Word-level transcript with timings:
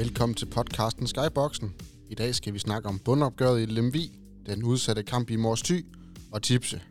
Velkommen 0.00 0.34
til 0.34 0.46
podcasten 0.46 1.06
Skyboxen. 1.06 1.74
I 2.08 2.14
dag 2.14 2.34
skal 2.34 2.54
vi 2.54 2.58
snakke 2.58 2.88
om 2.88 2.98
bundopgøret 2.98 3.62
i 3.62 3.64
Lemvi, 3.64 4.18
den 4.46 4.62
udsatte 4.62 5.02
kamp 5.02 5.30
i 5.30 5.36
Mors 5.36 5.62
Thy 5.62 5.86
og 6.32 6.42
tipse. 6.42 6.82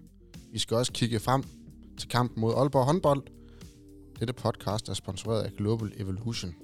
Vi 0.52 0.60
skal 0.60 0.78
også 0.78 0.92
kigge 0.92 1.20
frem 1.20 1.44
til 2.00 2.10
kampen 2.10 2.42
mod 2.42 2.54
Aalborg 2.54 2.86
håndbold. 2.86 3.24
Dette 4.20 4.34
podcast 4.34 4.90
er 4.90 4.94
sponsoreret 4.94 5.42
af 5.42 5.52
Global 5.52 5.92
Evolution. 5.98 6.56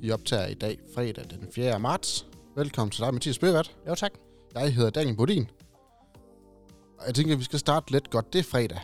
Vi 0.00 0.10
optager 0.10 0.46
i 0.46 0.54
dag 0.54 0.78
fredag 0.94 1.24
den 1.30 1.48
4. 1.54 1.78
marts. 1.78 2.26
Velkommen 2.56 2.90
til 2.90 3.04
dig, 3.04 3.14
Mathias 3.14 3.38
Bøvat. 3.38 3.76
Jo, 3.88 3.94
tak. 3.94 4.12
Jeg 4.54 4.74
hedder 4.74 4.90
Daniel 4.90 5.16
Bodin. 5.16 5.50
Og 6.98 7.06
jeg 7.06 7.14
tænker, 7.14 7.32
at 7.32 7.38
vi 7.38 7.44
skal 7.44 7.58
starte 7.58 7.92
lidt 7.92 8.10
godt. 8.10 8.32
Det 8.32 8.38
er 8.38 8.42
fredag. 8.44 8.80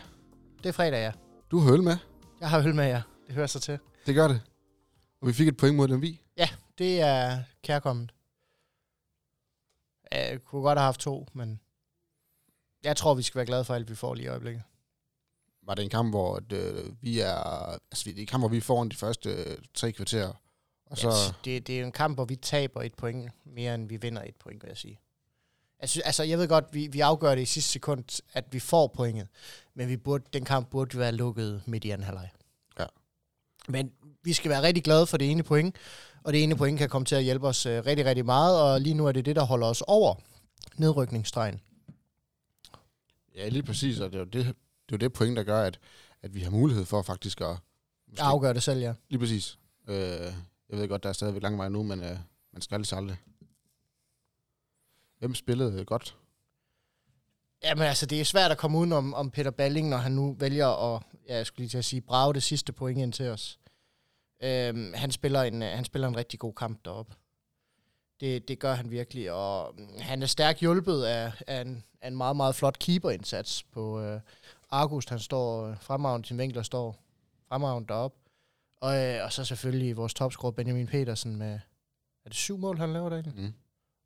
Det 0.57 0.69
er 0.69 0.73
fredag, 0.73 0.99
ja. 0.99 1.11
Du 1.51 1.59
har 1.59 1.73
øl 1.73 1.83
med. 1.83 1.97
Jeg 2.39 2.49
har 2.49 2.67
øl 2.67 2.75
med 2.75 2.85
jer. 2.85 3.01
Det 3.27 3.35
hører 3.35 3.47
sig 3.47 3.61
til. 3.61 3.77
Det 4.05 4.15
gør 4.15 4.27
det. 4.27 4.41
Og 5.21 5.27
vi 5.27 5.33
fik 5.33 5.47
et 5.47 5.57
point 5.57 5.75
mod 5.75 5.87
Lemvi. 5.87 6.22
Det 6.77 7.01
er 7.01 7.43
kærkommet. 7.63 8.13
Jeg 10.11 10.43
kunne 10.43 10.61
godt 10.61 10.79
have 10.79 10.85
haft 10.85 10.99
to, 10.99 11.27
men 11.33 11.59
jeg 12.83 12.97
tror, 12.97 13.13
vi 13.13 13.23
skal 13.23 13.37
være 13.39 13.45
glade 13.45 13.65
for 13.65 13.73
alt, 13.73 13.89
vi 13.89 13.95
får 13.95 14.13
lige 14.13 14.25
i 14.25 14.27
øjeblikket. 14.27 14.63
Var 15.63 15.75
det 15.75 15.83
en 15.83 15.89
kamp, 15.89 16.09
hvor 16.09 16.41
øh, 16.53 17.01
vi 17.01 17.19
er... 17.19 17.35
Altså, 17.73 18.03
det 18.05 18.17
er 18.17 18.21
en 18.21 18.27
kamp, 18.27 18.41
hvor 18.41 18.49
vi 18.49 18.59
foran 18.59 18.89
de 18.89 18.95
første 18.95 19.29
øh, 19.29 19.57
tre 19.73 19.91
kvarterer. 19.91 20.33
Og 20.85 20.97
så... 20.97 21.09
Ja, 21.09 21.33
det, 21.45 21.67
det 21.67 21.79
er 21.79 21.85
en 21.85 21.91
kamp, 21.91 22.17
hvor 22.17 22.25
vi 22.25 22.35
taber 22.35 22.81
et 22.81 22.93
point 22.93 23.31
mere, 23.45 23.75
end 23.75 23.89
vi 23.89 23.97
vinder 23.97 24.21
et 24.21 24.35
point, 24.35 24.63
vil 24.63 24.67
jeg 24.67 24.77
sige. 24.77 24.99
Synes, 25.85 26.05
altså, 26.05 26.23
jeg 26.23 26.37
ved 26.37 26.47
godt, 26.47 26.65
vi, 26.71 26.87
vi 26.87 26.99
afgør 26.99 27.35
det 27.35 27.41
i 27.41 27.45
sidste 27.45 27.71
sekund, 27.71 28.21
at 28.33 28.45
vi 28.51 28.59
får 28.59 28.87
pointet. 28.87 29.27
Men 29.73 29.89
vi 29.89 29.97
burde, 29.97 30.23
den 30.33 30.45
kamp 30.45 30.69
burde 30.69 30.97
være 30.97 31.11
lukket 31.11 31.63
midt 31.65 31.85
i 31.85 31.89
anden 31.89 32.05
halvleg. 32.05 32.29
Ja. 32.79 32.85
Men 33.67 33.91
vi 34.23 34.33
skal 34.33 34.51
være 34.51 34.61
rigtig 34.61 34.83
glade 34.83 35.07
for 35.07 35.17
det 35.17 35.31
ene 35.31 35.43
point. 35.43 35.75
Og 36.23 36.33
det 36.33 36.43
ene 36.43 36.55
point 36.55 36.79
kan 36.79 36.89
komme 36.89 37.05
til 37.05 37.15
at 37.15 37.23
hjælpe 37.23 37.47
os 37.47 37.65
øh, 37.65 37.85
rigtig, 37.85 38.05
rigtig 38.05 38.25
meget. 38.25 38.61
Og 38.61 38.81
lige 38.81 38.93
nu 38.93 39.05
er 39.07 39.11
det 39.11 39.25
det, 39.25 39.35
der 39.35 39.43
holder 39.43 39.67
os 39.67 39.83
over 39.87 40.15
nedrykningsstregen. 40.77 41.61
Ja, 43.35 43.49
lige 43.49 43.63
præcis. 43.63 43.99
Og 43.99 44.11
det 44.11 44.15
er 44.15 44.19
jo 44.19 44.25
det, 44.25 44.55
det, 44.89 44.95
er 44.95 44.97
det 44.97 45.13
point, 45.13 45.37
der 45.37 45.43
gør, 45.43 45.61
at, 45.63 45.79
at 46.21 46.35
vi 46.35 46.39
har 46.39 46.51
mulighed 46.51 46.85
for 46.85 47.01
faktisk 47.01 47.41
at... 47.41 47.57
Jeg 48.17 48.25
afgør 48.25 48.53
det 48.53 48.63
selv, 48.63 48.79
ja. 48.79 48.93
Lige 49.09 49.19
præcis. 49.19 49.57
Øh, 49.87 49.95
jeg 50.69 50.77
ved 50.77 50.87
godt, 50.87 51.03
der 51.03 51.09
er 51.09 51.13
stadigvæk 51.13 51.43
lang 51.43 51.57
vej 51.57 51.69
nu, 51.69 51.83
men 51.83 52.03
øh, 52.03 52.17
man 52.53 52.61
skal 52.61 52.75
aldrig 52.75 52.97
aldrig. 52.97 53.17
Hvem 55.19 55.35
spillede 55.35 55.85
godt? 55.85 56.15
Jamen 57.63 57.87
altså, 57.87 58.05
det 58.05 58.21
er 58.21 58.25
svært 58.25 58.51
at 58.51 58.57
komme 58.57 58.77
udenom 58.77 59.13
om 59.13 59.31
Peter 59.31 59.51
Balling, 59.51 59.89
når 59.89 59.97
han 59.97 60.11
nu 60.11 60.35
vælger 60.39 60.95
at, 60.95 61.03
ja, 61.27 61.35
jeg 61.35 61.45
skulle 61.45 61.63
lige 61.63 61.69
til 61.69 61.77
at 61.77 61.85
sige, 61.85 62.01
brage 62.01 62.33
det 62.33 62.43
sidste 62.43 62.73
point 62.73 62.99
ind 62.99 63.13
til 63.13 63.29
os. 63.29 63.59
Øhm, 64.43 64.93
han, 64.93 65.11
spiller 65.11 65.41
en, 65.41 65.61
han 65.61 65.85
spiller 65.85 66.07
en 66.07 66.17
rigtig 66.17 66.39
god 66.39 66.53
kamp 66.53 66.85
deroppe. 66.85 67.15
Det, 68.19 68.47
det 68.47 68.59
gør 68.59 68.73
han 68.73 68.91
virkelig, 68.91 69.31
og 69.31 69.75
mm, 69.77 69.87
han 69.99 70.21
er 70.21 70.27
stærkt 70.27 70.59
hjulpet 70.59 71.03
af, 71.03 71.31
af, 71.47 71.61
en, 71.61 71.83
af 72.01 72.07
en 72.07 72.17
meget, 72.17 72.35
meget 72.35 72.55
flot 72.55 72.79
keeperindsats 72.79 73.63
på 73.63 74.01
øh, 74.01 74.21
August. 74.69 75.09
Han 75.09 75.19
står 75.19 75.67
øh, 75.67 75.77
fremragende, 75.81 76.27
sin 76.27 76.37
vinkler 76.37 76.63
står 76.63 77.03
fremragende 77.47 77.87
deroppe. 77.87 78.17
Og, 78.77 78.95
øh, 78.97 79.23
og 79.23 79.33
så 79.33 79.45
selvfølgelig 79.45 79.97
vores 79.97 80.13
topscorer 80.13 80.51
Benjamin 80.51 80.87
Petersen 80.87 81.35
med, 81.35 81.59
er 82.25 82.29
det 82.29 82.35
syv 82.35 82.57
mål, 82.57 82.77
han 82.77 82.93
laver 82.93 83.09
derinde? 83.09 83.33
Mm. 83.35 83.53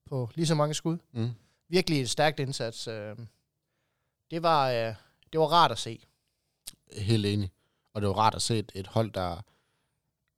På 0.06 0.30
lige 0.36 0.48
så 0.48 0.56
mange 0.56 0.74
skud. 0.74 0.98
Mm. 1.12 1.30
Virkelig 1.70 2.02
et 2.02 2.10
stærkt 2.10 2.40
indsats. 2.40 2.88
Øh, 2.88 3.16
det 4.32 4.44
var, 4.44 4.70
øh, 4.70 4.96
det 5.34 5.40
var 5.40 5.46
rart 5.46 5.72
at 5.72 5.78
se. 5.78 6.06
Helt 6.98 7.26
enig. 7.26 7.52
Og 7.94 8.02
det 8.02 8.08
var 8.08 8.18
rart 8.18 8.36
at 8.36 8.42
se 8.42 8.60
et, 8.60 8.72
et 8.76 8.88
hold, 8.88 9.12
der, 9.12 9.42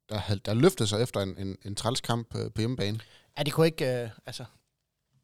der, 0.09 0.17
havde, 0.17 0.39
der 0.45 0.53
løftede 0.53 0.89
sig 0.89 1.01
efter 1.01 1.19
en, 1.19 1.35
en, 1.37 1.57
en 1.65 1.75
trælskamp 1.75 2.35
øh, 2.35 2.51
på 2.51 2.61
hjemmebane. 2.61 2.99
Ja, 3.37 3.43
det 3.43 3.53
kunne 3.53 3.65
ikke, 3.65 4.01
øh, 4.03 4.09
altså, 4.25 4.45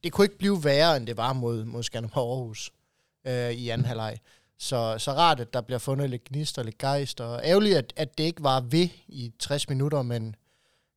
det 0.03 0.12
kunne 0.12 0.25
ikke 0.25 0.38
blive 0.38 0.63
værre, 0.63 0.97
end 0.97 1.07
det 1.07 1.18
var 1.18 1.34
mod, 1.34 1.66
mod 1.66 1.84
Skanderborg 1.84 2.38
Aarhus 2.38 2.72
øh, 3.28 3.51
i 3.51 3.69
anden 3.69 3.85
halvleg. 3.85 4.18
Så, 4.59 4.96
så 4.97 5.12
rart, 5.12 5.40
at 5.40 5.53
der 5.53 5.62
bliver 5.62 5.79
fundet 5.79 6.09
lidt 6.09 6.23
gnist 6.23 6.57
og 6.57 6.66
lidt 6.66 6.78
gejst, 6.78 7.22
og 7.22 7.41
ærgerligt, 7.44 7.78
at, 7.78 7.94
at 7.96 8.18
det 8.18 8.23
ikke 8.23 8.44
var 8.44 8.62
ved 8.62 8.90
i 9.07 9.34
60 9.40 9.69
minutter, 9.69 10.01
men 10.01 10.35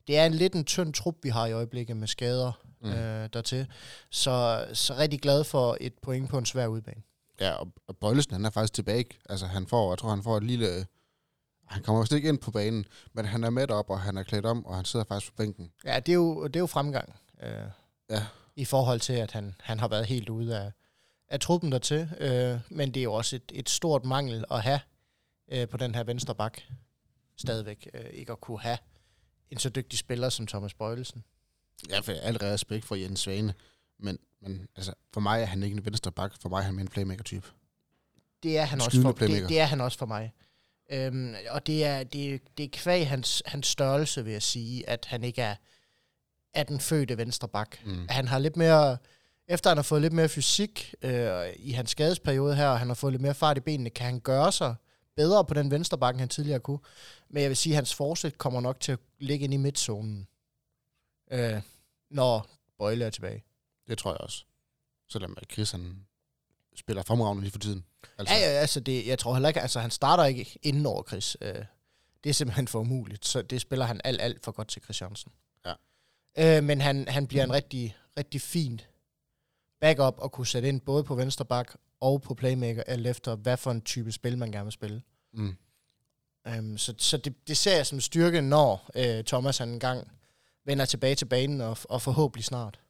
det 0.07 0.19
er 0.19 0.27
en 0.27 0.35
lidt 0.35 0.55
en 0.55 0.65
tynd 0.65 0.95
trup, 0.95 1.15
vi 1.23 1.29
har 1.29 1.47
i 1.47 1.53
øjeblikket 1.53 1.97
med 1.97 2.09
skader 2.09 2.53
mm. 2.81 2.91
øh, 2.91 3.29
dertil. 3.33 3.67
Så, 4.11 4.67
så 4.73 4.95
rigtig 4.95 5.21
glad 5.21 5.45
for 5.45 5.77
et 5.81 5.95
point 6.03 6.31
på 6.31 6.39
en 6.39 6.47
svær 6.47 6.67
udbane. 6.67 7.03
Ja, 7.41 7.53
og, 7.53 7.69
og 7.89 7.97
Bøjlesen, 7.97 8.33
han 8.33 8.45
er 8.45 8.51
faktisk 8.51 8.73
tilbage. 8.73 9.05
Altså, 9.29 9.47
han 9.47 9.67
får, 9.67 9.91
jeg 9.91 9.99
tror, 9.99 10.11
han 10.11 10.23
får 10.23 10.37
et 10.37 10.45
lille... 10.45 10.87
Han 11.71 11.83
kommer 11.83 12.03
vist 12.03 12.13
ikke 12.13 12.29
ind 12.29 12.39
på 12.39 12.51
banen, 12.51 12.85
men 13.13 13.25
han 13.25 13.45
er 13.45 13.51
med 13.51 13.71
op, 13.71 13.91
og 13.91 14.01
han 14.01 14.17
er 14.17 14.23
klædt 14.23 14.47
om, 14.47 14.67
og 14.67 14.77
han 14.77 14.85
sidder 14.85 15.05
faktisk 15.09 15.33
på 15.33 15.37
bænken. 15.37 15.71
Ja, 15.85 16.01
det 16.01 16.13
er 16.13 16.15
jo, 16.17 16.47
det 16.47 16.57
er 16.57 16.61
jo 16.61 16.67
fremgang. 16.67 17.15
Øh, 17.43 17.51
Ja. 18.11 18.27
I 18.57 18.65
forhold 18.65 19.01
til, 19.01 19.13
at 19.13 19.33
han, 19.33 19.55
han 19.61 19.81
har 19.81 19.89
været 19.89 20.07
helt 20.07 20.29
ude 20.29 20.59
af, 20.59 20.73
af 21.29 21.41
truppen 21.41 21.73
dertil. 21.73 22.09
Øh, 22.19 22.59
men 22.71 22.95
det 22.95 23.01
er 23.01 23.05
jo 23.05 23.13
også 23.13 23.37
et, 23.37 23.53
et 23.55 23.69
stort 23.71 24.05
mangel 24.05 24.45
at 24.51 24.63
have 24.63 24.81
øh, 25.53 25.69
på 25.69 25.77
den 25.77 25.95
her 25.95 26.05
venstre 26.05 26.35
bak. 26.35 26.61
Stadigvæk 27.37 27.89
øh, 27.95 28.05
ikke 28.13 28.33
at 28.33 28.41
kunne 28.41 28.61
have 28.61 28.79
en 29.51 29.59
så 29.59 29.69
dygtig 29.69 29.99
spiller 29.99 30.29
som 30.29 30.47
Thomas 30.47 30.75
Bøjelsen. 30.75 31.25
Ja, 31.89 32.01
for 32.01 32.13
al 32.13 32.37
respekt 32.37 32.85
for 32.85 32.95
Jens 32.95 33.21
Svane, 33.21 33.55
men, 33.99 34.19
men 34.41 34.69
altså, 34.77 34.93
for 35.13 35.21
mig 35.21 35.43
er 35.43 35.47
han 35.47 35.63
ikke 35.63 35.77
en 35.77 35.85
venstre 35.85 36.13
bak, 36.13 36.33
for 36.41 36.49
mig 36.49 36.59
er 36.59 36.63
han 36.63 36.79
en 36.79 36.89
playmaker-type. 36.89 37.47
Det 38.43 38.59
er 38.59 38.65
han, 38.65 38.81
også 38.81 39.03
for, 39.03 39.13
playmaker. 39.13 39.41
det, 39.41 39.49
det 39.49 39.61
er 39.61 39.65
han 39.65 39.81
også 39.81 39.99
for 39.99 40.07
mig. 40.07 40.33
Øhm, 40.91 41.35
og 41.51 41.67
det 41.67 41.85
er, 41.85 42.05
det, 42.05 42.43
det 42.59 42.65
er 42.65 42.69
kvæg 42.73 43.09
hans, 43.09 43.43
hans 43.47 43.67
størrelse, 43.67 44.25
vil 44.25 44.33
jeg 44.33 44.43
sige, 44.43 44.89
at 44.89 45.05
han 45.05 45.25
ikke 45.25 45.43
er, 45.43 45.55
er 46.55 46.63
den 46.63 46.81
fødte 46.81 47.19
venstre 47.19 47.49
bak. 47.49 47.77
Mm. 47.85 48.07
Han 48.09 48.29
har 48.29 48.39
lidt 48.39 48.57
mere, 48.57 48.97
efter 49.49 49.71
han 49.71 49.79
har 49.79 49.83
fået 49.83 50.03
lidt 50.03 50.13
mere 50.13 50.29
fysik 50.29 50.95
øh, 51.03 51.53
i 51.57 51.73
hans 51.73 51.91
skadesperiode 51.91 52.57
her, 52.57 52.69
og 52.69 52.79
han 52.79 52.89
har 52.89 52.95
fået 52.95 53.13
lidt 53.13 53.23
mere 53.23 53.35
fart 53.35 53.57
i 53.57 53.61
benene, 53.61 53.91
kan 53.91 54.07
han 54.07 54.21
gøre 54.21 54.53
sig 54.53 54.75
bedre 55.17 55.45
på 55.45 55.55
den 55.55 55.71
venstre 55.71 55.99
bak, 55.99 56.15
end 56.15 56.21
han 56.21 56.29
tidligere 56.29 56.61
kunne. 56.61 56.79
Men 57.29 57.43
jeg 57.43 57.51
vil 57.51 57.57
sige, 57.57 57.73
at 57.73 57.77
hans 57.77 57.95
forsæt 57.95 58.39
kommer 58.39 58.61
nok 58.61 58.81
til 58.81 58.93
at 58.93 58.99
ligge 59.19 59.45
ind 59.45 59.55
i 59.55 59.57
midtzonen, 59.57 60.29
øh, 61.31 61.63
når 62.11 62.47
Bøjle 62.79 63.05
er 63.05 63.11
tilbage. 63.11 63.45
Det 63.89 63.99
tror 63.99 64.11
jeg 64.11 64.21
også. 64.21 64.45
Selvom 65.09 65.37
Chris, 65.53 65.71
han 65.71 66.07
spiller 66.79 67.03
fremragende 67.03 67.43
lige 67.43 67.53
for 67.53 67.59
tiden. 67.59 67.85
Altså, 68.19 68.35
Ja, 68.35 68.41
ja, 68.41 68.47
altså 68.47 68.81
det, 68.81 69.07
jeg 69.07 69.19
tror 69.19 69.33
heller 69.35 69.49
ikke, 69.49 69.61
altså 69.61 69.81
han 69.81 69.91
starter 69.91 70.25
ikke 70.25 70.59
inden 70.63 70.87
over 70.87 71.03
Chris. 71.09 71.37
Øh, 71.41 71.65
det 72.25 72.31
er 72.31 72.35
simpelthen 72.35 72.69
for 72.69 72.79
umuligt, 72.81 73.27
så 73.27 73.43
det 73.43 73.61
spiller 73.61 73.87
han 73.87 74.01
alt, 74.05 74.21
alt 74.21 74.45
for 74.45 74.53
godt 74.53 74.69
til 74.69 74.83
Chris 74.83 75.01
Jørgensen. 75.01 75.33
Ja. 75.67 75.73
Øh, 76.59 76.65
men 76.65 76.81
han, 76.81 77.09
han 77.09 77.27
bliver 77.27 77.45
en 77.45 77.53
rigtig, 77.53 77.97
rigtig 78.19 78.41
fin 78.41 78.81
backup 79.81 80.21
at 80.25 80.33
kunne 80.33 80.47
sætte 80.47 80.69
ind 80.69 80.81
både 80.81 81.05
på 81.05 81.15
venstre 81.15 81.45
bak 81.45 81.75
og 82.01 82.23
på 82.23 82.35
playmaker, 82.35 82.83
alt 82.83 83.07
efter 83.07 83.37
hvad 83.37 83.57
for 83.57 83.71
en 83.71 83.81
type 83.81 84.13
spil, 84.13 84.39
man 84.39 84.53
gerne 84.53 84.65
vil 84.65 84.73
spille. 84.73 85.03
Mm. 85.33 85.57
Um, 86.59 86.79
så 86.79 86.95
så 86.99 87.17
det, 87.17 87.49
det 87.49 87.57
ser 87.57 87.77
jeg 87.77 87.87
som 87.87 88.01
styrke, 88.01 88.41
når 88.41 88.91
øh, 88.95 89.25
Thomas 89.25 89.59
han 89.59 89.69
engang 89.69 90.11
vender 90.65 90.85
tilbage 90.85 91.15
til 91.15 91.25
banen, 91.27 91.61
og, 91.61 91.79
og 91.85 92.03
forhåbentlig 92.03 92.45
snart. 92.45 92.81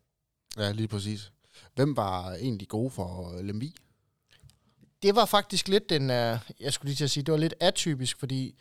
Ja, 0.56 0.70
lige 0.72 0.88
præcis. 0.88 1.32
Hvem 1.74 1.96
var 1.96 2.32
egentlig 2.32 2.68
gode 2.68 2.90
for 2.90 3.40
Lemvi? 3.42 3.74
det 5.02 5.16
var 5.16 5.24
faktisk 5.24 5.68
lidt 5.68 5.90
den, 5.90 6.10
øh, 6.10 6.38
jeg 6.60 6.72
skulle 6.72 6.88
lige 6.88 6.96
til 6.96 7.04
at 7.04 7.10
sige, 7.10 7.24
det 7.24 7.32
var 7.32 7.38
lidt 7.38 7.54
atypisk, 7.60 8.18
fordi 8.18 8.54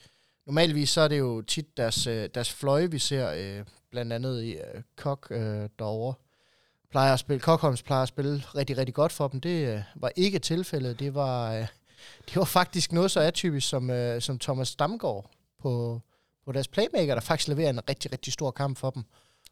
normalvis 0.46 0.90
så 0.90 1.02
er 1.02 1.08
det 1.08 1.20
jo 1.20 1.42
tit 1.42 1.78
deres, 1.78 2.08
øh, 2.08 2.30
deres 2.34 2.54
fløje, 2.54 2.92
vi 2.92 3.00
ser, 3.00 3.32
øh, 3.32 3.66
blandt 3.92 4.14
andet 4.14 4.44
i 4.44 4.58
Kok 4.96 5.30
derovre, 5.80 6.14
plejer 6.92 7.14
at 7.14 7.20
spille, 7.20 7.40
Kokholms 7.40 7.84
plejer 7.84 8.04
at 8.04 8.08
spille 8.08 8.44
rigtig, 8.56 8.78
rigtig 8.78 8.96
godt 8.96 9.12
for 9.12 9.28
dem. 9.28 9.42
Det 9.42 9.86
var 9.96 10.12
ikke 10.16 10.40
tilfældet. 10.40 11.00
Det 11.00 11.14
var, 11.14 11.52
det 12.28 12.36
var 12.36 12.46
faktisk 12.46 12.92
noget 12.92 13.12
så 13.12 13.20
atypisk 13.20 13.70
som, 13.70 13.92
som 14.20 14.40
Thomas 14.40 14.76
Damgaard 14.76 15.32
på, 15.60 16.02
på 16.46 16.52
deres 16.52 16.68
playmaker, 16.68 17.14
der 17.14 17.22
faktisk 17.22 17.48
leverer 17.48 17.70
en 17.70 17.90
rigtig, 17.90 18.12
rigtig 18.12 18.34
stor 18.34 18.52
kamp 18.52 18.78
for 18.78 18.90
dem. 18.90 19.04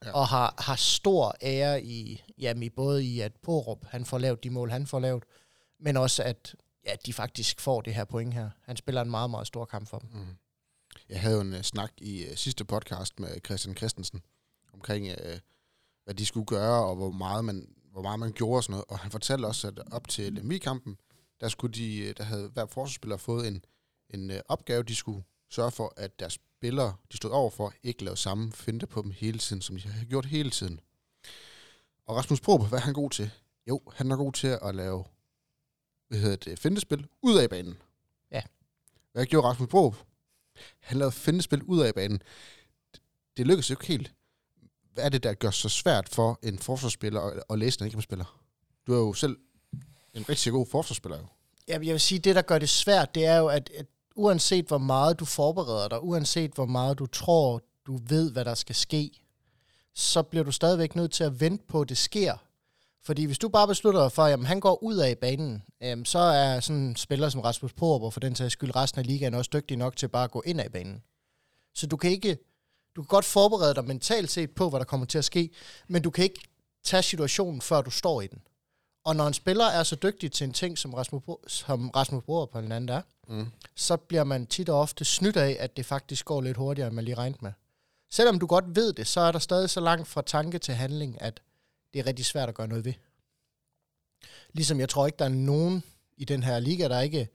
Ja. 0.06 0.12
Og 0.12 0.28
har, 0.28 0.56
har 0.58 0.76
stor 0.76 1.36
ære 1.42 1.84
i, 1.84 2.24
jamen, 2.38 2.64
i 2.64 2.70
både 2.70 3.04
i, 3.04 3.20
at 3.20 3.32
Porup, 3.44 3.86
han 3.86 4.06
får 4.06 4.18
lavet 4.18 4.44
de 4.44 4.50
mål, 4.50 4.72
han 4.72 4.88
får 4.88 5.00
lavet, 5.00 5.24
men 5.80 5.98
også 5.98 6.24
at 6.24 6.56
ja, 6.86 6.96
de 7.06 7.14
faktisk 7.14 7.60
får 7.60 7.82
det 7.82 7.96
her 7.96 8.06
point 8.06 8.34
her. 8.34 8.50
Han 8.64 8.78
spiller 8.78 9.02
en 9.02 9.10
meget, 9.10 9.30
meget 9.30 9.48
stor 9.48 9.66
kamp 9.66 9.88
for 9.90 10.00
dem. 10.00 10.10
Mm. 10.14 10.26
Jeg 11.10 11.22
havde 11.22 11.36
jo 11.36 11.42
en 11.42 11.54
uh, 11.54 11.62
snak 11.62 11.92
i 11.98 12.26
uh, 12.32 12.36
sidste 12.36 12.66
podcast 12.66 13.20
med 13.20 13.30
Christian 13.46 13.76
Christensen 13.76 14.22
omkring, 14.74 15.08
uh, 15.08 15.40
hvad 16.04 16.16
de 16.16 16.26
skulle 16.26 16.46
gøre, 16.46 16.86
og 16.86 16.96
hvor 16.96 17.12
meget 17.12 17.46
man, 17.46 17.68
hvor 17.92 18.02
meget 18.02 18.20
man 18.20 18.32
gjorde 18.32 18.58
og 18.58 18.64
sådan 18.64 18.72
noget. 18.72 18.86
Og 18.90 19.00
han 19.00 19.12
fortalte 19.12 19.46
også, 19.46 19.68
at 19.68 19.80
op 19.92 20.08
til 20.08 20.34
Lemvi-kampen, 20.34 20.98
der, 21.42 21.50
skulle 21.50 21.74
de, 21.74 22.14
der 22.14 22.24
havde 22.24 22.50
hver 22.54 22.66
forsvarsspiller 22.66 23.18
fået 23.18 23.48
en, 23.48 23.66
en 24.10 24.32
uh, 24.32 24.38
opgave, 24.48 24.84
de 24.84 24.96
skulle 24.96 25.24
sørge 25.56 25.72
for, 25.72 25.94
at 25.98 26.20
deres 26.20 26.34
spillere, 26.34 26.96
de 27.12 27.18
stod 27.18 27.32
overfor, 27.32 27.74
ikke 27.84 28.04
lavede 28.04 28.20
samme 28.20 28.52
finte 28.52 28.88
på 28.88 29.02
dem 29.02 29.12
hele 29.12 29.40
tiden, 29.40 29.62
som 29.62 29.78
de 29.78 29.88
har 29.88 30.06
gjort 30.06 30.26
hele 30.26 30.50
tiden. 30.50 30.80
Og 32.06 32.16
Rasmus 32.16 32.42
Probe, 32.42 32.66
hvad 32.66 32.80
er 32.80 32.84
han 32.84 32.94
god 32.94 33.10
til? 33.10 33.32
Jo, 33.68 33.82
han 33.94 34.12
er 34.12 34.16
god 34.16 34.34
til 34.34 34.60
at 34.62 34.76
lave 34.76 35.04
hvad 36.08 36.20
hedder 36.20 36.36
det, 36.36 36.60
fintespil 36.60 37.08
ud 37.22 37.38
af 37.38 37.50
banen. 37.50 37.78
Ja. 38.32 38.42
Hvad 39.12 39.26
gjorde 39.26 39.48
Rasmus 39.48 39.70
Probe? 39.70 39.98
Han 40.80 40.98
lavede 40.98 41.12
fintespil 41.12 41.64
ud 41.64 41.82
af 41.82 41.96
banen. 41.96 42.22
Det, 42.94 43.02
det 43.38 43.48
lykkedes 43.48 43.70
jo 43.70 43.74
ikke 43.74 43.86
helt. 43.86 44.14
hvad 44.94 45.04
er 45.04 45.10
det, 45.10 45.24
der 45.24 45.34
gør 45.34 45.52
så 45.52 45.70
svært 45.70 46.10
for 46.10 46.40
en 46.44 46.60
forsvarsspiller 46.60 47.22
at, 47.22 47.44
at 47.50 47.60
læse 47.60 47.82
en 47.82 47.86
angrebsspiller? 47.86 48.42
Du 48.88 48.94
er 48.94 48.98
jo 48.98 49.14
selv 49.14 49.38
en 50.14 50.30
rigtig 50.30 50.52
god 50.52 50.66
forsvarsspiller. 50.66 51.18
Jo. 51.18 51.28
Jeg, 51.68 51.86
jeg 51.86 51.92
vil 51.94 52.00
sige, 52.00 52.20
det 52.20 52.36
der 52.36 52.42
gør 52.42 52.60
det 52.60 52.70
svært, 52.70 53.16
det 53.16 53.26
er 53.26 53.38
jo, 53.38 53.48
at, 53.48 53.70
at 53.70 53.86
uanset 54.16 54.66
hvor 54.66 54.78
meget 54.78 55.20
du 55.20 55.26
forbereder 55.26 55.88
dig, 55.88 56.04
uanset 56.04 56.52
hvor 56.52 56.66
meget 56.66 57.00
du 57.00 57.06
tror, 57.06 57.62
du 57.88 58.00
ved, 58.08 58.32
hvad 58.32 58.46
der 58.46 58.54
skal 58.54 58.76
ske, 58.76 59.12
så 59.94 60.24
bliver 60.24 60.44
du 60.44 60.52
stadigvæk 60.52 60.96
nødt 60.96 61.12
til 61.12 61.24
at 61.24 61.40
vente 61.40 61.64
på, 61.68 61.82
at 61.82 61.90
det 61.90 61.98
sker. 61.98 62.38
Fordi 63.04 63.26
hvis 63.26 63.38
du 63.38 63.50
bare 63.50 63.68
beslutter 63.68 64.02
dig 64.02 64.12
for, 64.12 64.24
at 64.24 64.46
han 64.46 64.60
går 64.60 64.84
ud 64.84 64.96
af 64.98 65.18
banen, 65.18 65.64
øhm, 65.84 66.06
så 66.06 66.20
er 66.20 66.60
sådan 66.60 66.82
en 66.82 66.96
spiller 66.96 67.30
som 67.30 67.42
Rasmus 67.42 67.74
Porup, 67.74 68.02
og 68.02 68.14
for 68.14 68.20
den 68.20 68.36
sags 68.36 68.54
skyld 68.54 68.76
resten 68.76 69.00
af 69.00 69.06
ligaen 69.06 69.34
også 69.34 69.50
dygtig 69.54 69.78
nok 69.78 69.96
til 69.96 70.08
bare 70.08 70.24
at 70.24 70.32
gå 70.32 70.44
ind 70.46 70.62
af 70.62 70.72
banen. 70.72 71.04
Så 71.74 71.88
du 71.88 71.98
kan 71.98 72.12
ikke, 72.12 72.38
du 72.96 73.02
kan 73.02 73.08
godt 73.08 73.26
forberede 73.26 73.74
dig 73.74 73.86
mentalt 73.86 74.32
set 74.32 74.52
på, 74.52 74.70
hvad 74.70 74.80
der 74.80 74.86
kommer 74.86 75.06
til 75.06 75.18
at 75.18 75.26
ske, 75.26 75.50
men 75.88 76.02
du 76.02 76.10
kan 76.10 76.24
ikke 76.24 76.42
tage 76.84 77.04
situationen, 77.04 77.62
før 77.62 77.82
du 77.82 77.92
står 77.92 78.22
i 78.22 78.28
den. 78.28 78.42
Og 79.06 79.16
når 79.16 79.28
en 79.28 79.34
spiller 79.34 79.66
er 79.66 79.84
så 79.84 79.96
dygtig 79.96 80.32
til 80.32 80.48
en 80.48 80.54
ting, 80.54 80.78
som 80.78 80.94
Rasmus, 80.94 81.24
som 81.48 81.90
Rasmus 81.90 82.24
Porup 82.24 82.50
på 82.50 82.62
den 82.62 82.72
anden 82.72 82.90
er, 82.90 83.02
mm. 83.28 83.48
så 83.76 83.98
bliver 83.98 84.24
man 84.24 84.48
tit 84.48 84.70
og 84.70 84.80
ofte 84.80 85.06
snydt 85.06 85.38
af, 85.38 85.58
at 85.60 85.78
det 85.78 85.86
faktisk 85.86 86.26
går 86.26 86.42
lidt 86.42 86.58
hurtigere, 86.58 86.88
end 86.88 86.96
man 86.96 87.06
lige 87.06 87.16
regnede 87.16 87.40
med. 87.42 87.52
Selvom 88.12 88.40
du 88.40 88.46
godt 88.46 88.76
ved 88.76 88.94
det, 88.94 89.08
så 89.08 89.20
er 89.20 89.32
der 89.32 89.40
stadig 89.40 89.70
så 89.70 89.80
langt 89.80 90.08
fra 90.08 90.22
tanke 90.22 90.60
til 90.60 90.74
handling, 90.74 91.22
at 91.22 91.42
det 91.94 92.00
er 92.00 92.06
rigtig 92.06 92.26
svært 92.26 92.50
at 92.50 92.56
gøre 92.56 92.68
noget 92.68 92.86
ved. 92.86 92.94
Ligesom 94.54 94.80
jeg 94.80 94.90
tror 94.90 95.06
ikke, 95.06 95.18
der 95.18 95.26
er 95.26 95.30
nogen 95.30 95.84
i 96.18 96.26
den 96.26 96.44
her 96.44 96.60
liga, 96.60 96.88
der 96.88 97.02
ikke 97.02 97.28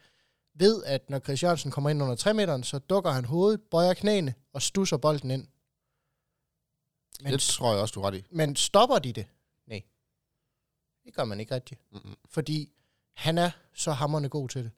ved, 0.55 0.85
at 0.85 1.11
når 1.11 1.19
Chris 1.19 1.43
Jørgensen 1.43 1.71
kommer 1.71 1.91
ind 1.91 2.03
under 2.03 2.15
3 2.15 2.35
meteren, 2.35 2.65
så 2.65 2.79
dukker 2.79 3.11
han 3.11 3.25
hovedet, 3.25 3.61
bøjer 3.71 3.95
knæene 3.95 4.35
og 4.53 4.63
stusser 4.63 4.97
bolden 4.97 5.31
ind. 5.31 5.47
Men, 7.21 7.33
det 7.33 7.41
tror 7.41 7.73
jeg 7.73 7.81
også, 7.81 7.93
du 7.93 8.01
er 8.01 8.07
ret 8.07 8.15
i. 8.15 8.25
Men 8.31 8.57
stopper 8.57 8.99
de 8.99 9.13
det? 9.13 9.27
Det 11.05 11.15
gør 11.15 11.25
man 11.25 11.41
ikke 11.41 11.55
rigtigt. 11.55 11.81
Mm-hmm. 11.93 12.15
Fordi 12.29 12.73
han 13.17 13.39
er 13.39 13.51
så 13.75 13.93
hammerne 13.93 14.29
god 14.29 14.49
til 14.49 14.65
det. 14.65 14.71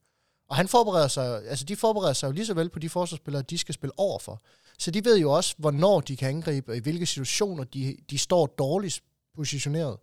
Og 0.49 0.57
han 0.57 0.69
forbereder 0.69 1.09
sig, 1.09 1.47
altså 1.47 1.65
de 1.65 1.77
forbereder 1.77 2.13
sig 2.13 2.27
jo 2.27 2.33
lige 2.33 2.47
så 2.47 2.55
vel 2.55 2.69
på 2.69 2.79
de 2.79 2.89
forsvarsspillere, 2.89 3.43
de 3.43 3.59
skal 3.59 3.75
spille 3.75 3.99
over 3.99 4.19
for. 4.19 4.41
Så 4.79 4.91
de 4.91 5.05
ved 5.05 5.19
jo 5.19 5.33
også, 5.33 5.55
hvornår 5.59 6.01
de 6.01 6.17
kan 6.17 6.29
angribe, 6.29 6.73
og 6.73 6.77
i 6.77 6.81
hvilke 6.81 7.07
situationer 7.07 7.65
de, 7.65 7.97
de 8.11 8.19
står 8.19 8.47
dårligst 8.47 9.03
positioneret. 9.35 9.97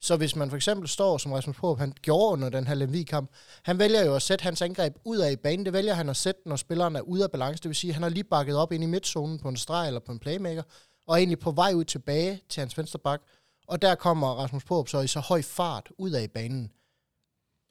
Så 0.00 0.16
hvis 0.16 0.36
man 0.36 0.48
for 0.48 0.56
eksempel 0.56 0.88
står, 0.88 1.18
som 1.18 1.32
Rasmus 1.32 1.56
Poop, 1.56 1.78
han 1.78 1.92
gjorde 2.02 2.32
under 2.32 2.48
den 2.48 2.66
her 2.66 2.74
Lemvig-kamp, 2.74 3.30
han 3.62 3.78
vælger 3.78 4.04
jo 4.04 4.14
at 4.14 4.22
sætte 4.22 4.42
hans 4.42 4.62
angreb 4.62 4.96
ud 5.04 5.18
af 5.18 5.32
i 5.32 5.36
banen. 5.36 5.64
Det 5.64 5.72
vælger 5.72 5.94
han 5.94 6.08
at 6.08 6.16
sætte, 6.16 6.40
når 6.46 6.56
spilleren 6.56 6.96
er 6.96 7.00
ude 7.00 7.24
af 7.24 7.30
balance. 7.30 7.62
Det 7.62 7.68
vil 7.68 7.76
sige, 7.76 7.90
at 7.90 7.94
han 7.94 8.02
har 8.02 8.10
lige 8.10 8.24
bakket 8.24 8.56
op 8.56 8.72
ind 8.72 8.82
i 8.84 8.86
midtzonen 8.86 9.38
på 9.38 9.48
en 9.48 9.56
streg 9.56 9.86
eller 9.86 10.00
på 10.00 10.12
en 10.12 10.18
playmaker, 10.18 10.62
og 11.06 11.14
er 11.14 11.18
egentlig 11.18 11.38
på 11.38 11.50
vej 11.50 11.72
ud 11.72 11.84
tilbage 11.84 12.42
til 12.48 12.60
hans 12.60 12.78
venstre 12.78 12.98
bak. 12.98 13.22
Og 13.70 13.82
der 13.82 13.94
kommer 13.94 14.34
Rasmus 14.34 14.64
Poop 14.64 14.88
så 14.88 15.00
i 15.00 15.06
så 15.06 15.20
høj 15.20 15.42
fart 15.42 15.88
ud 15.98 16.10
af 16.10 16.30
banen, 16.30 16.72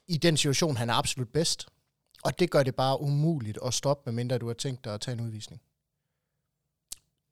i 0.08 0.18
den 0.18 0.38
situation, 0.38 0.78
han 0.78 0.90
er 0.90 0.94
absolut 0.94 1.30
bedst. 1.30 1.68
Og 2.24 2.40
det 2.40 2.52
gør 2.52 2.64
det 2.64 2.76
bare 2.76 3.02
umuligt 3.02 3.60
at 3.66 3.74
stoppe, 3.74 4.02
medmindre 4.06 4.38
du 4.38 4.48
har 4.48 4.54
tænkt 4.54 4.86
dig 4.86 4.94
at 4.94 5.02
tage 5.02 5.14
en 5.14 5.22
udvisning. 5.22 5.62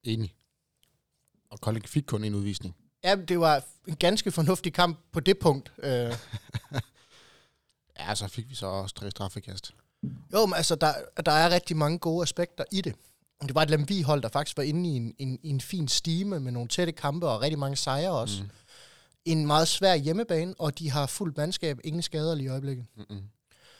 Enig. 0.04 0.36
Og 1.50 1.62
Kolding 1.62 1.90
fik 1.90 2.04
kun 2.08 2.24
en 2.24 2.36
udvisning. 2.36 2.76
Ja, 3.04 3.16
det 3.16 3.40
var 3.40 3.64
en 3.88 3.96
ganske 3.96 4.32
fornuftig 4.32 4.74
kamp 4.74 5.00
på 5.12 5.20
det 5.20 5.40
punkt. 5.40 5.72
Øh. 5.78 5.92
ja, 8.00 8.16
så 8.16 8.28
fik 8.28 8.50
vi 8.50 8.56
så 8.56 8.66
også 8.66 8.96
tre 8.96 9.12
straffekast. 9.12 9.74
Jo, 10.34 10.46
men 10.46 10.54
altså, 10.54 10.76
der, 10.76 10.94
der 11.26 11.32
er 11.32 11.50
rigtig 11.50 11.78
mange 11.78 12.00
gode 12.00 12.24
aspekter 12.24 12.64
i 12.72 12.82
det. 12.82 12.96
Det 13.42 13.56
var 13.56 13.62
et 13.62 13.70
Lemvi-hold, 13.70 14.22
der 14.22 14.30
faktisk 14.30 14.58
var 14.58 14.64
inde 14.64 14.90
i 14.90 14.96
en, 14.96 15.16
en, 15.18 15.40
en 15.44 15.62
fin 15.62 15.88
stime 15.88 16.40
med 16.40 16.52
nogle 16.52 16.68
tætte 16.68 16.94
kampe 16.94 17.28
og 17.28 17.42
rigtig 17.42 17.60
mange 17.60 17.76
sejre 17.76 18.12
også. 18.12 18.44
Mm. 18.44 18.50
En 19.26 19.48
meget 19.48 19.68
svær 19.68 19.96
hjemmebane, 19.96 20.54
og 20.60 20.80
de 20.80 20.92
har 20.92 21.06
fuldt 21.06 21.38
mandskab, 21.38 21.80
ingen 21.84 22.02
skader 22.02 22.36
lige 22.36 22.46
i 22.46 22.50
øjeblikket. 22.50 22.86
Mm-mm. 22.96 23.24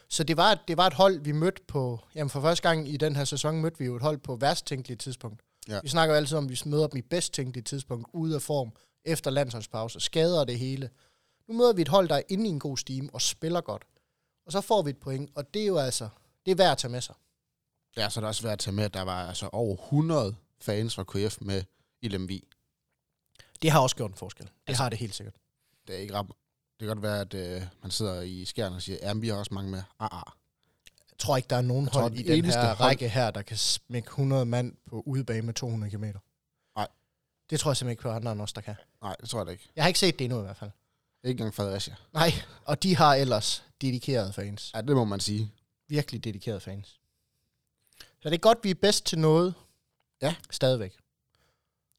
Så 0.10 0.24
det 0.24 0.38
var, 0.38 0.64
det 0.68 0.78
var 0.78 0.88
et 0.88 0.94
hold, 0.94 1.20
vi 1.20 1.32
mødte 1.32 1.62
på... 1.68 2.00
Jamen 2.16 2.30
for 2.30 2.42
første 2.42 2.70
gang 2.70 2.90
i 2.90 2.98
den 2.98 3.16
her 3.16 3.26
sæson 3.26 3.62
mødte 3.62 3.80
vi 3.80 3.86
jo 3.86 3.96
et 3.96 4.02
hold 4.02 4.18
på 4.18 4.36
værst 4.36 4.66
tænkelige 4.66 4.98
tidspunkt. 4.98 5.42
Ja. 5.68 5.80
Vi 5.84 5.90
snakker 5.90 6.16
jo 6.16 6.18
altid 6.18 6.38
om, 6.38 6.46
at 6.46 6.50
vi 6.50 6.60
møder 6.66 6.88
dem 6.88 6.98
i 6.98 7.02
bedst 7.02 7.34
tænkelige 7.34 7.64
tidspunkt, 7.64 8.08
ude 8.14 8.36
af 8.36 8.42
form, 8.42 8.72
efter 9.06 9.32
landsholdspause, 9.32 10.00
skader 10.00 10.44
det 10.44 10.60
hele. 10.60 10.90
Nu 11.48 11.54
møder 11.54 11.74
vi 11.74 11.82
et 11.82 11.88
hold, 11.88 12.10
der 12.10 12.16
er 12.16 12.22
inde 12.30 12.46
i 12.46 12.50
en 12.50 12.60
god 12.60 12.78
stime 12.78 13.10
og 13.14 13.22
spiller 13.22 13.62
godt. 13.62 13.84
Og 14.46 14.52
så 14.52 14.62
får 14.62 14.82
vi 14.82 14.90
et 14.90 14.98
point, 14.98 15.30
og 15.36 15.54
det 15.54 15.62
er 15.62 15.66
jo 15.66 15.78
altså, 15.78 16.10
det 16.46 16.52
er 16.52 16.56
værd 16.56 16.72
at 16.72 16.78
tage 16.78 16.92
med 16.92 17.02
sig. 17.02 17.16
Ja, 17.98 18.10
så 18.10 18.20
er 18.20 18.22
det 18.22 18.28
også 18.28 18.44
værd 18.44 18.54
at 18.54 18.60
tage 18.60 18.76
med, 18.76 18.84
at 18.84 18.94
der 18.94 19.02
var 19.02 19.28
altså 19.28 19.50
over 19.52 19.76
100 19.76 20.36
fans 20.62 20.96
fra 20.96 21.04
KF 21.04 21.42
med 21.42 21.64
i 22.02 22.08
Lemvi. 22.08 22.48
Det 23.62 23.72
har 23.72 23.80
også 23.80 23.96
gjort 23.96 24.12
en 24.12 24.18
forskel. 24.18 24.46
Det 24.46 24.54
altså, 24.68 24.84
har 24.84 24.90
det 24.90 25.00
helt 25.00 25.16
sikkert. 25.16 25.36
Det 25.88 25.96
er 25.96 26.00
ikke 26.00 26.14
ret. 26.14 26.28
Det 26.28 26.80
kan 26.80 26.88
godt 26.88 27.02
være, 27.02 27.20
at 27.20 27.34
øh, 27.34 27.62
man 27.82 27.92
sidder 27.92 28.22
i 28.22 28.46
skærne 28.46 28.76
og 28.76 28.82
siger, 28.82 28.98
at 29.02 29.22
vi 29.22 29.28
har 29.28 29.36
også 29.36 29.54
mange 29.54 29.72
med. 29.72 29.84
Ah, 30.00 30.10
ah. 30.12 30.24
Jeg 31.12 31.18
tror 31.18 31.38
ikke, 31.38 31.48
der 31.48 31.56
er 31.56 31.62
nogen 31.62 31.88
hold 31.94 32.14
i 32.14 32.24
den 32.24 32.46
her 32.46 32.68
hold... 32.68 32.80
række 32.80 33.10
her, 33.10 33.32
der 33.32 33.42
kan 33.42 33.58
smække 33.58 34.08
100 34.08 34.46
mand 34.46 34.78
på 34.86 35.04
udebane 35.06 35.42
med 35.42 35.54
200 35.54 35.92
km. 35.92 36.04
Nej. 36.76 36.88
Det 37.50 37.60
tror 37.60 37.72
jeg 37.72 37.78
simpelthen 37.78 37.92
ikke 37.92 38.02
på 38.02 38.10
andre 38.10 38.32
end 38.32 38.42
os, 38.42 38.54
der 38.54 38.62
kan. 38.62 38.76
Nej, 39.02 39.16
det 39.22 39.30
tror 39.30 39.40
jeg 39.40 39.46
da 39.46 39.52
ikke. 39.52 39.70
Jeg 39.76 39.84
har 39.84 39.88
ikke 39.88 40.00
set 40.00 40.20
det 40.20 40.26
endnu 40.26 40.40
i 40.40 40.44
hvert 40.44 40.58
fald. 40.58 40.72
Ikke 41.24 41.32
engang 41.32 41.56
Fredericia. 41.56 41.96
Nej, 42.14 42.32
og 42.66 42.84
de 42.84 42.96
har 42.96 43.16
ellers 43.16 43.64
dedikerede 43.82 44.34
fans. 44.34 44.72
Ja, 44.76 44.82
det 44.82 44.96
må 44.96 45.06
man 45.06 45.20
sige. 45.20 45.52
Virkelig 45.88 46.24
dedikerede 46.24 46.60
fans. 46.60 47.00
Så 48.28 48.30
det 48.30 48.38
er 48.38 48.42
godt, 48.42 48.58
vi 48.64 48.70
er 48.70 48.76
bedst 48.76 49.06
til 49.06 49.20
noget. 49.20 49.54
Ja. 50.22 50.36
Stadigvæk. 50.52 50.92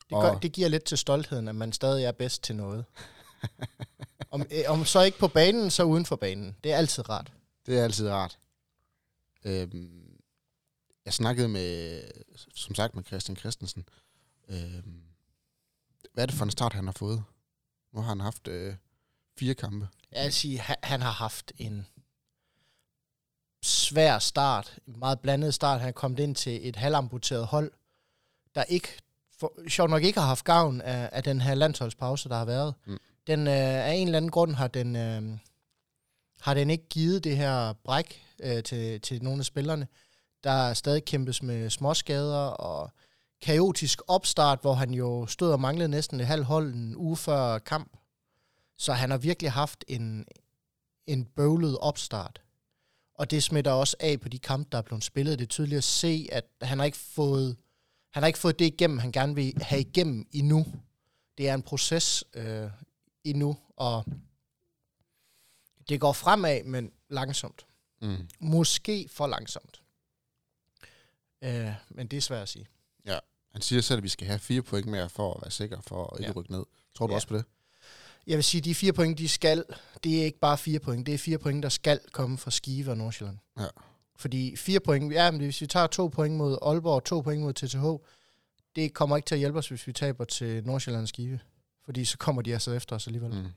Det, 0.09 0.17
og... 0.17 0.23
gør, 0.23 0.39
det 0.39 0.53
giver 0.53 0.69
lidt 0.69 0.85
til 0.85 0.99
stoltheden, 0.99 1.49
at 1.49 1.55
man 1.55 1.73
stadig 1.73 2.05
er 2.05 2.13
bedst 2.13 2.43
til 2.43 2.57
noget. 2.57 2.85
om, 4.31 4.47
øh, 4.51 4.65
om 4.67 4.85
så 4.85 5.03
ikke 5.03 5.19
på 5.19 5.29
banen, 5.29 5.71
så 5.71 5.83
uden 5.83 6.07
for 6.07 6.17
banen. 6.17 6.57
Det 6.65 6.73
er 6.73 6.77
altid 6.77 7.09
rart. 7.09 7.33
Det 7.67 7.79
er 7.79 7.85
altid 7.85 8.11
rart. 8.11 8.39
Øhm, 9.45 10.21
jeg 11.05 11.13
snakkede 11.13 11.49
med, 11.49 12.03
som 12.55 12.75
sagt, 12.75 12.95
med 12.95 13.05
Christian 13.05 13.37
Christensen. 13.37 13.89
Øhm, 14.49 15.03
hvad 16.13 16.25
er 16.25 16.27
det 16.27 16.35
for 16.35 16.45
en 16.45 16.51
start, 16.51 16.73
han 16.73 16.85
har 16.85 16.93
fået? 16.93 17.25
Nu 17.93 18.01
har 18.01 18.09
han 18.09 18.21
haft 18.21 18.49
øh, 18.49 18.75
fire 19.39 19.55
kampe. 19.55 19.89
Jeg 20.13 20.25
vil 20.25 20.33
sige, 20.33 20.59
han, 20.59 20.77
han 20.83 21.03
har 21.03 21.13
haft 21.13 21.53
en 21.59 21.87
svær 23.69 24.19
start, 24.19 24.79
en 24.87 24.99
meget 24.99 25.21
blandet 25.21 25.55
start. 25.55 25.81
Han 25.81 25.93
kommet 25.93 26.19
ind 26.19 26.35
til 26.35 26.69
et 26.69 26.77
halvamputeret 26.77 27.47
hold, 27.47 27.71
der 28.55 28.65
ikke, 28.65 28.89
for, 29.39 29.69
sjovt 29.69 29.91
nok 29.91 30.03
ikke 30.03 30.21
har 30.21 30.27
haft 30.27 30.45
gavn 30.45 30.81
af, 30.81 31.11
af 31.13 31.23
den 31.23 31.41
her 31.41 31.55
landsholdspause, 31.55 32.29
der 32.29 32.37
har 32.37 32.45
været. 32.45 32.75
Mm. 32.87 32.99
Den, 33.27 33.47
øh, 33.47 33.53
af 33.53 33.93
en 33.93 34.09
eller 34.09 34.17
anden 34.17 34.31
grund 34.31 34.55
har 34.55 34.69
den, 34.69 34.97
øh, 34.97 35.39
har 36.41 36.55
den 36.55 36.71
ikke 36.71 36.89
givet 36.89 37.25
det 37.25 37.37
her 37.37 37.73
bræk 37.73 38.23
øh, 38.43 38.63
til, 38.63 39.01
til 39.01 39.23
nogle 39.23 39.39
af 39.39 39.45
spillerne. 39.45 39.89
Der 40.45 40.75
stadig 40.75 41.05
kæmpes 41.05 41.43
med 41.43 41.71
småskader 41.71 42.47
og 42.47 42.91
kaotisk 43.43 44.01
opstart, 44.09 44.61
hvor 44.61 44.75
han 44.75 44.91
jo 44.91 45.27
stod 45.27 45.53
og 45.53 45.61
manglede 45.61 45.89
næsten 45.89 46.21
et 46.21 46.27
halvt 46.27 46.47
hold 46.47 46.75
en 46.75 46.97
uge 46.97 47.17
før 47.17 47.59
kamp. 47.59 47.97
Så 48.79 48.93
han 48.93 49.11
har 49.11 49.19
virkelig 49.19 49.53
haft 49.53 49.85
en, 49.89 50.27
en 51.07 51.25
bøvlet 51.25 51.79
opstart. 51.79 52.41
Og 53.19 53.31
det 53.31 53.43
smitter 53.43 53.71
også 53.73 53.97
af 54.01 54.21
på 54.21 54.29
de 54.29 54.39
kampe, 54.39 54.69
der 54.73 54.79
er 54.79 54.83
blevet 54.83 55.05
spillet. 55.05 55.39
Det 55.39 55.45
er 55.45 55.49
tydeligt 55.49 55.79
at 55.79 55.85
se, 55.85 56.29
at 56.33 56.45
han 56.63 56.79
har 56.79 56.87
ikke 56.87 56.99
fået, 56.99 57.57
han 58.13 58.23
har 58.23 58.27
ikke 58.27 58.39
fået 58.39 58.59
det 58.59 58.65
igennem, 58.65 58.99
han 58.99 59.13
gerne 59.13 59.35
vil 59.35 59.55
have 59.63 59.81
igennem 59.81 60.29
endnu. 60.33 60.67
Det 61.39 61.49
er 61.49 61.55
en 61.55 61.63
proces 61.63 62.25
øh, 62.35 62.71
endnu, 63.25 63.57
og 63.77 64.05
det 65.89 66.01
går 66.01 66.13
fremad, 66.13 66.65
men 66.65 66.93
langsomt. 67.09 67.67
Mm. 68.03 68.29
Måske 68.41 69.09
for 69.11 69.27
langsomt. 69.27 69.83
Øh, 71.45 71.73
men 71.89 72.07
det 72.07 72.17
er 72.17 72.21
svært 72.21 72.43
at 72.43 72.49
sige. 72.49 72.67
Ja, 73.07 73.19
han 73.53 73.63
siger 73.63 73.83
selv, 73.83 73.99
at 73.99 74.03
vi 74.03 74.09
skal 74.09 74.27
have 74.27 74.39
fire 74.39 74.63
point 74.63 74.87
mere 74.87 75.09
for 75.09 75.35
at 75.35 75.43
være 75.43 75.51
sikker 75.51 75.81
for 75.81 76.15
at 76.15 76.21
ikke 76.21 76.33
ja. 76.33 76.41
rykke 76.41 76.53
ned. 76.53 76.65
Tror 76.97 77.07
du 77.07 77.13
ja. 77.13 77.15
også 77.15 77.29
på 77.29 77.37
det? 77.37 77.45
Jeg 78.29 78.37
vil 78.37 78.45
sige, 78.45 78.59
at 78.59 78.65
de 78.65 78.75
fire 78.75 78.93
point, 78.93 79.19
de 79.19 79.29
skal, 79.29 79.65
det 80.05 80.21
er 80.21 80.25
ikke 80.25 80.39
bare 80.39 80.59
fire 80.59 80.79
point, 80.79 81.07
det 81.07 81.15
er 81.15 81.19
fire 81.19 81.39
point, 81.39 81.63
der 81.63 81.69
skal 81.69 82.01
komme 82.13 82.39
fra 82.39 82.51
Skive 82.51 82.91
og 82.91 82.97
Nordsjælland. 82.97 83.39
Ja. 83.59 83.67
Fordi 84.17 84.57
fire 84.57 84.81
point, 84.81 85.13
ja, 85.13 85.31
men 85.31 85.41
hvis 85.41 85.61
vi 85.61 85.67
tager 85.67 85.87
to 85.87 86.09
point 86.09 86.35
mod 86.37 86.59
Aalborg 86.63 86.95
og 86.95 87.05
to 87.05 87.21
point 87.21 87.43
mod 87.43 87.53
TTH, 87.53 88.05
det 88.77 88.95
kommer 88.95 89.17
ikke 89.17 89.27
til 89.27 89.35
at 89.35 89.39
hjælpe 89.39 89.59
os, 89.59 89.69
hvis 89.69 89.87
vi 89.87 89.93
taber 89.93 90.25
til 90.25 90.67
Nordsjælland 90.67 91.03
og 91.03 91.09
Skive. 91.09 91.41
Fordi 91.85 92.05
så 92.05 92.19
kommer 92.19 92.43
de 92.43 92.53
altså 92.53 92.73
efter 92.73 92.97
os 92.97 93.07
alligevel. 93.07 93.35
Mm. 93.35 93.49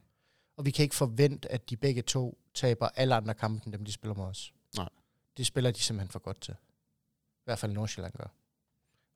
Og 0.58 0.66
vi 0.66 0.72
kan 0.72 0.84
ikke 0.84 0.96
forvente, 0.96 1.52
at 1.52 1.70
de 1.70 1.78
begge 1.78 2.02
to 2.02 2.38
taber 2.54 2.90
alle 2.96 3.16
andre 3.16 3.34
kampe, 3.34 3.66
end 3.66 3.74
dem 3.74 3.86
de 3.86 3.92
spiller 3.92 4.16
mod 4.16 4.26
os. 4.26 4.54
Nej. 4.78 4.90
Det 5.38 5.46
spiller 5.46 5.72
de 5.72 5.80
simpelthen 5.80 6.12
for 6.12 6.20
godt 6.20 6.42
til. 6.42 6.54
I 6.54 7.44
hvert 7.46 7.60
fald 7.60 7.72
Nordsjælland 7.72 8.14
gør. 8.14 8.34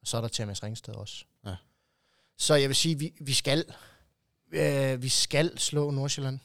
Og 0.02 0.08
så 0.08 0.18
er 0.18 0.22
der 0.22 0.28
Thomas 0.28 0.64
Ringsted 0.64 0.94
også. 0.94 1.26
Ja. 1.46 1.56
Så 2.38 2.56
jeg 2.56 2.70
vil 2.70 2.76
sige, 2.76 3.00
vi, 3.00 3.14
vi 3.20 3.34
skal 3.34 3.66
øh, 4.52 5.02
vi 5.02 5.10
skal 5.10 5.58
slå 5.58 5.92
Nordsjælland. 5.92 6.40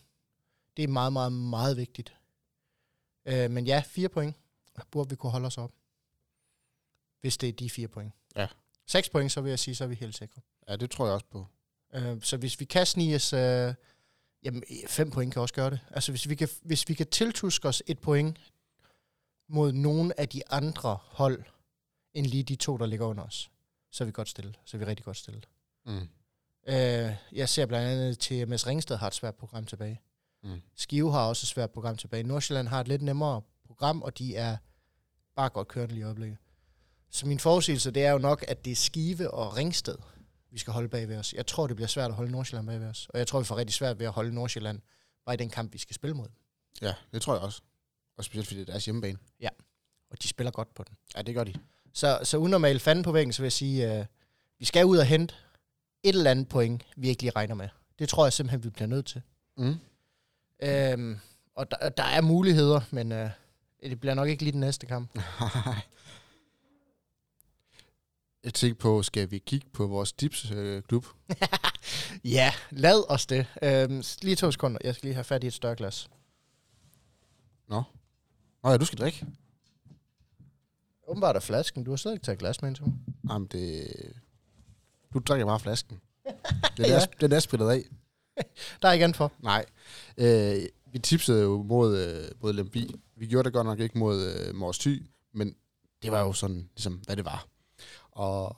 Det 0.77 0.83
er 0.83 0.89
meget, 0.89 1.13
meget, 1.13 1.33
meget 1.33 1.77
vigtigt. 1.77 2.17
Øh, 3.25 3.51
men 3.51 3.67
ja, 3.67 3.83
fire 3.87 4.09
point 4.09 4.37
burde 4.91 5.11
vi 5.11 5.17
kunne 5.17 5.33
holde 5.33 5.47
os 5.47 5.59
op. 5.59 5.73
Hvis 7.21 7.37
det 7.37 7.49
er 7.49 7.53
de 7.53 7.71
fire 7.71 7.89
point. 7.89 8.13
Ja. 8.37 8.49
Seks 8.87 9.09
point, 9.09 9.33
så 9.33 9.41
vil 9.41 9.51
jeg 9.51 9.59
sige, 9.59 9.75
så 9.75 9.85
er 9.85 9.89
vi 9.89 9.95
helt 9.95 10.17
sikre. 10.17 10.41
Ja, 10.69 10.77
det 10.77 10.91
tror 10.91 11.07
jeg 11.07 11.15
også 11.15 11.27
på. 11.27 11.47
Øh, 11.95 12.23
så 12.23 12.37
hvis 12.37 12.61
vi 12.61 12.65
kan 12.65 12.87
snige 12.87 13.17
os... 13.17 13.33
Øh, 13.33 13.75
jamen, 14.43 14.63
fem 14.87 15.11
point 15.11 15.33
kan 15.33 15.43
også 15.43 15.55
gøre 15.55 15.71
det. 15.71 15.81
Altså, 15.91 16.13
hvis 16.13 16.29
vi 16.29 16.35
kan, 16.35 16.49
hvis 16.63 16.89
vi 16.89 16.95
kan 16.95 17.07
tiltuske 17.07 17.69
os 17.69 17.83
et 17.87 17.99
point 17.99 18.53
mod 19.49 19.73
nogle 19.73 20.21
af 20.21 20.29
de 20.29 20.53
andre 20.53 20.99
hold, 21.03 21.45
end 22.15 22.27
lige 22.27 22.43
de 22.43 22.57
to, 22.57 22.77
der 22.77 22.87
ligger 22.87 23.07
under 23.07 23.23
os, 23.23 23.51
så 23.91 24.05
er 24.05 24.07
vi 24.07 24.13
godt 24.13 24.29
stillet. 24.29 24.59
Så 24.65 24.77
er 24.77 24.79
vi 24.79 24.85
rigtig 24.85 25.05
godt 25.05 25.17
stillet. 25.17 25.49
Mm. 25.87 26.09
Øh, 26.69 27.15
jeg 27.33 27.49
ser 27.49 27.67
blandt 27.67 27.89
andet 27.89 28.19
til 28.19 28.49
MS 28.49 28.67
Ringsted 28.67 28.97
har 28.97 29.07
et 29.07 29.15
svært 29.15 29.35
program 29.35 29.65
tilbage. 29.65 30.01
Mm. 30.43 30.61
Skive 30.77 31.13
har 31.13 31.29
også 31.29 31.45
et 31.45 31.49
svært 31.49 31.71
program 31.71 31.97
tilbage. 31.97 32.23
Nordsjælland 32.23 32.69
har 32.69 32.81
et 32.81 32.89
lidt 32.89 33.03
nemmere 33.03 33.43
program, 33.67 34.03
og 34.03 34.19
de 34.19 34.37
er 34.37 34.57
bare 35.37 35.49
godt 35.49 35.69
kørende 35.69 35.95
lige 35.95 36.03
i 36.03 36.05
øjeblikket. 36.05 36.39
Så 37.11 37.27
min 37.27 37.39
forudsigelse, 37.39 37.91
det 37.91 38.05
er 38.05 38.11
jo 38.11 38.19
nok, 38.19 38.45
at 38.49 38.65
det 38.65 38.71
er 38.71 38.77
Skive 38.77 39.31
og 39.31 39.57
Ringsted, 39.57 39.97
vi 40.51 40.59
skal 40.59 40.73
holde 40.73 40.89
bag 40.89 41.09
ved 41.09 41.17
os. 41.17 41.33
Jeg 41.33 41.47
tror, 41.47 41.67
det 41.67 41.77
bliver 41.77 41.89
svært 41.89 42.11
at 42.11 42.17
holde 42.17 42.33
Nordsjælland 42.33 42.67
bag 42.67 42.81
ved 42.81 42.87
os. 42.87 43.07
Og 43.09 43.19
jeg 43.19 43.27
tror, 43.27 43.39
vi 43.39 43.45
får 43.45 43.57
rigtig 43.57 43.75
svært 43.75 43.99
ved 43.99 44.07
at 44.07 44.13
holde 44.13 44.35
Nordsjælland 44.35 44.81
bare 45.27 45.35
i 45.35 45.37
den 45.37 45.51
kamp, 45.51 45.73
vi 45.73 45.79
skal 45.79 45.95
spille 45.95 46.17
mod. 46.17 46.29
Ja, 46.83 46.95
det 47.13 47.23
tror 47.23 47.35
jeg 47.35 47.43
også. 47.43 47.63
Og 48.17 48.25
specielt 48.25 48.47
fordi 48.47 48.61
det 48.61 48.69
er 48.69 48.73
deres 48.73 48.85
hjemmebane. 48.85 49.19
Og 50.11 50.23
de 50.23 50.29
spiller 50.29 50.51
godt 50.51 50.75
på 50.75 50.83
den. 50.89 50.97
Ja, 51.17 51.23
det 51.23 51.35
gør 51.35 51.45
de. 51.45 51.55
Så, 51.93 52.21
så 52.23 52.37
unormalt 52.37 52.83
fanden 52.83 53.05
på 53.05 53.13
væggen, 53.13 53.33
så 53.33 53.43
vil 53.43 53.47
jeg 53.47 53.53
sige, 53.53 53.99
øh, 53.99 54.07
vi 54.59 54.65
skal 54.65 54.87
ud 54.87 54.99
og 54.99 55.07
hente 55.07 55.35
et 56.03 56.15
eller 56.15 56.31
andet 56.31 56.49
point, 56.49 56.87
vi 56.97 57.09
ikke 57.09 57.23
lige 57.23 57.33
regner 57.37 57.55
med. 57.55 57.69
Det 57.99 58.09
tror 58.09 58.25
jeg 58.27 58.33
simpelthen, 58.33 58.65
vi 58.65 58.71
bliver 58.71 58.87
nødt 58.87 59.07
til. 59.07 59.23
Mm. 59.57 59.77
Øhm, 60.63 61.19
og 61.55 61.71
der, 61.71 61.89
der 61.89 62.03
er 62.03 62.21
muligheder, 62.21 62.81
men 62.91 63.13
øh, 63.13 63.31
det 63.83 64.01
bliver 64.01 64.15
nok 64.15 64.29
ikke 64.29 64.43
lige 64.43 64.53
den 64.53 64.61
næste 64.61 64.87
kamp. 64.87 65.11
Jeg 68.45 68.55
tænker 68.55 68.81
på, 68.81 69.03
skal 69.03 69.31
vi 69.31 69.39
kigge 69.39 69.67
på 69.73 69.87
vores 69.87 70.13
dips-klub? 70.13 71.07
Ja, 72.25 72.53
lad 72.71 73.11
os 73.11 73.27
det. 73.27 73.47
Øhm, 73.63 74.03
lige 74.23 74.37
to 74.37 74.51
sekunder. 74.51 74.79
Jeg 74.85 74.95
skal 74.95 75.07
lige 75.07 75.15
have 75.15 75.25
fat 75.25 75.45
i 75.45 75.47
et 75.47 75.53
større 75.53 75.77
glas. 75.77 76.09
Nå 77.69 77.83
ja, 78.65 78.77
du 78.77 78.85
skal 78.85 78.99
drikke. 78.99 79.27
Åbenbart 81.09 81.37
er 81.37 81.41
flasken. 81.41 81.85
Du 81.85 81.91
har 81.91 81.97
stadig 81.97 82.15
ikke 82.15 82.25
taget 82.25 82.39
glas 82.39 82.63
med 82.63 82.69
ind 82.71 82.77
til 82.77 82.85
mig. 82.85 82.95
Jamen, 83.31 83.49
det... 83.49 83.87
Du 85.15 85.19
drikker 85.19 85.47
bare 85.47 85.61
flasken. 85.61 86.01
Den 86.77 86.85
er, 86.85 86.89
Ja. 86.89 86.95
ja. 86.95 87.07
den 87.21 87.33
er 87.33 87.41
spillet 87.41 87.71
af. 87.71 87.83
Der 88.83 88.89
er 88.89 88.93
ikke 88.93 89.05
andet 89.05 89.17
for. 89.17 89.33
Nej. 89.39 89.65
Øh, 90.17 90.63
vi 90.93 90.99
tipsede 90.99 91.43
jo 91.43 91.63
mod, 91.63 91.99
øh, 91.99 92.31
mod 92.43 92.53
Lemby. 92.53 92.91
Vi 93.17 93.27
gjorde 93.27 93.45
det 93.45 93.53
godt 93.53 93.67
nok 93.67 93.81
ikke 93.81 93.99
mod 93.99 94.23
øh, 94.27 94.55
Mors 94.55 94.79
Thy, 94.79 95.07
men 95.33 95.57
det 96.03 96.13
var 96.13 96.21
jo 96.21 96.33
sådan, 96.33 96.71
ligesom, 96.77 96.95
hvad 96.95 97.17
det 97.17 97.25
var. 97.25 97.47
Og 98.11 98.57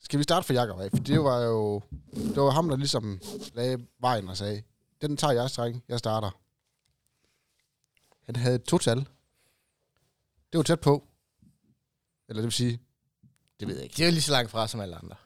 skal 0.00 0.18
vi 0.18 0.22
starte 0.22 0.46
fra 0.46 0.54
Jakob 0.54 0.80
af? 0.80 0.90
For 0.90 0.98
det 0.98 1.20
var 1.20 1.42
jo 1.42 1.82
det 2.14 2.36
var 2.36 2.50
ham, 2.50 2.68
der 2.68 2.76
ligesom 2.76 3.20
lagde 3.54 3.86
vejen 4.00 4.28
og 4.28 4.36
sagde, 4.36 4.62
den 5.02 5.16
tager 5.16 5.32
jeg, 5.32 5.50
dreng. 5.56 5.84
Jeg 5.88 5.98
starter. 5.98 6.30
Han 8.22 8.36
havde 8.36 8.58
to 8.58 8.78
tal. 8.78 8.98
Det 10.52 10.58
var 10.58 10.62
tæt 10.62 10.80
på. 10.80 11.04
Eller 12.28 12.40
det 12.40 12.44
vil 12.44 12.52
sige, 12.52 12.80
det 13.60 13.68
ved 13.68 13.74
jeg 13.74 13.84
ikke. 13.84 13.94
Det 13.96 14.02
er 14.02 14.06
jo 14.06 14.12
lige 14.12 14.22
så 14.22 14.32
langt 14.32 14.50
fra 14.50 14.68
som 14.68 14.80
alle 14.80 14.96
andre. 14.96 15.16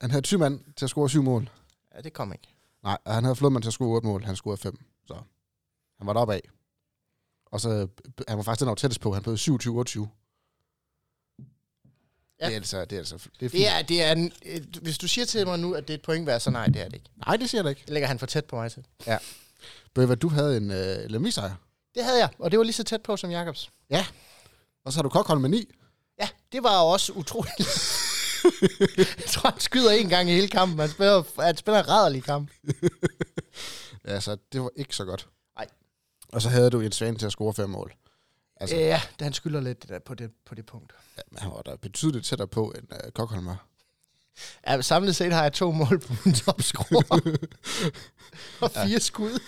Han 0.00 0.10
havde 0.10 0.22
20 0.22 0.40
mand 0.40 0.60
til 0.76 0.84
at 0.86 0.90
score 0.90 1.10
syv 1.10 1.22
mål. 1.22 1.50
Ja, 1.94 2.00
det 2.00 2.12
kom 2.12 2.32
ikke. 2.32 2.54
Nej, 2.82 2.98
og 3.04 3.14
han 3.14 3.24
havde 3.24 3.36
flået 3.36 3.52
mand 3.52 3.62
til 3.62 3.68
at 3.68 3.74
score 3.74 3.88
8 3.88 4.06
mål. 4.06 4.24
Han 4.24 4.36
scorede 4.36 4.60
5. 4.60 4.78
Så 5.06 5.14
han 5.98 6.06
var 6.06 6.12
deroppe 6.12 6.34
af. 6.34 6.40
Og 7.46 7.60
så, 7.60 7.88
han 8.28 8.36
var 8.36 8.42
faktisk 8.42 8.60
den, 8.60 8.66
der 8.66 8.70
var 8.70 8.74
tættest 8.74 9.00
på. 9.00 9.12
Han 9.14 9.22
blev 9.22 9.34
27-28. 9.34 10.06
Ja. 12.40 12.46
Det 12.46 12.52
er 12.52 12.56
altså, 12.56 12.84
det 12.84 12.92
er 12.92 12.98
altså, 12.98 13.28
det 13.40 13.46
er 13.46 13.50
fint. 13.50 13.52
Det 13.52 13.68
er, 13.68 13.82
det 13.82 14.02
er 14.02 14.12
en, 14.12 14.32
hvis 14.82 14.98
du 14.98 15.08
siger 15.08 15.24
til 15.24 15.46
mig 15.46 15.58
nu, 15.58 15.74
at 15.74 15.88
det 15.88 15.94
er 15.94 15.98
et 15.98 16.02
point 16.02 16.26
værd, 16.26 16.40
så 16.40 16.50
nej, 16.50 16.66
det 16.66 16.76
er 16.76 16.84
det 16.84 16.94
ikke. 16.94 17.10
Nej, 17.26 17.36
det 17.36 17.50
siger 17.50 17.58
jeg 17.58 17.64
da 17.64 17.68
ikke. 17.70 17.82
Det 17.84 17.90
ligger 17.90 18.06
han 18.06 18.18
for 18.18 18.26
tæt 18.26 18.44
på 18.44 18.56
mig 18.56 18.72
til. 18.72 18.84
Ved 19.96 20.06
hvad, 20.06 20.16
du 20.16 20.28
havde 20.28 20.56
en 20.56 20.70
øh, 20.70 21.10
Lemmy-sejr. 21.10 21.54
Det 21.94 22.04
havde 22.04 22.18
jeg, 22.18 22.28
og 22.38 22.50
det 22.50 22.58
var 22.58 22.64
lige 22.64 22.72
så 22.72 22.84
tæt 22.84 23.02
på 23.02 23.16
som 23.16 23.30
Jakobs. 23.30 23.70
Og 24.84 24.92
så 24.92 24.98
har 24.98 25.02
du 25.02 25.08
Kokholm 25.08 25.40
med 25.40 25.48
9. 25.50 25.70
Ja, 26.20 26.28
det 26.52 26.62
var 26.62 26.80
også 26.80 27.12
utroligt. 27.12 27.58
jeg 28.98 29.26
tror, 29.28 29.50
han 29.50 29.60
skyder 29.60 29.90
en 29.90 30.08
gang 30.08 30.30
i 30.30 30.32
hele 30.32 30.48
kampen. 30.48 30.78
Han 30.78 30.88
spiller, 30.88 31.42
han 31.42 31.56
spiller 31.56 31.88
rædderlig 31.88 32.24
kamp. 32.24 32.50
Ja, 34.04 34.20
så 34.20 34.36
det 34.52 34.60
var 34.62 34.70
ikke 34.76 34.96
så 34.96 35.04
godt. 35.04 35.28
Nej. 35.56 35.66
Og 36.32 36.42
så 36.42 36.48
havde 36.48 36.70
du 36.70 36.80
en 36.80 36.92
svane 36.92 37.18
til 37.18 37.26
at 37.26 37.32
score 37.32 37.54
5 37.54 37.70
mål. 37.70 37.90
Altså, 37.90 38.76
Altså. 38.76 38.76
Ja, 38.76 39.00
det, 39.18 39.24
han 39.24 39.32
skylder 39.32 39.60
lidt 39.60 39.88
der, 39.88 39.98
på, 39.98 40.14
det, 40.14 40.30
på 40.46 40.54
det 40.54 40.66
punkt. 40.66 40.92
ja, 41.16 41.22
han 41.38 41.50
var 41.50 41.62
da 41.62 41.76
betydeligt 41.76 42.26
tættere 42.26 42.48
på, 42.48 42.74
end 42.78 42.86
øh, 42.92 43.12
Kokholm 43.12 43.46
var. 43.46 43.66
Ja, 44.66 44.82
samlet 44.82 45.16
set 45.16 45.32
har 45.32 45.42
jeg 45.42 45.52
to 45.52 45.70
mål 45.72 45.98
på 46.00 46.14
min 46.24 46.34
topscorer. 46.34 47.20
og 48.62 48.70
fire 48.70 48.86
ja. 48.86 48.98
skud. 48.98 49.40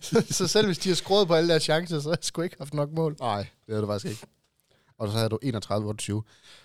så, 0.00 0.24
så 0.30 0.48
selv 0.48 0.66
hvis 0.66 0.78
de 0.78 0.88
har 0.88 0.96
skruet 0.96 1.28
på 1.28 1.34
alle 1.34 1.48
deres 1.48 1.62
chancer, 1.62 2.00
så 2.00 2.08
har 2.08 2.16
jeg 2.16 2.24
sgu 2.24 2.42
ikke 2.42 2.56
haft 2.58 2.74
nok 2.74 2.90
mål. 2.92 3.16
Nej, 3.20 3.38
det 3.38 3.48
havde 3.68 3.82
du 3.82 3.86
faktisk 3.86 4.10
ikke. 4.10 4.26
Og 4.98 5.08
så 5.08 5.16
havde 5.16 5.28
du 5.28 5.38
31-28. 5.44 6.22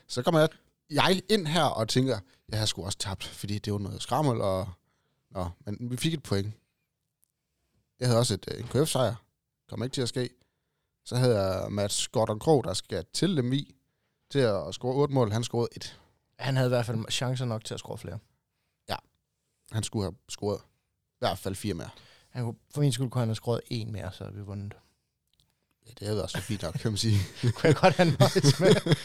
Så 0.07 0.21
kommer 0.23 0.39
jeg, 0.39 0.49
jeg 0.89 1.21
ind 1.29 1.47
her 1.47 1.63
og 1.63 1.89
tænker, 1.89 2.19
jeg 2.49 2.59
har 2.59 2.65
sgu 2.65 2.85
også 2.85 2.97
tabt, 2.97 3.23
fordi 3.23 3.59
det 3.59 3.73
var 3.73 3.79
noget 3.79 4.01
skrammel, 4.01 4.41
og, 4.41 4.69
nå, 5.31 5.49
men 5.59 5.91
vi 5.91 5.97
fik 5.97 6.13
et 6.13 6.23
point. 6.23 6.53
Jeg 7.99 8.07
havde 8.07 8.19
også 8.19 8.33
et, 8.33 8.45
øh, 8.51 8.59
en 8.59 8.67
KF-sejr. 8.67 9.15
Kom 9.69 9.83
ikke 9.83 9.93
til 9.93 10.01
at 10.01 10.09
ske. 10.09 10.29
Så 11.05 11.15
havde 11.15 11.41
jeg 11.41 11.71
Mats 11.71 12.07
Gordon 12.07 12.39
Krog, 12.39 12.63
der 12.63 12.73
skal 12.73 13.05
til 13.13 13.37
dem 13.37 13.53
i, 13.53 13.75
til 14.31 14.39
at 14.39 14.73
score 14.73 14.95
8 14.95 15.13
mål. 15.13 15.31
Han 15.31 15.43
scorede 15.43 15.69
et. 15.75 15.99
Han 16.39 16.55
havde 16.55 16.67
i 16.67 16.69
hvert 16.69 16.85
fald 16.85 17.11
chancer 17.11 17.45
nok 17.45 17.65
til 17.65 17.73
at 17.73 17.79
score 17.79 17.97
flere. 17.97 18.19
Han 19.73 19.83
skulle 19.83 20.03
have 20.05 20.15
scoret 20.29 20.59
i 20.59 21.19
hvert 21.19 21.37
fald 21.37 21.55
fire 21.55 21.73
mere. 21.73 21.89
Han 22.29 22.43
kunne, 22.43 22.55
for 22.73 22.81
min 22.81 22.91
skyld 22.91 23.09
kunne 23.09 23.19
han 23.19 23.27
have 23.27 23.35
scoret 23.35 23.61
en 23.67 23.91
mere, 23.91 24.11
så 24.11 24.23
havde 24.23 24.35
vi 24.35 24.41
vundet. 24.41 24.73
Ja, 25.87 25.91
det 25.99 26.07
havde 26.07 26.23
også 26.23 26.37
været 26.37 26.45
fint 26.45 26.61
nok, 26.61 26.73
kan 26.73 26.91
man 26.91 26.97
sige. 26.97 27.17
Kunne 27.55 27.67
jeg 27.67 27.75
godt 27.75 27.93
have 27.95 28.15
nøjes 28.19 28.59
med. 28.59 28.95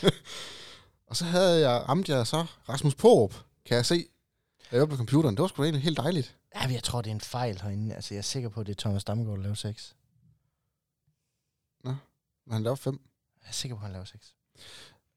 og 1.07 1.17
så 1.17 1.25
havde 1.25 1.71
jeg, 1.71 1.89
ramte 1.89 2.13
jeg 2.13 2.27
så 2.27 2.47
Rasmus 2.69 2.95
Porup, 2.95 3.35
kan 3.65 3.77
jeg 3.77 3.87
se. 3.87 4.07
Jeg 4.73 4.83
åbnede 4.83 4.97
computeren. 4.97 5.37
Det 5.37 5.43
var 5.43 5.49
sgu 5.49 5.63
da 5.63 5.67
egentlig 5.67 5.83
helt 5.83 5.97
dejligt. 5.97 6.37
Ja, 6.55 6.67
men 6.67 6.75
jeg 6.75 6.83
tror, 6.83 7.03
det 7.03 7.11
er 7.11 7.15
en 7.15 7.21
fejl 7.21 7.61
herinde. 7.61 7.95
Altså, 7.95 8.15
jeg 8.15 8.19
er 8.19 8.23
sikker 8.23 8.49
på, 8.49 8.61
at 8.61 8.67
det 8.67 8.73
er 8.73 8.81
Thomas 8.81 9.05
Damgaard, 9.05 9.37
der 9.37 9.43
laver 9.43 9.55
6. 9.55 9.95
Men 12.49 12.53
han 12.53 12.63
lavede 12.63 12.77
fem. 12.81 13.01
Jeg 13.43 13.49
er 13.49 13.53
sikker 13.53 13.77
på, 13.77 13.81
at 13.81 13.83
han 13.83 13.93
laver 13.93 14.05
6. 14.05 14.35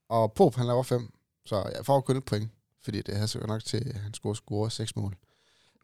Og 0.09 0.33
Porup, 0.33 0.55
han 0.55 0.65
laver 0.65 0.83
fem. 0.83 1.13
Så 1.45 1.71
jeg 1.75 1.85
får 1.85 2.01
kun 2.01 2.17
et 2.17 2.25
point. 2.25 2.51
Fordi 2.83 3.01
det 3.01 3.15
havde 3.15 3.27
sikkert 3.27 3.47
nok 3.47 3.63
til, 3.63 3.77
at 3.95 4.01
han 4.01 4.13
skulle 4.13 4.35
score 4.35 4.71
seks 4.71 4.95
mål. 4.95 5.15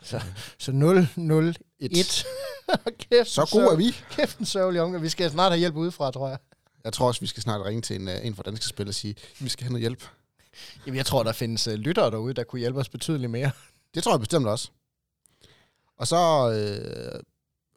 Så, 0.03 0.21
så 0.57 0.71
0, 0.71 1.07
0, 1.15 1.55
1. 1.79 2.25
kæft, 3.09 3.29
Så 3.29 3.49
gode 3.51 3.65
er 3.65 3.75
vi. 3.75 3.91
Kæft 4.15 4.37
en 4.37 4.45
sørgelig 4.45 4.81
omgang. 4.81 5.03
Vi 5.03 5.09
skal 5.09 5.31
snart 5.31 5.51
have 5.51 5.59
hjælp 5.59 5.75
udefra, 5.75 6.11
tror 6.11 6.27
jeg. 6.29 6.37
Jeg 6.83 6.93
tror 6.93 7.07
også, 7.07 7.21
vi 7.21 7.27
skal 7.27 7.43
snart 7.43 7.65
ringe 7.65 7.81
til 7.81 7.95
en, 8.01 8.07
øh, 8.07 8.25
en 8.25 8.35
fra 8.35 8.43
Danske 8.43 8.65
Spil 8.65 8.87
og 8.87 8.93
sige, 8.93 9.11
at 9.11 9.43
vi 9.43 9.49
skal 9.49 9.63
have 9.63 9.71
noget 9.71 9.81
hjælp. 9.81 10.03
Jamen, 10.85 10.97
jeg 10.97 11.05
tror, 11.05 11.23
der 11.23 11.31
findes 11.31 11.67
uh, 11.67 11.73
lyttere 11.73 12.11
derude, 12.11 12.33
der 12.33 12.43
kunne 12.43 12.59
hjælpe 12.59 12.79
os 12.79 12.89
betydeligt 12.89 13.31
mere. 13.31 13.51
Det 13.95 14.03
tror 14.03 14.13
jeg 14.13 14.19
bestemt 14.19 14.47
også. 14.47 14.69
Og 15.97 16.07
så 16.07 16.17
øh, 16.51 17.19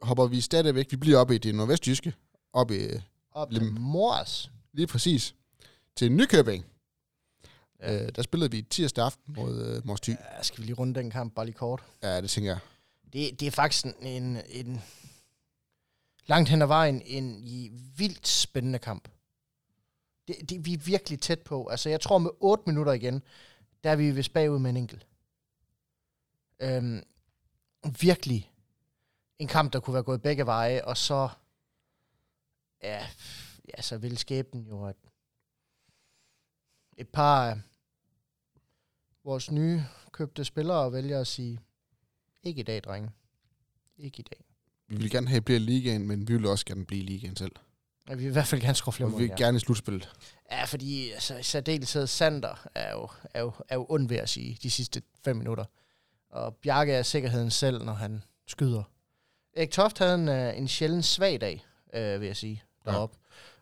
hopper 0.01 0.27
vi 0.27 0.41
stadigvæk, 0.41 0.91
vi 0.91 0.95
bliver 0.97 1.17
oppe 1.19 1.35
i 1.35 1.37
det 1.37 1.55
nordvestjyske, 1.55 2.13
oppe 2.53 2.85
i, 2.85 2.99
Op 3.31 3.51
Lim- 3.51 3.79
Mors. 3.79 4.51
lige 4.73 4.87
præcis, 4.87 5.35
til 5.95 6.11
Nykøbing. 6.11 6.65
Ja. 7.79 8.03
Øh, 8.03 8.09
der 8.15 8.21
spillede 8.21 8.51
vi 8.51 8.61
tirsdag 8.61 9.05
aften 9.05 9.33
mod 9.37 9.65
øh, 9.65 9.87
Mors 9.87 10.01
Thy. 10.01 10.09
Ja, 10.09 10.43
skal 10.43 10.61
vi 10.61 10.65
lige 10.65 10.75
runde 10.75 10.95
den 10.99 11.11
kamp 11.11 11.35
bare 11.35 11.45
lige 11.45 11.55
kort? 11.55 11.81
Ja, 12.03 12.21
det 12.21 12.29
tænker 12.29 12.51
jeg. 12.51 12.59
Det, 13.13 13.39
det 13.39 13.47
er 13.47 13.51
faktisk 13.51 13.85
en, 13.85 13.95
en, 14.01 14.37
en 14.47 14.81
langt 16.25 16.49
hen 16.49 16.61
ad 16.61 16.67
vejen 16.67 17.01
en 17.01 17.43
i 17.43 17.69
vildt 17.97 18.27
spændende 18.27 18.79
kamp. 18.79 19.07
Det, 20.27 20.49
det, 20.49 20.65
vi 20.65 20.73
er 20.73 20.77
virkelig 20.77 21.19
tæt 21.19 21.41
på. 21.41 21.67
Altså, 21.67 21.89
jeg 21.89 22.01
tror 22.01 22.17
med 22.17 22.31
8 22.39 22.63
minutter 22.67 22.93
igen, 22.93 23.23
der 23.83 23.89
er 23.91 23.95
vi 23.95 24.11
vist 24.11 24.33
bagud 24.33 24.59
med 24.59 24.69
en 24.69 24.77
enkelt. 24.77 25.07
Øhm, 26.59 27.03
virkelig 28.01 28.51
en 29.39 29.47
kamp, 29.47 29.73
der 29.73 29.79
kunne 29.79 29.93
være 29.93 30.03
gået 30.03 30.21
begge 30.21 30.45
veje, 30.45 30.85
og 30.85 30.97
så 30.97 31.29
ja, 32.83 33.07
ja 33.77 33.81
så 33.81 33.97
ville 33.97 34.17
skæbnen 34.17 34.67
jo, 34.67 34.85
at 34.85 34.95
et 36.97 37.09
par 37.09 37.49
af 37.49 37.61
vores 39.23 39.51
nye 39.51 39.83
købte 40.11 40.45
spillere 40.45 40.91
vælger 40.91 41.19
at 41.19 41.27
sige, 41.27 41.59
ikke 42.43 42.59
i 42.59 42.63
dag, 42.63 42.81
drenge. 42.83 43.09
Ikke 43.97 44.19
i 44.19 44.21
dag. 44.21 44.45
Vi 44.87 44.95
vil 44.95 45.11
gerne 45.11 45.27
have, 45.27 45.35
at 45.35 45.39
det 45.39 45.45
bliver 45.45 45.59
i 45.59 45.63
ligaen, 45.63 46.07
men 46.07 46.27
vi 46.27 46.33
vil 46.33 46.45
også 46.45 46.65
gerne 46.65 46.85
blive 46.85 47.01
i 47.01 47.05
ligaen 47.05 47.35
selv. 47.35 47.51
Ja, 48.09 48.13
vi 48.13 48.23
vil 48.23 48.29
i 48.29 48.33
hvert 48.33 48.47
fald 48.47 48.61
gerne 48.61 48.75
skrue 48.75 48.93
flere 48.93 49.09
Og 49.09 49.19
vi 49.19 49.23
vil 49.23 49.35
gerne 49.37 49.57
i 49.57 49.59
slutspillet. 49.59 50.11
Ja, 50.51 50.63
fordi 50.63 51.11
altså, 51.11 51.37
i 51.37 51.43
særdeleshed 51.43 52.07
Sander 52.07 52.67
er 52.75 52.91
jo, 52.91 53.07
er, 53.33 53.41
jo, 53.41 53.51
er 53.69 53.75
jo 53.75 53.85
ond 53.89 54.07
ved 54.07 54.17
at 54.17 54.29
sige 54.29 54.57
de 54.63 54.71
sidste 54.71 55.01
fem 55.23 55.35
minutter. 55.35 55.65
Og 56.29 56.55
Bjarke 56.55 56.93
er 56.93 57.03
sikkerheden 57.03 57.51
selv, 57.51 57.83
når 57.83 57.93
han 57.93 58.23
skyder. 58.47 58.83
Erik 59.57 59.71
Toft 59.71 59.97
havde 59.97 60.15
en, 60.15 60.29
øh, 60.29 60.57
en 60.57 60.67
sjælden 60.67 61.03
svag 61.03 61.41
dag, 61.41 61.65
øh, 61.93 62.21
vil 62.21 62.27
jeg 62.27 62.37
sige, 62.37 62.63
deroppe. 62.85 63.17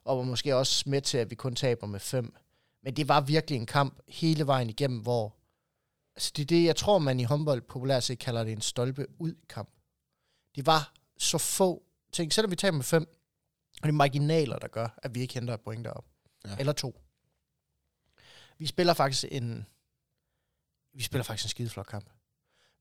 Ja. 0.05 0.11
Og 0.11 0.17
var 0.17 0.23
måske 0.23 0.55
også 0.55 0.89
med 0.89 1.01
til, 1.01 1.17
at 1.17 1.29
vi 1.29 1.35
kun 1.35 1.55
taber 1.55 1.87
med 1.87 1.99
fem. 1.99 2.33
Men 2.83 2.93
det 2.93 3.07
var 3.07 3.21
virkelig 3.21 3.57
en 3.57 3.65
kamp 3.65 3.99
hele 4.07 4.47
vejen 4.47 4.69
igennem, 4.69 4.99
hvor 4.99 5.35
Altså, 6.19 6.31
det 6.35 6.41
er 6.41 6.45
det, 6.45 6.63
jeg 6.63 6.75
tror, 6.75 6.99
man 6.99 7.19
i 7.19 7.23
håndbold 7.23 7.61
populært 7.61 8.03
set 8.03 8.19
kalder 8.19 8.43
det 8.43 8.51
en 8.51 8.61
stolpe 8.61 9.07
ud 9.19 9.35
kamp. 9.49 9.69
Det 10.55 10.65
var 10.65 10.93
så 11.17 11.37
få 11.37 11.83
ting. 12.11 12.33
Selvom 12.33 12.51
vi 12.51 12.55
tager 12.55 12.71
med 12.71 12.83
fem, 12.83 13.03
og 13.77 13.83
det 13.83 13.89
er 13.89 13.91
marginaler, 13.91 14.57
der 14.57 14.67
gør, 14.67 14.99
at 15.03 15.15
vi 15.15 15.21
ikke 15.21 15.33
henter 15.33 15.53
et 15.53 15.61
point 15.61 15.85
derop. 15.85 16.05
Ja. 16.45 16.55
Eller 16.59 16.73
to. 16.73 17.01
Vi 18.57 18.65
spiller 18.65 18.93
faktisk 18.93 19.25
en... 19.31 19.65
Vi 20.93 21.03
spiller 21.03 21.23
faktisk 21.23 21.45
en 21.45 21.49
skideflot 21.49 21.87
kamp. 21.87 22.09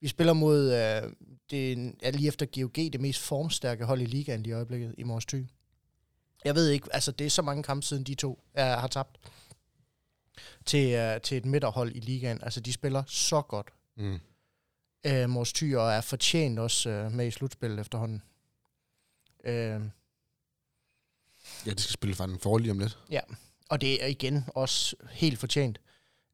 Vi 0.00 0.08
spiller 0.08 0.32
mod 0.32 0.72
øh, 0.72 1.12
det 1.50 1.94
er 2.02 2.10
lige 2.10 2.28
efter 2.28 2.46
GOG 2.46 2.74
det 2.76 3.00
mest 3.00 3.20
formstærke 3.20 3.84
hold 3.84 4.00
i 4.00 4.06
ligaen 4.06 4.46
i 4.46 4.52
øjeblikket 4.52 4.94
i 4.98 5.02
Mors 5.02 5.26
Thy. 5.26 5.46
Jeg 6.44 6.54
ved 6.54 6.68
ikke, 6.68 6.94
altså 6.94 7.12
det 7.12 7.26
er 7.26 7.30
så 7.30 7.42
mange 7.42 7.62
kampe 7.62 7.86
siden 7.86 8.04
de 8.04 8.14
to 8.14 8.44
øh, 8.58 8.64
har 8.64 8.86
tabt 8.86 9.18
til, 10.66 10.92
øh, 10.92 11.20
til 11.20 11.36
et 11.36 11.44
midterhold 11.46 11.96
i 11.96 12.00
ligaen. 12.00 12.42
Altså 12.42 12.60
de 12.60 12.72
spiller 12.72 13.02
så 13.06 13.42
godt. 13.42 13.68
Mm. 13.96 14.20
Øh, 15.06 15.28
Mors 15.28 15.62
og 15.62 15.92
er 15.92 16.00
fortjent 16.00 16.58
også 16.58 16.90
øh, 16.90 17.12
med 17.12 17.26
i 17.26 17.30
slutspillet 17.30 17.80
efterhånden. 17.80 18.22
Øh, 19.44 19.80
Ja, 21.66 21.70
de 21.70 21.82
skal 21.82 21.92
spille 21.92 22.14
for 22.14 22.24
en 22.24 22.38
forlig 22.38 22.70
om 22.70 22.78
lidt. 22.78 22.98
Og 23.68 23.80
det 23.80 24.04
er 24.04 24.06
igen 24.06 24.44
også 24.54 24.96
helt 25.10 25.38
fortjent. 25.38 25.80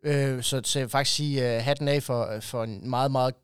Øh, 0.03 0.43
så, 0.43 0.61
så 0.65 0.79
jeg 0.79 0.87
vil 0.87 0.91
faktisk 0.91 1.17
sige 1.17 1.57
uh, 1.57 1.63
hatten 1.63 1.89
af 1.89 2.03
for, 2.03 2.41
for 2.41 2.65
en 2.65 2.91
meget, 2.91 3.11
meget, 3.11 3.35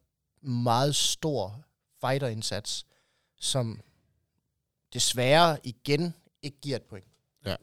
meget 0.43 0.97
stor 0.97 1.65
fighterindsats, 2.01 2.87
som 3.41 3.81
desværre 4.95 5.59
igen 5.65 6.15
ikke 6.43 6.61
giver 6.61 6.77
et 6.77 6.83
point. 6.83 7.07
Ja. 7.47 7.57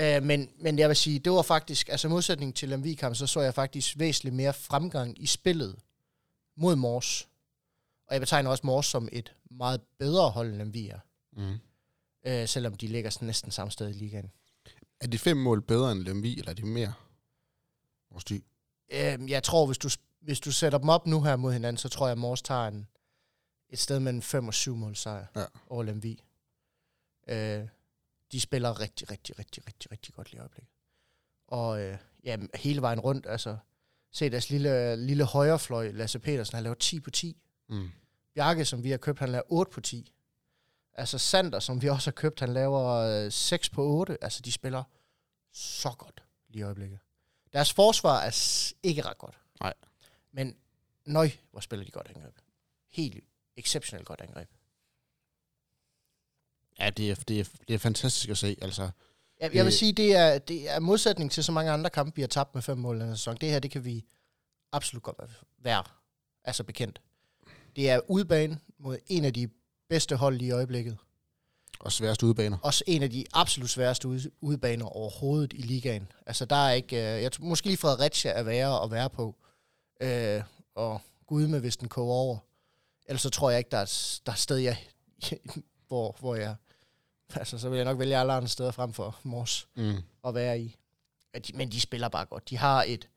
Øh, 0.00 0.22
men, 0.22 0.50
men 0.58 0.78
jeg 0.78 0.88
vil 0.88 0.96
sige, 0.96 1.18
det 1.18 1.32
var 1.32 1.42
faktisk, 1.42 1.88
altså 1.88 2.08
i 2.08 2.10
modsætning 2.10 2.54
til 2.56 2.68
Lemvig 2.68 2.98
kamp, 2.98 3.16
så 3.16 3.26
så 3.26 3.40
jeg 3.40 3.54
faktisk 3.54 3.98
væsentligt 3.98 4.36
mere 4.36 4.52
fremgang 4.52 5.22
i 5.22 5.26
spillet 5.26 5.76
mod 6.56 6.76
Mors. 6.76 7.28
Og 8.06 8.14
jeg 8.14 8.20
betegner 8.20 8.50
også 8.50 8.66
Mors 8.66 8.86
som 8.86 9.08
et 9.12 9.34
meget 9.50 9.80
bedre 9.98 10.30
hold, 10.30 10.48
end 10.48 10.56
Lemvig 10.56 10.88
er. 10.88 10.98
Mm. 11.32 11.58
Øh, 12.26 12.48
selvom 12.48 12.74
de 12.74 12.86
ligger 12.86 13.10
sådan 13.10 13.26
næsten 13.26 13.50
samme 13.50 13.70
sted 13.70 13.88
i 13.88 13.92
ligaen. 13.92 14.30
Er 15.00 15.06
de 15.06 15.18
fem 15.18 15.36
mål 15.36 15.62
bedre 15.62 15.92
end 15.92 16.00
Lemvi, 16.00 16.38
eller 16.38 16.50
er 16.50 16.54
de 16.54 16.66
mere? 16.66 16.92
Vores 18.10 18.24
dy. 18.24 18.42
Øhm, 18.92 19.28
jeg 19.28 19.42
tror, 19.42 19.66
hvis 19.66 19.78
du, 19.78 19.88
hvis 20.20 20.40
du 20.40 20.52
sætter 20.52 20.78
dem 20.78 20.88
op 20.88 21.06
nu 21.06 21.22
her 21.22 21.36
mod 21.36 21.52
hinanden, 21.52 21.76
så 21.78 21.88
tror 21.88 22.06
jeg, 22.06 22.12
at 22.12 22.18
Mors 22.18 22.42
tager 22.42 22.68
en, 22.68 22.86
et 23.68 23.78
sted 23.78 24.00
mellem 24.00 24.22
5 24.22 24.48
og 24.48 24.54
7 24.54 24.76
mål 24.76 24.96
sejr 24.96 25.26
Ja. 25.36 25.44
over 25.66 25.82
Lemvi. 25.82 26.22
Øh, 27.28 27.68
de 28.32 28.40
spiller 28.40 28.80
rigtig, 28.80 29.10
rigtig, 29.10 29.38
rigtig, 29.38 29.66
rigtig, 29.66 29.92
rigtig 29.92 30.14
godt 30.14 30.30
lige 30.30 30.38
i 30.38 30.40
øjeblikket. 30.40 30.70
Og 31.46 31.80
øh, 31.80 31.98
ja, 32.24 32.36
hele 32.54 32.82
vejen 32.82 33.00
rundt, 33.00 33.26
altså, 33.26 33.56
se 34.12 34.30
deres 34.30 34.50
lille, 34.50 34.96
lille 34.96 35.24
højrefløj, 35.24 35.90
Lasse 35.90 36.18
Petersen, 36.18 36.54
han 36.54 36.62
laver 36.62 36.74
10 36.74 37.00
på 37.00 37.10
10. 37.10 37.36
Mm. 37.68 37.90
Bjarke, 38.34 38.64
som 38.64 38.84
vi 38.84 38.90
har 38.90 38.98
købt, 38.98 39.18
han 39.18 39.28
laver 39.28 39.44
8 39.52 39.72
på 39.72 39.80
10. 39.80 40.12
Altså 40.92 41.18
Sander, 41.18 41.58
som 41.58 41.82
vi 41.82 41.88
også 41.88 42.10
har 42.10 42.12
købt, 42.12 42.40
han 42.40 42.52
laver 42.52 42.84
øh, 42.86 43.32
6 43.32 43.70
på 43.70 43.84
8. 43.84 44.18
Altså, 44.20 44.42
de 44.42 44.52
spiller 44.52 44.82
så 45.52 45.90
godt 45.98 46.22
lige 46.48 46.60
i 46.60 46.62
øjeblikket. 46.62 46.98
Deres 47.52 47.72
forsvar 47.72 48.20
er 48.20 48.72
ikke 48.82 49.02
ret 49.02 49.18
godt. 49.18 49.38
Nej. 49.60 49.74
Men 50.32 50.56
nøj, 51.04 51.30
hvor 51.50 51.60
spiller 51.60 51.84
de 51.84 51.90
godt 51.90 52.08
angreb. 52.14 52.34
Helt 52.88 53.24
exceptionelt 53.56 54.06
godt 54.06 54.20
angreb. 54.20 54.48
Ja, 56.80 56.90
det 56.90 57.10
er, 57.10 57.14
det, 57.14 57.40
er, 57.40 57.44
det 57.68 57.74
er 57.74 57.78
fantastisk 57.78 58.28
at 58.28 58.38
se. 58.38 58.56
Altså, 58.62 58.90
Jeg, 59.40 59.54
jeg 59.54 59.64
vil 59.64 59.72
sige, 59.72 59.92
det 59.92 60.16
er, 60.16 60.38
det 60.38 60.70
er 60.70 60.78
modsætning 60.80 61.30
til 61.32 61.44
så 61.44 61.52
mange 61.52 61.70
andre 61.72 61.90
kampe, 61.90 62.16
vi 62.16 62.22
har 62.22 62.26
tabt 62.28 62.54
med 62.54 62.62
fem 62.62 62.78
mål 62.78 62.96
i 62.96 63.00
den 63.00 63.16
sæson. 63.16 63.36
Det 63.40 63.50
her, 63.50 63.58
det 63.58 63.70
kan 63.70 63.84
vi 63.84 64.04
absolut 64.72 65.02
godt 65.02 65.16
være- 65.58 65.84
altså 66.44 66.64
bekendt. 66.64 67.00
Det 67.76 67.90
er 67.90 68.00
udbane 68.08 68.58
mod 68.78 68.98
en 69.06 69.24
af 69.24 69.34
de 69.34 69.48
bedste 69.88 70.16
hold 70.16 70.40
i 70.42 70.50
øjeblikket. 70.50 70.96
og 71.80 71.92
sværeste 71.92 72.26
udbaner. 72.26 72.58
også 72.62 72.84
en 72.86 73.02
af 73.02 73.10
de 73.10 73.24
absolut 73.32 73.70
sværeste 73.70 74.08
ude, 74.08 74.30
udebaner 74.40 74.84
overhovedet 74.86 75.52
i 75.52 75.56
ligaen. 75.62 76.12
Altså, 76.26 76.44
der 76.44 76.56
er 76.56 76.72
ikke... 76.72 76.96
Øh, 76.96 77.22
jeg 77.22 77.32
tror, 77.32 77.44
måske 77.44 77.66
lige 77.66 77.76
Fredericia 77.76 78.30
er 78.30 78.42
værre 78.42 78.82
at 78.84 78.90
være 78.90 79.10
på. 79.10 79.36
Øh, 80.02 80.42
og 80.74 81.00
gud 81.26 81.46
med, 81.46 81.60
hvis 81.60 81.76
den 81.76 81.88
koger 81.88 82.14
over. 82.14 82.38
Ellers 83.06 83.22
så 83.22 83.30
tror 83.30 83.50
jeg 83.50 83.58
ikke, 83.58 83.70
der 83.70 83.76
er, 83.78 84.18
der 84.26 84.32
er 84.32 84.36
sted, 84.36 84.56
jeg, 84.56 84.76
hvor, 85.88 86.16
hvor 86.20 86.34
jeg... 86.34 86.54
Altså, 87.36 87.58
så 87.58 87.68
vil 87.68 87.76
jeg 87.76 87.84
nok 87.84 87.98
vælge 87.98 88.16
alle 88.16 88.32
andre 88.32 88.48
steder 88.48 88.70
frem 88.70 88.92
for 88.92 89.18
Mors 89.22 89.68
Mm. 89.74 89.94
at 90.26 90.34
være 90.34 90.60
i. 90.60 90.76
Men 91.54 91.72
de 91.72 91.80
spiller 91.80 92.08
bare 92.08 92.24
godt. 92.24 92.50
De 92.50 92.56
har 92.56 92.84
et, 92.86 93.08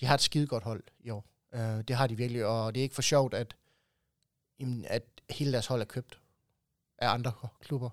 de 0.00 0.06
har 0.06 0.14
et 0.14 0.20
skide 0.20 0.46
godt 0.46 0.64
hold 0.64 0.82
i 1.00 1.10
år. 1.10 1.24
Uh, 1.52 1.60
det 1.60 1.90
har 1.96 2.06
de 2.06 2.16
virkelig, 2.16 2.46
og 2.46 2.74
det 2.74 2.80
er 2.80 2.82
ikke 2.82 2.94
for 2.94 3.02
sjovt, 3.02 3.34
at, 3.34 3.56
jamen, 4.60 4.84
at 4.88 5.02
hele 5.30 5.52
deres 5.52 5.66
hold 5.66 5.80
er 5.80 5.84
købt 5.84 6.18
af 6.98 7.08
andre 7.08 7.32
klubber 7.60 7.90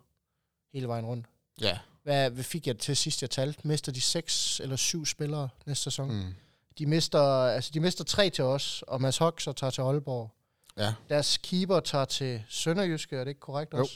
hele 0.74 0.88
vejen 0.88 1.06
rundt. 1.06 1.26
Ja. 1.62 1.80
Hvad, 2.04 2.30
hvad 2.30 2.44
fik 2.44 2.68
jeg 2.68 2.78
til 2.80 2.98
sidst, 2.98 3.22
jeg 3.22 3.30
talte? 3.30 3.68
Mister 3.68 3.92
de 3.92 4.02
seks 4.02 4.60
eller 4.60 4.76
syv 4.76 5.06
spillere 5.06 5.50
næste 5.66 5.84
sæson? 5.84 6.12
Mm. 6.12 6.34
De, 6.78 6.86
mister, 6.86 7.22
altså, 7.46 7.72
de 7.74 7.80
mister 7.80 8.04
tre 8.04 8.30
til 8.30 8.44
os, 8.44 8.84
og 8.88 9.02
Mads 9.02 9.18
Hoxer 9.18 9.52
tager 9.52 9.72
til 9.72 9.82
Aalborg. 9.82 10.32
Ja. 10.78 10.94
Deres 11.10 11.38
keeper 11.38 11.80
tager 11.80 12.06
til 12.06 12.44
Sønderjyske, 12.50 13.16
er 13.16 13.24
det 13.24 13.30
ikke 13.32 13.40
korrekt 13.40 13.74
Jo. 13.74 13.88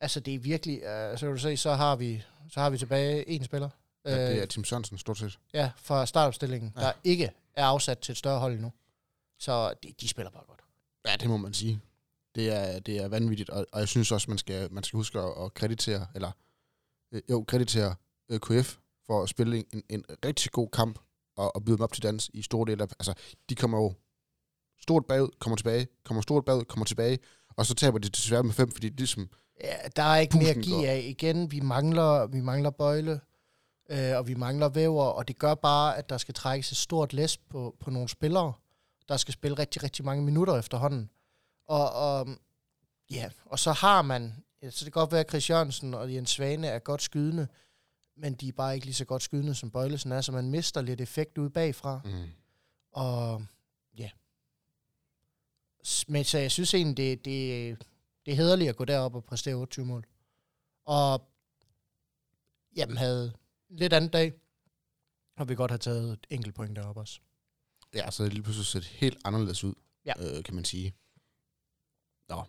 Altså, 0.00 0.20
det 0.20 0.34
er 0.34 0.38
virkelig... 0.38 0.76
Uh, 0.78 1.18
så 1.18 1.26
kan 1.26 1.30
du 1.32 1.38
se, 1.38 1.56
så 1.56 1.72
har 1.74 1.96
vi, 1.96 2.22
så 2.50 2.60
har 2.60 2.70
vi 2.70 2.78
tilbage 2.78 3.28
en 3.28 3.44
spiller. 3.44 3.68
ja, 4.04 4.26
det 4.28 4.36
Øh, 4.36 4.42
er 4.42 4.46
Tim 4.46 4.64
Sørensen, 4.64 4.98
stort 4.98 5.18
set. 5.18 5.38
Ja, 5.54 5.70
fra 5.76 6.06
startopstillingen, 6.06 6.72
Ja. 6.76 6.80
der 6.80 6.92
ikke 7.04 7.30
er 7.54 7.64
afsat 7.64 7.98
til 7.98 8.12
et 8.12 8.18
større 8.18 8.40
hold 8.40 8.52
endnu. 8.52 8.72
Så 9.38 9.74
de, 9.82 9.92
de 10.00 10.08
spiller 10.08 10.30
bare 10.30 10.42
godt. 10.46 10.60
Ja, 11.08 11.16
det 11.16 11.28
må 11.30 11.36
man 11.36 11.54
sige. 11.54 11.80
Det 12.34 12.52
er, 12.52 12.78
det 12.78 12.96
er 12.98 13.08
vanvittigt, 13.08 13.50
og, 13.50 13.66
og 13.72 13.80
jeg 13.80 13.88
synes 13.88 14.12
også, 14.12 14.30
man 14.30 14.38
skal, 14.38 14.72
man 14.72 14.84
skal 14.84 14.96
huske 14.96 15.18
at, 15.18 15.44
at 15.44 15.54
kreditere, 15.54 16.06
eller 16.14 16.32
øh, 17.12 17.22
jo, 17.30 17.44
kreditere 17.48 17.94
øh, 18.28 18.40
KF 18.40 18.76
for 19.06 19.22
at 19.22 19.28
spille 19.28 19.64
en, 19.74 19.82
en 19.88 20.04
rigtig 20.24 20.50
god 20.52 20.68
kamp 20.68 20.98
og, 21.36 21.56
og 21.56 21.64
byde 21.64 21.76
dem 21.76 21.82
op 21.82 21.92
til 21.92 22.02
dans 22.02 22.30
i 22.34 22.42
store 22.42 22.70
dele 22.70 22.82
af... 22.82 22.86
Altså, 22.98 23.14
de 23.48 23.54
kommer 23.54 23.78
jo 23.78 23.94
stort 24.80 25.06
bagud, 25.06 25.28
kommer 25.38 25.56
tilbage, 25.56 25.86
kommer 26.04 26.22
stort 26.22 26.44
bagud, 26.44 26.64
kommer 26.64 26.84
tilbage, 26.84 27.18
og 27.56 27.66
så 27.66 27.74
taber 27.74 27.98
de 27.98 28.08
desværre 28.08 28.42
med 28.42 28.52
fem, 28.52 28.70
fordi 28.70 28.88
det 28.88 28.94
er 28.94 28.98
ligesom... 28.98 29.28
Ja, 29.60 29.76
der 29.96 30.02
er 30.02 30.16
ikke 30.16 30.38
mere 30.38 30.50
at 30.50 30.62
give 30.62 30.76
går. 30.76 30.86
af. 30.86 31.02
Igen, 31.04 31.50
vi 31.50 31.60
mangler, 31.60 32.26
vi 32.26 32.40
mangler 32.40 32.70
bøjle, 32.70 33.20
øh, 33.90 34.16
og 34.16 34.28
vi 34.28 34.34
mangler 34.34 34.68
væver, 34.68 35.04
og 35.04 35.28
det 35.28 35.38
gør 35.38 35.54
bare, 35.54 35.96
at 35.96 36.08
der 36.08 36.18
skal 36.18 36.34
trækkes 36.34 36.70
et 36.70 36.76
stort 36.76 37.12
læs 37.12 37.38
på, 37.38 37.76
på 37.80 37.90
nogle 37.90 38.08
spillere, 38.08 38.52
der 39.08 39.16
skal 39.16 39.34
spille 39.34 39.58
rigtig, 39.58 39.82
rigtig 39.82 40.04
mange 40.04 40.24
minutter 40.24 40.58
efterhånden. 40.58 41.10
Og, 41.68 41.92
og 41.92 42.28
ja, 43.10 43.30
og 43.44 43.58
så 43.58 43.72
har 43.72 44.02
man, 44.02 44.44
ja, 44.62 44.70
så 44.70 44.84
det 44.84 44.92
kan 44.92 45.00
godt 45.00 45.12
være, 45.12 45.20
at 45.20 45.28
Chris 45.28 45.50
Jørgensen 45.50 45.94
og 45.94 46.14
Jens 46.14 46.30
Svane 46.30 46.66
er 46.66 46.78
godt 46.78 47.02
skydende, 47.02 47.48
men 48.16 48.34
de 48.34 48.48
er 48.48 48.52
bare 48.52 48.74
ikke 48.74 48.86
lige 48.86 48.94
så 48.94 49.04
godt 49.04 49.22
skydende, 49.22 49.54
som 49.54 49.70
Bøjlesen 49.70 50.12
er, 50.12 50.20
så 50.20 50.32
man 50.32 50.50
mister 50.50 50.82
lidt 50.82 51.00
effekt 51.00 51.38
ud 51.38 51.50
bagfra. 51.50 52.00
Mm. 52.04 52.24
Og 52.92 53.42
ja. 53.98 54.10
Men 56.08 56.24
så 56.24 56.38
jeg 56.38 56.50
synes 56.50 56.74
egentlig, 56.74 56.96
det, 56.96 57.24
det, 57.24 57.76
det 58.26 58.32
er 58.32 58.36
hederligt 58.36 58.68
at 58.70 58.76
gå 58.76 58.84
derop 58.84 59.14
og 59.14 59.24
præstere 59.24 59.54
28 59.54 59.86
mål. 59.86 60.06
Og 60.84 61.28
jamen, 62.76 62.96
havde 62.96 63.32
en 63.70 63.76
lidt 63.76 63.92
anden 63.92 64.10
dag, 64.10 64.34
og 65.36 65.48
vi 65.48 65.54
godt 65.54 65.70
have 65.70 65.78
taget 65.78 66.12
et 66.12 66.26
enkelt 66.30 66.54
point 66.54 66.76
deroppe 66.76 67.00
også. 67.00 67.20
Ja, 67.94 68.10
så 68.10 68.22
er 68.22 68.24
det 68.26 68.34
lige 68.34 68.42
pludselig 68.42 68.66
set 68.66 68.84
helt 68.84 69.18
anderledes 69.24 69.64
ud, 69.64 69.74
Ja. 70.04 70.12
øh, 70.18 70.44
kan 70.44 70.54
man 70.54 70.64
sige. 70.64 70.94
Nå. 72.28 72.44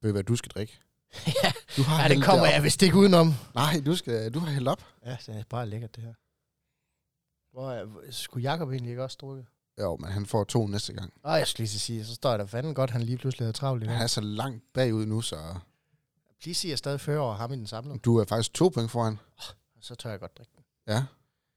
Ved 0.00 0.10
du, 0.10 0.12
hvad 0.12 0.24
du 0.24 0.36
skal 0.36 0.50
drikke? 0.50 0.78
ja, 1.44 1.52
Du 1.76 1.82
har 1.82 2.02
hældt 2.02 2.16
det 2.16 2.24
kommer 2.24 2.46
op. 2.46 2.52
jeg 2.52 2.62
vist 2.62 2.82
ikke 2.82 2.96
udenom. 2.96 3.26
Nej, 3.54 3.72
du, 3.86 3.96
skal, 3.96 4.34
du 4.34 4.38
har 4.38 4.50
hældt 4.52 4.68
op. 4.68 4.84
Ja, 5.04 5.16
det 5.26 5.28
er 5.36 5.44
bare 5.44 5.66
lækkert, 5.66 5.96
det 5.96 6.04
her. 6.04 6.14
Hvor 7.52 7.70
er, 7.70 7.84
hvor- 7.84 8.10
skulle 8.10 8.50
Jacob 8.50 8.70
egentlig 8.70 8.90
ikke 8.90 9.02
også 9.02 9.16
drukke? 9.20 9.46
Jo, 9.80 9.96
men 9.96 10.10
han 10.10 10.26
får 10.26 10.44
to 10.44 10.66
næste 10.66 10.92
gang. 10.92 11.12
Åh, 11.24 11.32
jeg 11.38 11.46
skulle 11.46 11.58
lige 11.66 11.78
sige, 11.78 12.04
så 12.04 12.14
står 12.14 12.36
der 12.36 12.46
fanden 12.46 12.74
godt, 12.74 12.90
han 12.90 13.02
lige 13.02 13.18
pludselig 13.18 13.44
havde 13.44 13.52
travlt 13.52 13.82
i 13.82 13.86
Han 13.86 13.96
dag. 13.96 14.02
er 14.02 14.06
så 14.06 14.20
langt 14.20 14.64
bagud 14.74 15.06
nu, 15.06 15.20
så 15.20 15.36
Please 16.42 16.60
siger 16.60 16.76
stadig 16.76 17.00
40 17.00 17.18
over 17.18 17.34
ham 17.34 17.52
i 17.52 17.56
den 17.56 17.66
samlede. 17.66 17.98
du 17.98 18.16
er 18.18 18.24
faktisk 18.24 18.54
to 18.54 18.68
point 18.68 18.90
foran. 18.90 19.18
Så 19.80 19.94
tør 19.94 20.10
jeg 20.10 20.20
godt 20.20 20.38
drikke 20.38 20.52
den. 20.56 20.64
Ja. 20.94 21.04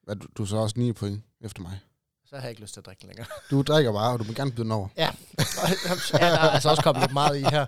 Men 0.07 0.19
du, 0.19 0.27
du 0.37 0.43
er 0.43 0.47
så 0.47 0.57
også 0.57 0.79
ni 0.79 0.91
point 0.93 1.23
efter 1.41 1.61
mig. 1.61 1.79
Så 2.25 2.35
har 2.35 2.41
jeg 2.41 2.49
ikke 2.49 2.61
lyst 2.61 2.73
til 2.73 2.79
at 2.81 2.85
drikke 2.85 2.99
den 3.01 3.07
længere. 3.07 3.25
Du 3.51 3.61
drikker 3.61 3.91
bare, 3.93 4.13
og 4.13 4.19
du 4.19 4.23
må 4.23 4.33
gerne 4.33 4.51
byde 4.51 4.63
den 4.63 4.71
over. 4.71 4.87
ja, 4.97 5.11
der 6.11 6.17
er 6.19 6.37
altså 6.49 6.69
også 6.69 6.83
kommet 6.83 7.01
lidt 7.03 7.13
meget 7.13 7.37
i 7.37 7.41
her. 7.41 7.65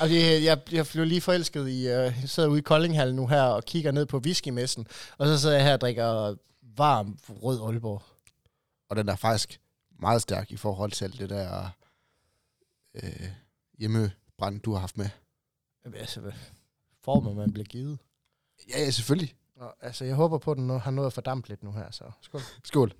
Altså, 0.00 0.16
jeg, 0.16 0.42
jeg, 0.44 0.58
jeg 0.72 0.86
blev 0.86 1.04
lige 1.04 1.20
forelsket 1.20 1.68
i, 1.68 1.80
uh, 1.86 1.90
jeg 1.90 2.22
sidder 2.26 2.48
ude 2.48 2.58
i 2.58 2.62
Koldinghallen 2.62 3.16
nu 3.16 3.26
her 3.26 3.42
og 3.42 3.64
kigger 3.64 3.90
ned 3.90 4.06
på 4.06 4.18
whiskymessen, 4.18 4.86
og 5.18 5.26
så 5.26 5.38
sidder 5.38 5.56
jeg 5.56 5.64
her 5.64 5.72
og 5.72 5.80
drikker 5.80 6.34
varm 6.76 7.18
rød 7.28 7.60
Aalborg. 7.60 8.02
Og 8.90 8.96
den 8.96 9.08
er 9.08 9.16
faktisk 9.16 9.60
meget 9.98 10.22
stærk 10.22 10.52
i 10.52 10.56
forhold 10.56 10.90
til 10.90 11.18
det 11.18 11.30
der 11.30 11.70
øh, 12.94 13.28
hjemmebrand, 13.78 14.60
du 14.60 14.72
har 14.72 14.80
haft 14.80 14.96
med. 14.96 15.08
Jamen, 15.84 15.98
altså, 16.00 16.20
hvad 16.20 16.32
former 17.00 17.34
man 17.34 17.52
bliver 17.52 17.66
givet? 17.66 17.98
Ja, 18.68 18.78
ja, 18.78 18.90
selvfølgelig. 18.90 19.34
Nå, 19.56 19.72
altså, 19.80 20.04
jeg 20.04 20.14
håber 20.14 20.38
på, 20.38 20.50
at 20.50 20.56
den 20.56 20.80
har 20.80 20.90
noget 20.90 21.06
at 21.06 21.12
fordampe 21.12 21.48
lidt 21.48 21.62
nu 21.62 21.72
her, 21.72 21.90
så 21.90 22.10
skål. 22.20 22.40
Skål. 22.64 22.94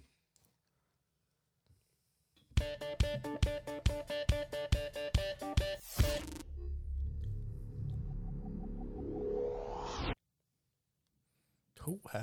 Uha. 11.88 12.22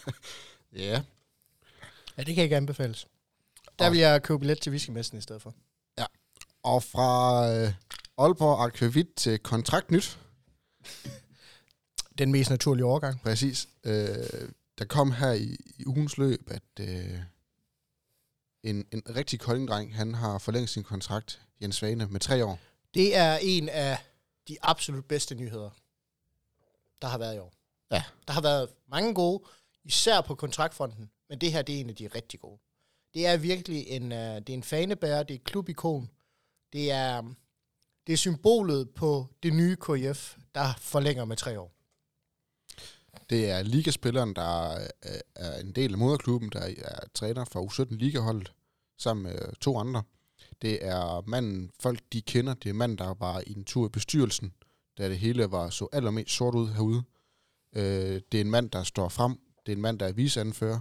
ja. 0.72 1.02
Ja, 2.16 2.22
det 2.22 2.34
kan 2.34 2.44
ikke 2.44 2.56
anbefales. 2.56 3.06
Der 3.80 3.86
Og- 3.86 3.92
vil 3.92 4.00
jeg 4.00 4.22
købe 4.22 4.38
billet 4.38 4.60
til 4.60 4.70
whiskymessen 4.70 5.18
i 5.18 5.20
stedet 5.20 5.42
for. 5.42 5.54
Og 6.62 6.82
fra 6.82 7.48
øh, 7.52 7.72
Aalborg 8.18 8.64
Akvavit 8.64 9.06
til 9.16 9.38
Kontrakt 9.38 9.90
Nyt, 9.90 10.18
Den 12.18 12.32
mest 12.32 12.50
naturlige 12.50 12.84
overgang. 12.84 13.20
præcis. 13.22 13.68
Øh, 13.84 14.14
der 14.78 14.84
kom 14.84 15.12
her 15.12 15.32
i, 15.32 15.56
i 15.78 15.86
ugens 15.86 16.18
løb, 16.18 16.50
at 16.50 16.62
øh, 16.80 17.18
en, 18.62 18.86
en 18.92 19.02
rigtig 19.16 19.40
koldingdreng, 19.40 19.96
han 19.96 20.14
har 20.14 20.38
forlænget 20.38 20.68
sin 20.70 20.84
kontrakt, 20.84 21.40
Jens 21.62 21.76
Svane, 21.76 22.06
med 22.06 22.20
tre 22.20 22.44
år. 22.44 22.58
Det 22.94 23.16
er 23.16 23.38
en 23.42 23.68
af 23.68 23.98
de 24.48 24.56
absolut 24.62 25.04
bedste 25.04 25.34
nyheder, 25.34 25.70
der 27.02 27.08
har 27.08 27.18
været 27.18 27.34
i 27.36 27.38
år. 27.38 27.52
Ja. 27.90 28.02
Der 28.28 28.32
har 28.34 28.40
været 28.40 28.68
mange 28.88 29.14
gode, 29.14 29.42
især 29.84 30.20
på 30.20 30.34
kontraktfronten, 30.34 31.10
men 31.28 31.38
det 31.40 31.52
her 31.52 31.62
det 31.62 31.76
er 31.76 31.80
en 31.80 31.88
af 31.90 31.96
de 31.96 32.06
rigtig 32.06 32.40
gode. 32.40 32.58
Det 33.14 33.26
er 33.26 33.36
virkelig 33.36 33.86
en, 33.88 34.02
uh, 34.02 34.18
det 34.18 34.48
er 34.48 34.54
en 34.54 34.62
fanebærer, 34.62 35.22
det 35.22 35.34
er 35.34 35.38
et 35.38 35.44
klubikon, 35.44 36.10
det 36.72 36.90
er, 36.90 37.18
um, 37.18 37.36
det 38.06 38.12
er 38.12 38.16
symbolet 38.16 38.90
på 38.90 39.26
det 39.42 39.54
nye 39.54 39.76
KIF, 39.76 40.36
der 40.54 40.74
forlænger 40.78 41.24
med 41.24 41.36
tre 41.36 41.60
år. 41.60 41.80
Det 43.30 43.50
er 43.50 43.62
ligaspilleren, 43.62 44.34
der 44.34 44.74
øh, 45.04 45.20
er 45.34 45.60
en 45.60 45.72
del 45.72 45.92
af 45.92 45.98
moderklubben, 45.98 46.50
der 46.52 46.60
er 46.60 46.98
træner 47.14 47.44
for 47.44 47.60
U17 47.60 47.96
Ligaholdet, 47.96 48.52
sammen 48.98 49.22
med 49.22 49.34
øh, 49.42 49.52
to 49.60 49.78
andre. 49.78 50.02
Det 50.62 50.86
er 50.86 51.22
manden, 51.26 51.70
folk 51.80 52.00
de 52.12 52.22
kender. 52.22 52.54
Det 52.54 52.68
er 52.68 52.74
manden, 52.74 52.98
der 52.98 53.14
var 53.14 53.42
i 53.46 53.52
en 53.56 53.64
tur 53.64 53.86
i 53.86 53.88
bestyrelsen, 53.88 54.52
da 54.98 55.08
det 55.08 55.18
hele 55.18 55.50
var 55.50 55.70
så 55.70 55.88
allermest 55.92 56.30
sort 56.30 56.54
ud 56.54 56.68
herude. 56.68 57.02
Det 58.32 58.34
er 58.34 58.40
en 58.40 58.50
mand, 58.50 58.70
der 58.70 58.82
står 58.82 59.08
frem. 59.08 59.40
Det 59.66 59.72
er 59.72 59.76
en 59.76 59.82
mand, 59.82 59.98
der 59.98 60.06
er 60.06 60.12
viseanfører. 60.12 60.80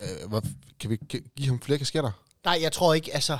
Øh, 0.00 0.28
hvor, 0.28 0.42
kan 0.80 0.90
vi 0.90 0.96
gi- 1.08 1.28
give 1.36 1.48
ham 1.48 1.60
flere 1.60 1.78
kasketter? 1.78 2.12
Nej, 2.44 2.58
jeg 2.62 2.72
tror 2.72 2.94
ikke, 2.94 3.14
altså... 3.14 3.38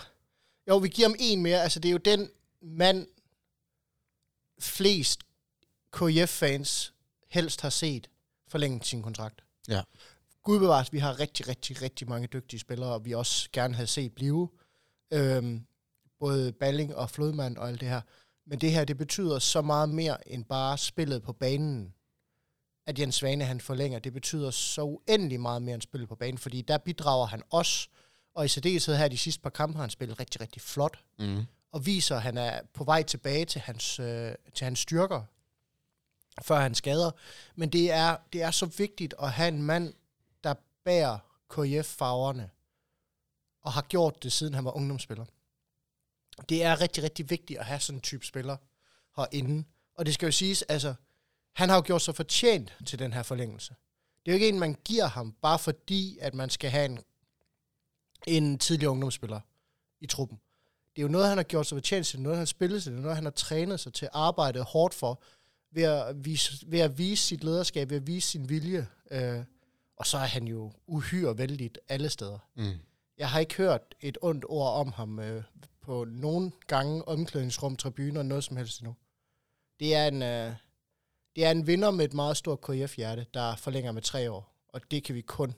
Jo, 0.68 0.76
vi 0.76 0.88
giver 0.88 1.08
ham 1.08 1.16
en 1.18 1.42
mere. 1.42 1.62
Altså, 1.62 1.80
det 1.80 1.88
er 1.88 1.92
jo 1.92 1.98
den 1.98 2.30
mand, 2.62 3.06
flest 4.60 5.20
KIF-fans 5.92 6.92
helst 7.30 7.60
har 7.60 7.70
set 7.70 8.10
forlænge 8.48 8.80
sin 8.84 9.02
kontrakt. 9.02 9.44
Ja. 9.68 9.82
Gud 10.42 10.58
bevares, 10.58 10.92
vi 10.92 10.98
har 10.98 11.20
rigtig, 11.20 11.48
rigtig, 11.48 11.82
rigtig 11.82 12.08
mange 12.08 12.26
dygtige 12.26 12.60
spillere, 12.60 12.92
og 12.92 13.04
vi 13.04 13.14
også 13.14 13.48
gerne 13.52 13.74
havde 13.74 13.86
set 13.86 14.12
blive. 14.14 14.48
Øhm, 15.12 15.66
både 16.18 16.52
Balling 16.52 16.96
og 16.96 17.10
Flodmand 17.10 17.56
og 17.56 17.68
alt 17.68 17.80
det 17.80 17.88
her. 17.88 18.00
Men 18.46 18.60
det 18.60 18.72
her, 18.72 18.84
det 18.84 18.96
betyder 18.98 19.38
så 19.38 19.62
meget 19.62 19.88
mere 19.88 20.28
end 20.28 20.44
bare 20.44 20.78
spillet 20.78 21.22
på 21.22 21.32
banen. 21.32 21.94
At 22.86 22.98
Jens 22.98 23.14
Svane, 23.14 23.44
han 23.44 23.60
forlænger, 23.60 23.98
det 23.98 24.12
betyder 24.12 24.50
så 24.50 24.82
uendelig 24.82 25.40
meget 25.40 25.62
mere 25.62 25.74
end 25.74 25.82
spillet 25.82 26.08
på 26.08 26.14
banen, 26.14 26.38
fordi 26.38 26.62
der 26.62 26.78
bidrager 26.78 27.26
han 27.26 27.42
også 27.50 27.88
og 28.34 28.44
i 28.44 28.48
særdeleshed 28.48 28.96
her 28.96 29.08
de 29.08 29.18
sidste 29.18 29.42
par 29.42 29.50
kampe 29.50 29.76
har 29.76 29.82
han 29.82 29.90
spillet 29.90 30.20
rigtig, 30.20 30.40
rigtig 30.40 30.62
flot, 30.62 31.04
Mm. 31.18 31.42
og 31.72 31.86
viser, 31.86 32.16
at 32.16 32.22
han 32.22 32.38
er 32.38 32.60
på 32.74 32.84
vej 32.84 33.02
tilbage 33.02 33.44
til 33.44 33.60
hans, 33.60 34.00
øh, 34.00 34.34
til 34.54 34.64
hans 34.64 34.78
styrker, 34.78 35.22
før 36.42 36.60
han 36.60 36.74
skader. 36.74 37.10
Men 37.54 37.68
det 37.70 37.90
er, 37.90 38.16
det 38.32 38.42
er 38.42 38.50
så 38.50 38.66
vigtigt 38.66 39.14
at 39.22 39.32
have 39.32 39.48
en 39.48 39.62
mand, 39.62 39.94
der 40.44 40.54
bærer 40.84 41.18
KIF-farverne, 41.54 42.50
og 43.62 43.72
har 43.72 43.82
gjort 43.82 44.22
det, 44.22 44.32
siden 44.32 44.54
han 44.54 44.64
var 44.64 44.76
ungdomsspiller. 44.76 45.24
Det 46.48 46.62
er 46.62 46.80
rigtig, 46.80 47.04
rigtig 47.04 47.30
vigtigt 47.30 47.58
at 47.58 47.66
have 47.66 47.80
sådan 47.80 47.96
en 47.96 48.02
type 48.02 48.26
spiller 48.26 48.56
herinde. 49.16 49.64
Og 49.94 50.06
det 50.06 50.14
skal 50.14 50.26
jo 50.26 50.32
siges, 50.32 50.62
altså, 50.62 50.94
han 51.60 51.68
har 51.68 51.76
jo 51.76 51.82
gjort 51.86 52.02
sig 52.02 52.14
fortjent 52.14 52.76
til 52.86 52.98
den 52.98 53.12
her 53.12 53.22
forlængelse. 53.22 53.74
Det 54.26 54.32
er 54.32 54.32
jo 54.32 54.34
ikke 54.34 54.48
en, 54.48 54.58
man 54.58 54.76
giver 54.84 55.06
ham, 55.06 55.34
bare 55.42 55.58
fordi, 55.58 56.18
at 56.20 56.34
man 56.34 56.50
skal 56.50 56.70
have 56.70 56.84
en 56.84 56.98
en 58.26 58.58
tidligere 58.58 58.90
ungdomsspiller 58.90 59.40
i 60.00 60.06
truppen. 60.06 60.40
Det 60.96 61.02
er 61.02 61.06
jo 61.06 61.08
noget, 61.08 61.28
han 61.28 61.38
har 61.38 61.42
gjort 61.42 61.66
sig 61.66 61.76
fortjent 61.76 62.06
til, 62.06 62.20
noget, 62.20 62.36
han 62.36 62.40
har 62.40 62.46
spillet 62.46 62.82
til, 62.82 62.92
noget, 62.92 63.16
han 63.16 63.24
har 63.24 63.30
trænet 63.30 63.80
sig 63.80 63.92
til, 63.92 64.08
arbejdet 64.12 64.64
hårdt 64.64 64.94
for, 64.94 65.22
ved 65.70 65.82
at 65.82 66.24
vise, 66.24 66.70
ved 66.70 66.80
at 66.80 66.98
vise 66.98 67.24
sit 67.26 67.44
lederskab, 67.44 67.90
ved 67.90 67.96
at 67.96 68.06
vise 68.06 68.28
sin 68.28 68.48
vilje. 68.48 68.86
Øh, 69.10 69.44
og 69.96 70.06
så 70.06 70.18
er 70.18 70.26
han 70.26 70.48
jo 70.48 70.72
uhyre 70.86 71.38
vældigt 71.38 71.78
alle 71.88 72.08
steder. 72.08 72.38
Mm. 72.54 72.78
Jeg 73.18 73.30
har 73.30 73.40
ikke 73.40 73.56
hørt 73.56 73.94
et 74.00 74.18
ondt 74.22 74.44
ord 74.48 74.72
om 74.74 74.92
ham 74.92 75.18
øh, 75.18 75.42
på 75.80 76.04
nogen 76.04 76.52
gange 76.66 77.08
omklædningsrum, 77.08 77.76
tribuner, 77.76 78.22
noget 78.22 78.44
som 78.44 78.56
helst 78.56 78.80
endnu. 78.80 78.94
Det 79.80 79.94
er 79.94 80.08
en, 80.08 80.22
øh, 80.22 80.54
det 81.36 81.44
er 81.44 81.50
en 81.50 81.66
vinder 81.66 81.90
med 81.90 82.04
et 82.04 82.14
meget 82.14 82.36
stort 82.36 82.60
KF-hjerte, 82.60 83.26
der 83.34 83.56
forlænger 83.56 83.92
med 83.92 84.02
tre 84.02 84.30
år, 84.30 84.54
og 84.68 84.80
det 84.90 85.04
kan 85.04 85.14
vi 85.14 85.20
kun 85.20 85.54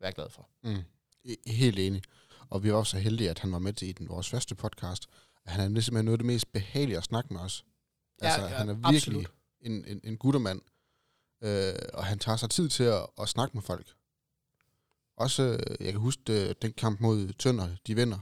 være 0.00 0.12
glade 0.12 0.30
for. 0.30 0.48
Mm. 0.64 0.82
I- 1.24 1.50
Helt 1.50 1.78
enig. 1.78 2.02
Og 2.50 2.64
vi 2.64 2.68
er 2.68 2.74
også 2.74 2.90
så 2.90 2.98
heldige, 2.98 3.30
at 3.30 3.38
han 3.38 3.52
var 3.52 3.58
med 3.58 3.72
til 3.72 3.88
i 3.88 3.92
den, 3.92 4.08
vores 4.08 4.28
første 4.28 4.54
podcast. 4.54 5.06
At 5.44 5.52
han 5.52 5.60
er 5.76 5.80
simpelthen 5.80 6.04
noget 6.04 6.14
af 6.14 6.18
det 6.18 6.26
mest 6.26 6.52
behagelige 6.52 6.96
at 6.98 7.04
snakke 7.04 7.32
med 7.34 7.40
os. 7.40 7.64
Altså, 8.20 8.40
ja, 8.42 8.46
han 8.48 8.68
er 8.68 8.74
virkelig 8.74 8.96
absolut. 8.96 9.30
en, 9.60 9.84
en, 9.86 10.00
en 10.04 10.16
guttermand. 10.16 10.60
Øh, 11.42 11.74
og 11.94 12.04
han 12.06 12.18
tager 12.18 12.36
sig 12.36 12.50
tid 12.50 12.68
til 12.68 12.84
at, 12.84 13.06
at 13.20 13.28
snakke 13.28 13.56
med 13.56 13.62
folk. 13.62 13.94
Også, 15.16 15.42
øh, 15.42 15.76
jeg 15.86 15.92
kan 15.92 16.00
huske 16.00 16.22
øh, 16.48 16.54
den 16.62 16.72
kamp 16.72 17.00
mod 17.00 17.32
Tønder, 17.32 17.68
de 17.86 17.94
vinder, 17.94 18.18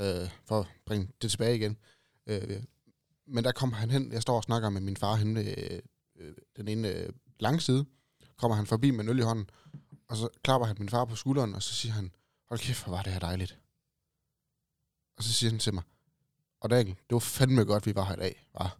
øh, 0.00 0.28
for 0.46 0.60
at 0.60 0.66
bringe 0.86 1.08
det 1.22 1.30
tilbage 1.30 1.56
igen. 1.56 1.76
Øh, 2.26 2.62
men 3.26 3.44
der 3.44 3.52
kom 3.52 3.72
han 3.72 3.90
hen, 3.90 4.12
jeg 4.12 4.22
står 4.22 4.36
og 4.36 4.42
snakker 4.42 4.70
med 4.70 4.80
min 4.80 4.96
far 4.96 5.14
hen 5.14 5.34
ved 5.34 5.80
øh, 6.16 6.34
den 6.56 6.68
ene 6.68 6.88
øh, 6.88 7.12
langside, 7.38 7.86
kommer 8.36 8.56
han 8.56 8.66
forbi 8.66 8.90
med 8.90 9.04
en 9.04 9.10
øl 9.10 9.18
i 9.18 9.22
hånden, 9.22 9.50
og 10.08 10.16
så 10.16 10.28
klapper 10.42 10.66
han 10.66 10.76
min 10.78 10.88
far 10.88 11.04
på 11.04 11.16
skulderen, 11.16 11.54
og 11.54 11.62
så 11.62 11.74
siger 11.74 11.92
han, 11.92 12.12
hold 12.48 12.60
kæft, 12.60 12.84
hvor 12.84 12.96
var 12.96 13.02
det 13.02 13.12
her 13.12 13.20
dejligt. 13.20 13.58
Og 15.16 15.22
så 15.22 15.32
siger 15.32 15.50
han 15.50 15.58
til 15.58 15.74
mig, 15.74 15.82
og 16.60 16.70
Daniel, 16.70 16.96
det 16.96 17.14
var 17.14 17.18
fandme 17.18 17.64
godt, 17.64 17.86
vi 17.86 17.94
var 17.94 18.04
her 18.04 18.14
i 18.14 18.18
dag, 18.18 18.46
var. 18.54 18.78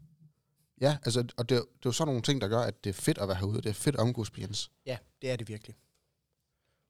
Ja, 0.81 0.99
altså, 1.05 1.21
og 1.37 1.49
det, 1.49 1.49
det 1.49 1.59
er 1.59 1.65
jo 1.85 1.93
sådan 1.93 2.09
nogle 2.09 2.23
ting, 2.23 2.41
der 2.41 2.49
gør, 2.49 2.61
at 2.61 2.85
det 2.85 2.91
er 2.91 2.95
fedt 2.95 3.19
at 3.19 3.29
være 3.29 3.37
herude. 3.37 3.63
Det 3.63 3.67
er 3.67 3.73
fedt 3.73 3.97
at 3.97 4.01
omgås 4.01 4.33
Jens. 4.39 4.71
Ja, 4.87 4.99
det 5.23 5.31
er 5.31 5.37
det 5.37 5.49
virkelig. 5.49 5.77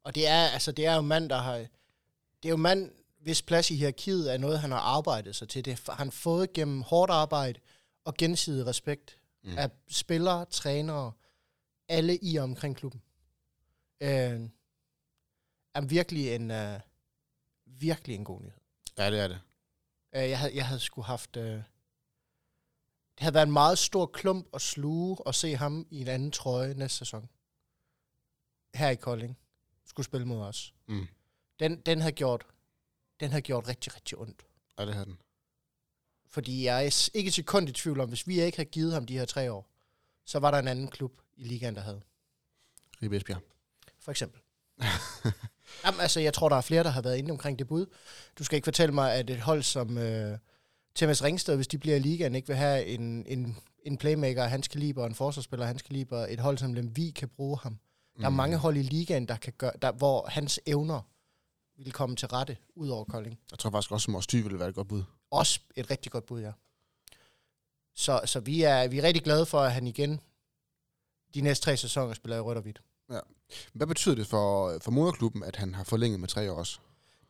Og 0.05 0.15
det 0.15 0.27
er, 0.27 0.47
altså, 0.47 0.73
det 0.73 0.87
er 0.87 0.95
jo 0.95 1.01
mand, 1.01 1.29
der 1.29 1.39
har... 1.39 1.57
Det 2.43 2.49
er 2.49 2.51
jo 2.51 2.57
mand, 2.57 2.91
hvis 3.21 3.43
plads 3.43 3.71
i 3.71 3.77
hierarkiet 3.77 4.33
er 4.33 4.39
noget, 4.39 4.61
han 4.61 4.71
har 4.71 4.79
arbejdet 4.79 5.37
sig 5.37 5.49
til. 5.49 5.65
Det 5.65 5.81
har 5.87 5.95
han 5.95 6.11
fået 6.11 6.53
gennem 6.53 6.83
hårdt 6.83 7.11
arbejde 7.11 7.61
og 8.05 8.15
gensidig 8.15 8.67
respekt 8.67 9.19
Mm. 9.45 9.59
af 9.59 9.71
spillere, 9.89 10.45
trænere, 10.45 11.13
alle 11.89 12.19
i 12.23 12.37
og 12.37 12.45
omkring 12.45 12.77
klubben. 12.77 13.03
Øh, 14.01 14.49
er 15.75 15.81
virkelig 15.81 16.35
en, 16.35 16.51
øh, 16.51 16.81
virkelig 17.67 18.15
en 18.15 18.25
god 18.25 18.41
nyhed. 18.41 18.61
Ja, 18.99 19.11
det 19.11 19.21
er 19.21 19.29
det. 19.29 19.41
Øh, 20.15 20.31
jeg, 20.31 20.39
havde, 20.39 20.57
jeg 20.57 20.67
havde 20.67 20.81
sgu 20.81 21.03
haft... 21.03 21.37
Øh, 21.37 21.63
det 23.15 23.21
havde 23.21 23.35
været 23.35 23.47
en 23.47 23.53
meget 23.53 23.79
stor 23.79 24.07
klump 24.07 24.49
at 24.55 24.61
sluge 24.61 25.27
og 25.27 25.35
se 25.35 25.57
ham 25.57 25.87
i 25.91 26.01
en 26.01 26.09
anden 26.09 26.31
trøje 26.31 26.75
næste 26.75 26.99
sæson. 26.99 27.29
Her 28.75 28.89
i 28.89 28.95
Kolding. 28.95 29.39
Skulle 29.85 30.07
spille 30.07 30.27
mod 30.27 30.41
os. 30.41 30.75
Mm. 30.87 31.07
Den, 31.61 31.81
den 31.81 32.01
havde 32.01 32.13
gjort 32.13 32.47
den 33.21 33.31
havde 33.31 33.43
gjort 33.43 33.69
rigtig, 33.69 33.95
rigtig 33.95 34.19
ondt. 34.19 34.47
Ja, 34.79 34.87
det 34.87 34.95
havde 34.95 35.07
den. 35.07 35.19
Fordi 36.35 36.65
jeg 36.65 36.85
er 36.85 37.11
ikke 37.15 37.29
et 37.29 37.35
sekund 37.35 37.69
i 37.69 37.73
tvivl 37.73 38.01
om, 38.01 38.09
hvis 38.09 38.27
vi 38.27 38.41
ikke 38.41 38.57
havde 38.59 38.69
givet 38.71 38.93
ham 38.93 39.07
de 39.07 39.19
her 39.19 39.25
tre 39.25 39.53
år, 39.53 39.71
så 40.27 40.39
var 40.39 40.51
der 40.51 40.59
en 40.59 40.69
anden 40.69 40.89
klub 40.89 41.13
i 41.37 41.45
ligaen, 41.45 41.75
der 41.75 41.81
havde. 41.81 42.01
Ribe 43.03 43.17
Esbjerg. 43.17 43.41
For 44.01 44.11
eksempel. 44.11 44.41
Jamen, 45.85 46.01
altså, 46.01 46.21
jeg 46.21 46.35
tror, 46.35 46.49
der 46.49 46.57
er 46.57 46.61
flere, 46.61 46.83
der 46.85 46.91
har 46.91 47.03
været 47.03 47.17
inde 47.17 47.31
omkring 47.31 47.59
det 47.59 47.67
bud. 47.67 47.87
Du 48.39 48.45
skal 48.45 48.57
ikke 48.57 48.67
fortælle 48.67 48.95
mig, 48.95 49.15
at 49.15 49.31
et 49.31 49.41
hold 49.41 49.63
som 49.63 49.99
øh, 49.99 50.39
Thomas 50.97 51.23
Ringsted, 51.25 51.57
hvis 51.57 51.69
de 51.69 51.79
bliver 51.79 51.97
i 51.97 51.99
ligaen, 51.99 52.35
ikke 52.35 52.49
vil 52.49 52.57
have 52.57 52.87
en, 52.87 53.27
en, 53.27 53.57
en 53.83 53.97
playmaker 53.99 54.45
af 54.45 54.51
hans 54.51 54.69
kaliber, 54.69 55.07
en 55.07 55.15
forsvarsspiller 55.15 55.65
af 55.65 55.69
hans 55.69 55.83
kaliber, 55.83 56.27
et 56.27 56.41
hold 56.41 56.59
som 56.59 56.75
Lemvi 56.75 57.11
kan 57.11 57.29
bruge 57.29 57.59
ham. 57.63 57.79
Der 58.19 58.25
er 58.25 58.29
Mm. 58.31 58.37
mange 58.37 58.57
hold 58.57 58.77
i 58.77 58.83
ligaen, 58.83 59.29
der 59.29 59.37
kan 59.37 59.53
gøre, 59.59 59.73
der, 59.83 59.93
hvor 59.93 60.27
hans 60.29 60.61
evner 60.67 61.01
vil 61.79 61.93
komme 61.93 62.17
til 62.17 62.29
rette, 62.29 62.57
ud 62.75 62.89
over 62.89 63.05
Kolding. 63.05 63.39
Jeg 63.51 63.59
tror 63.59 63.71
faktisk 63.71 63.93
også, 63.93 64.11
at 64.11 64.13
Mors 64.13 64.27
ville 64.33 64.59
være 64.59 64.69
et 64.69 64.75
godt 64.75 64.89
bud. 64.89 65.03
Også 65.35 65.61
et 65.77 65.91
rigtig 65.91 66.13
godt 66.13 66.27
bud, 66.27 66.41
ja. 66.41 66.53
Så, 67.95 68.21
så 68.25 68.41
vi, 68.41 68.63
er, 68.63 68.89
vi 68.89 68.99
er 68.99 69.03
rigtig 69.03 69.23
glade 69.23 69.47
for, 69.47 69.61
at 69.61 69.73
han 69.73 69.87
igen 69.87 70.21
de 71.35 71.41
næste 71.41 71.65
tre 71.65 71.77
sæsoner 71.77 72.15
spiller 72.15 72.37
i 72.37 72.41
rødt 72.41 72.57
og 72.57 72.63
hvidt. 72.63 72.83
Hvad 73.73 73.87
betyder 73.87 74.15
det 74.15 74.27
for, 74.27 74.79
for 74.83 74.91
moderklubben, 74.91 75.43
at 75.43 75.57
han 75.57 75.75
har 75.75 75.85
forlænget 75.85 76.21
med 76.21 76.29
tre 76.29 76.53
år 76.53 76.57
også? 76.57 76.79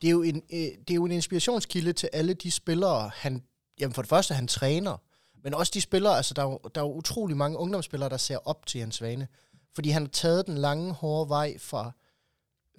Det 0.03 0.09
er, 0.09 0.13
jo 0.13 0.23
en, 0.23 0.37
øh, 0.37 0.59
det 0.59 0.91
er 0.91 0.95
jo 0.95 1.05
en 1.05 1.13
inspirationskilde 1.13 1.93
til 1.93 2.11
alle 2.13 2.35
de 2.35 2.51
spillere, 2.51 3.11
han, 3.15 3.43
jamen 3.81 3.95
for 3.95 4.03
det 4.03 4.09
første, 4.09 4.35
han 4.35 4.49
træner, 4.49 4.97
men 5.43 5.55
også 5.55 5.71
de 5.75 5.81
spillere, 5.81 6.17
altså 6.17 6.35
der 6.35 6.43
er, 6.43 6.47
jo, 6.47 6.61
der 6.75 6.81
er 6.81 6.85
jo 6.85 6.93
utrolig 6.93 7.37
mange 7.37 7.59
ungdomsspillere, 7.59 8.09
der 8.09 8.17
ser 8.17 8.49
op 8.49 8.67
til 8.67 8.79
Jens 8.79 8.95
Svane, 8.95 9.29
fordi 9.75 9.89
han 9.89 10.03
har 10.03 10.11
taget 10.11 10.47
den 10.47 10.59
lange, 10.59 10.93
hårde 10.93 11.29
vej 11.29 11.59
fra, 11.59 11.93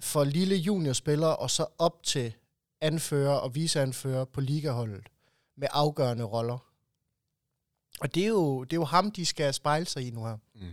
fra 0.00 0.24
lille 0.24 0.56
juniorspiller 0.56 1.28
og 1.28 1.50
så 1.50 1.66
op 1.78 2.02
til 2.02 2.34
anfører 2.80 3.34
og 3.34 3.54
viseanfører 3.54 4.24
på 4.24 4.40
ligaholdet 4.40 5.08
med 5.56 5.68
afgørende 5.70 6.24
roller. 6.24 6.58
Og 8.00 8.14
det 8.14 8.22
er 8.22 8.28
jo, 8.28 8.64
det 8.64 8.72
er 8.72 8.80
jo 8.80 8.84
ham, 8.84 9.10
de 9.10 9.26
skal 9.26 9.54
spejle 9.54 9.86
sig 9.86 10.06
i 10.06 10.10
nu 10.10 10.24
her. 10.24 10.36
Mm. 10.54 10.72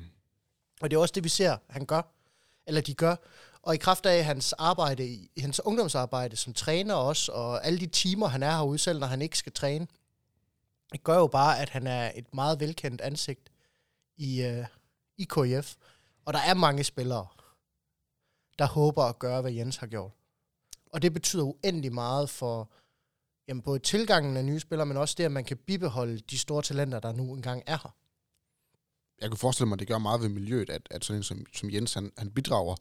Og 0.82 0.92
det 0.92 0.98
er 0.98 1.02
også 1.02 1.12
det, 1.16 1.24
vi 1.24 1.30
ser, 1.30 1.58
han 1.70 1.86
gør. 1.86 2.02
Eller 2.68 2.82
de 2.82 2.94
gør. 2.94 3.16
Og 3.62 3.74
i 3.74 3.78
kraft 3.78 4.06
af 4.06 4.26
hans 4.26 4.54
arbejde, 4.54 5.28
hans 5.40 5.66
ungdomsarbejde 5.66 6.36
som 6.36 6.54
træner 6.54 6.94
også, 6.94 7.32
og 7.32 7.66
alle 7.66 7.80
de 7.80 7.88
timer, 7.88 8.28
han 8.28 8.44
er 8.44 8.52
herude, 8.52 8.78
selv 8.78 9.00
når 9.00 9.08
han 9.08 9.22
ikke 9.22 9.38
skal 9.38 9.52
træne, 9.52 9.88
det 10.92 11.04
gør 11.04 11.18
jo 11.18 11.28
bare, 11.28 11.60
at 11.60 11.70
han 11.70 11.88
er 11.88 12.12
et 12.16 12.34
meget 12.34 12.60
velkendt 12.60 13.02
ansigt 13.02 13.52
i, 14.18 14.46
uh, 14.46 14.66
i 15.18 15.24
KF. 15.24 15.76
Og 16.26 16.34
der 16.34 16.40
er 16.40 16.54
mange 16.54 16.84
spillere, 16.84 17.28
der 18.60 18.66
håber 18.66 19.04
at 19.04 19.20
gøre, 19.20 19.42
hvad 19.42 19.52
Jens 19.52 19.76
har 19.76 19.88
gjort. 19.88 20.12
Og 20.92 21.02
det 21.02 21.14
betyder 21.14 21.44
uendelig 21.44 21.94
meget 21.94 22.30
for 22.30 22.70
jamen, 23.48 23.62
både 23.62 23.80
tilgangen 23.80 24.38
af 24.38 24.46
nye 24.46 24.60
spillere, 24.60 24.86
men 24.86 24.98
også 24.98 25.16
det, 25.18 25.24
at 25.24 25.32
man 25.32 25.46
kan 25.46 25.58
bibeholde 25.58 26.20
de 26.20 26.38
store 26.38 26.62
talenter, 26.62 27.00
der 27.00 27.12
nu 27.12 27.34
engang 27.34 27.64
er 27.68 27.78
her. 27.84 27.96
Jeg 29.22 29.30
kan 29.30 29.38
forestille 29.38 29.68
mig, 29.68 29.76
at 29.76 29.80
det 29.80 29.88
gør 29.88 29.98
meget 29.98 30.22
ved 30.22 30.30
miljøet, 30.30 30.70
at, 30.70 30.88
at 30.92 31.06
sådan 31.06 31.20
en 31.20 31.24
som, 31.24 31.46
som 31.54 31.72
Jens, 31.72 31.94
han, 31.94 32.12
han 32.18 32.32
bidrager 32.32 32.76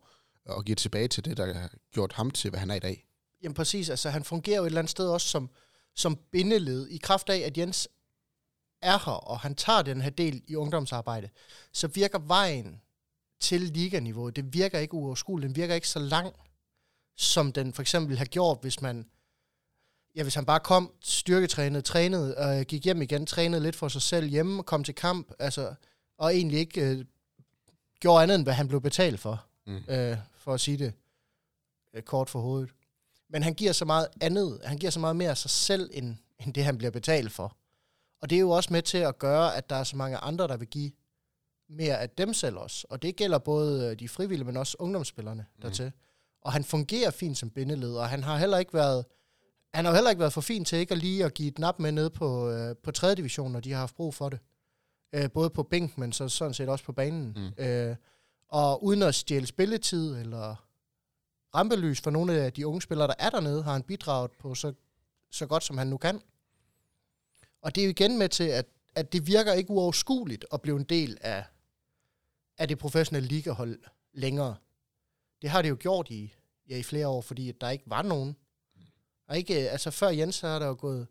og 0.47 0.65
giver 0.65 0.77
tilbage 0.77 1.09
til 1.09 1.25
det, 1.25 1.37
der 1.37 1.55
har 1.55 1.71
gjort 1.93 2.13
ham 2.13 2.31
til, 2.31 2.51
hvad 2.51 2.61
han 2.61 2.71
er 2.71 2.75
i 2.75 2.79
dag. 2.79 3.07
Jamen 3.43 3.55
præcis, 3.55 3.91
altså 3.91 4.11
han 4.11 4.25
fungerer 4.25 4.57
jo 4.57 4.63
et 4.63 4.67
eller 4.67 4.81
andet 4.81 4.91
sted 4.91 5.09
også 5.09 5.29
som, 5.29 5.51
som 5.95 6.19
bindeled, 6.33 6.89
i 6.89 6.97
kraft 6.97 7.31
af, 7.31 7.39
at 7.39 7.59
Jens 7.59 7.89
er 8.83 8.99
her, 9.05 9.13
og 9.13 9.41
han 9.41 9.55
tager 9.55 9.83
den 9.83 10.01
her 10.01 10.11
del 10.11 10.43
i 10.47 10.57
ungdomsarbejde, 10.57 11.29
så 11.73 11.89
virker 11.89 12.19
vejen 12.19 12.81
til 13.41 13.61
liganiveau, 13.61 14.31
det 14.31 14.55
virker 14.55 14.79
ikke 14.79 14.95
uoverskueligt, 14.95 15.49
den 15.49 15.57
virker 15.57 15.75
ikke 15.75 15.89
så 15.89 15.99
lang, 15.99 16.35
som 17.17 17.53
den 17.53 17.73
for 17.73 17.83
eksempel 17.83 18.19
har 18.19 18.25
gjort, 18.25 18.59
hvis 18.63 18.81
man 18.81 19.11
ja, 20.15 20.23
hvis 20.23 20.35
han 20.35 20.45
bare 20.45 20.61
kom, 20.61 20.93
styrketrænede, 21.01 21.83
trænede, 21.83 22.39
og 22.39 22.59
øh, 22.59 22.65
gik 22.65 22.85
hjem 22.85 23.03
igen, 23.03 23.27
trænede 23.27 23.63
lidt 23.63 23.77
for 23.77 23.89
sig 23.89 24.03
selv 24.03 24.29
hjemme, 24.29 24.63
kom 24.63 24.85
til 24.85 24.95
kamp, 24.95 25.33
altså, 25.39 25.75
og 26.19 26.35
egentlig 26.35 26.59
ikke 26.59 26.81
øh, 26.81 27.05
gjorde 28.01 28.23
andet, 28.23 28.35
end 28.35 28.45
hvad 28.45 28.55
han 28.55 28.69
blev 28.69 28.81
betalt 28.81 29.21
for, 29.21 29.45
mm. 29.67 29.85
øh, 29.89 30.17
for 30.35 30.55
at 30.55 30.61
sige 30.61 30.77
det 30.77 30.93
øh, 31.95 32.03
kort 32.03 32.31
for 32.31 32.41
hovedet. 32.41 32.71
Men 33.31 33.43
han 33.43 33.55
giver 33.55 33.73
så 33.73 33.85
meget 33.85 34.09
andet, 34.21 34.61
han 34.65 34.79
giver 34.79 34.91
så 34.91 35.01
meget 35.01 35.17
mere 35.17 35.31
af 35.31 35.39
sig 35.39 35.51
selv, 35.51 35.91
end, 35.93 36.17
end 36.41 36.55
det 36.55 36.65
han 36.65 36.79
bliver 36.79 36.91
betalt 36.91 37.33
for. 37.33 37.57
Og 38.21 38.31
det 38.31 38.37
er 38.37 38.41
jo 38.41 38.51
også 38.51 38.73
med 38.73 38.83
til 38.83 38.99
at 38.99 39.19
gøre, 39.19 39.57
at 39.57 39.71
der 39.71 39.77
er 39.77 39.85
så 39.85 39.97
mange 39.97 40.17
andre, 40.17 40.49
der 40.49 40.57
vil 40.57 40.69
give 40.69 40.93
mere 41.69 42.01
af 42.01 42.11
dem 42.11 42.35
selv 42.35 42.57
også. 42.57 42.87
Og 42.91 43.03
det 43.03 43.17
gælder 43.17 43.39
både 43.39 43.91
øh, 43.91 43.99
de 43.99 44.09
frivillige, 44.09 44.47
men 44.47 44.57
også 44.57 44.77
ungdomsspillerne 44.79 45.47
mm. 45.57 45.63
dertil. 45.63 45.93
Og 46.41 46.53
han 46.53 46.65
fungerer 46.65 47.11
fint 47.11 47.39
som 47.39 47.51
bindeleder, 47.51 48.01
og 48.01 48.09
han 48.09 48.23
har 48.23 48.39
heller 48.39 48.59
ikke 48.59 48.75
været 48.75 49.05
han 49.75 49.85
har 49.85 49.93
jo 49.93 49.95
heller 49.95 50.11
ikke 50.11 50.21
været 50.21 50.33
for 50.33 50.41
fin 50.41 50.65
til 50.65 50.79
ikke 50.79 50.93
at 50.93 50.99
lige 50.99 51.25
at 51.25 51.35
give 51.35 51.49
et 51.49 51.59
nap 51.59 51.79
med 51.79 51.93
ned 51.93 52.11
på, 52.11 52.51
øh, 52.51 52.77
på 52.77 52.91
3. 52.91 53.15
division, 53.15 53.53
når 53.53 53.61
de 53.61 53.73
har 53.73 53.79
haft 53.79 53.97
brug 53.97 54.15
for 54.15 54.29
det. 54.29 54.39
Øh, 55.13 55.31
både 55.31 55.51
på 55.51 55.63
bænk, 55.63 55.99
men 55.99 56.13
så 56.13 56.29
sådan 56.29 56.55
set 56.55 56.69
også 56.69 56.85
på 56.85 56.93
banen. 56.93 57.33
Mm. 57.37 57.65
Øh, 57.65 57.97
og 58.49 58.85
uden 58.85 59.03
at 59.03 59.15
stjæle 59.15 59.47
spilletid 59.47 60.17
eller 60.17 60.67
rampelys 61.55 62.01
for 62.01 62.11
nogle 62.11 62.33
af 62.33 62.53
de 62.53 62.67
unge 62.67 62.83
spillere, 62.83 63.09
der 63.09 63.15
er 63.19 63.31
dernede, 63.31 63.63
har 63.63 63.73
han 63.73 63.83
bidraget 63.83 64.31
på 64.31 64.55
så, 64.55 64.73
så 65.31 65.47
godt, 65.47 65.65
som 65.65 65.79
han 65.79 65.87
nu 65.87 65.97
kan. 65.97 66.23
Og 67.63 67.75
det 67.75 67.81
er 67.81 67.85
jo 67.85 67.91
igen 67.91 68.19
med 68.19 68.29
til, 68.29 68.45
at, 68.45 68.67
at 68.95 69.13
det 69.13 69.27
virker 69.27 69.53
ikke 69.53 69.71
uoverskueligt 69.71 70.45
at 70.53 70.63
blive 70.63 70.77
en 70.77 70.85
del 70.85 71.19
af, 71.21 71.45
af 72.59 72.69
det 72.69 72.79
professionelle 72.79 73.29
ligahold 73.29 73.79
længere. 74.13 74.57
Det 75.43 75.51
har 75.51 75.63
det 75.63 75.69
jo 75.69 75.77
gjort 75.81 76.11
i, 76.11 76.35
ja, 76.69 76.77
i 76.77 76.83
flere 76.83 77.09
år, 77.09 77.21
fordi 77.21 77.53
der 77.53 77.71
ikke 77.71 77.85
var 77.87 78.03
nogen, 78.03 78.37
og 79.33 79.39
ikke, 79.39 79.55
altså 79.55 79.91
før 79.91 80.09
Jens, 80.09 80.35
så 80.35 80.47
har 80.47 80.59
der 80.59 80.67
jo 80.67 80.77
gået, 80.79 81.07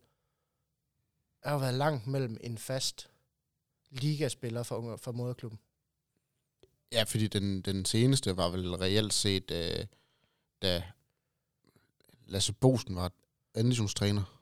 der 1.44 1.50
har 1.50 1.58
været 1.58 1.74
langt 1.74 2.08
mellem 2.08 2.38
en 2.42 2.58
fast 2.58 3.10
ligaspiller 3.90 4.64
for, 4.64 4.98
for 4.98 5.12
moderklubben. 5.12 5.60
Ja, 6.92 7.04
fordi 7.04 7.28
den, 7.28 7.62
den 7.62 7.86
seneste 7.86 8.38
var 8.38 8.50
vel 8.50 8.76
reelt 8.76 9.14
set, 9.14 9.52
øh, 9.52 9.86
da 10.62 10.84
Lasse 12.28 12.54
Bosen 12.54 12.96
var 12.96 13.12
anditionstræner, 13.56 14.42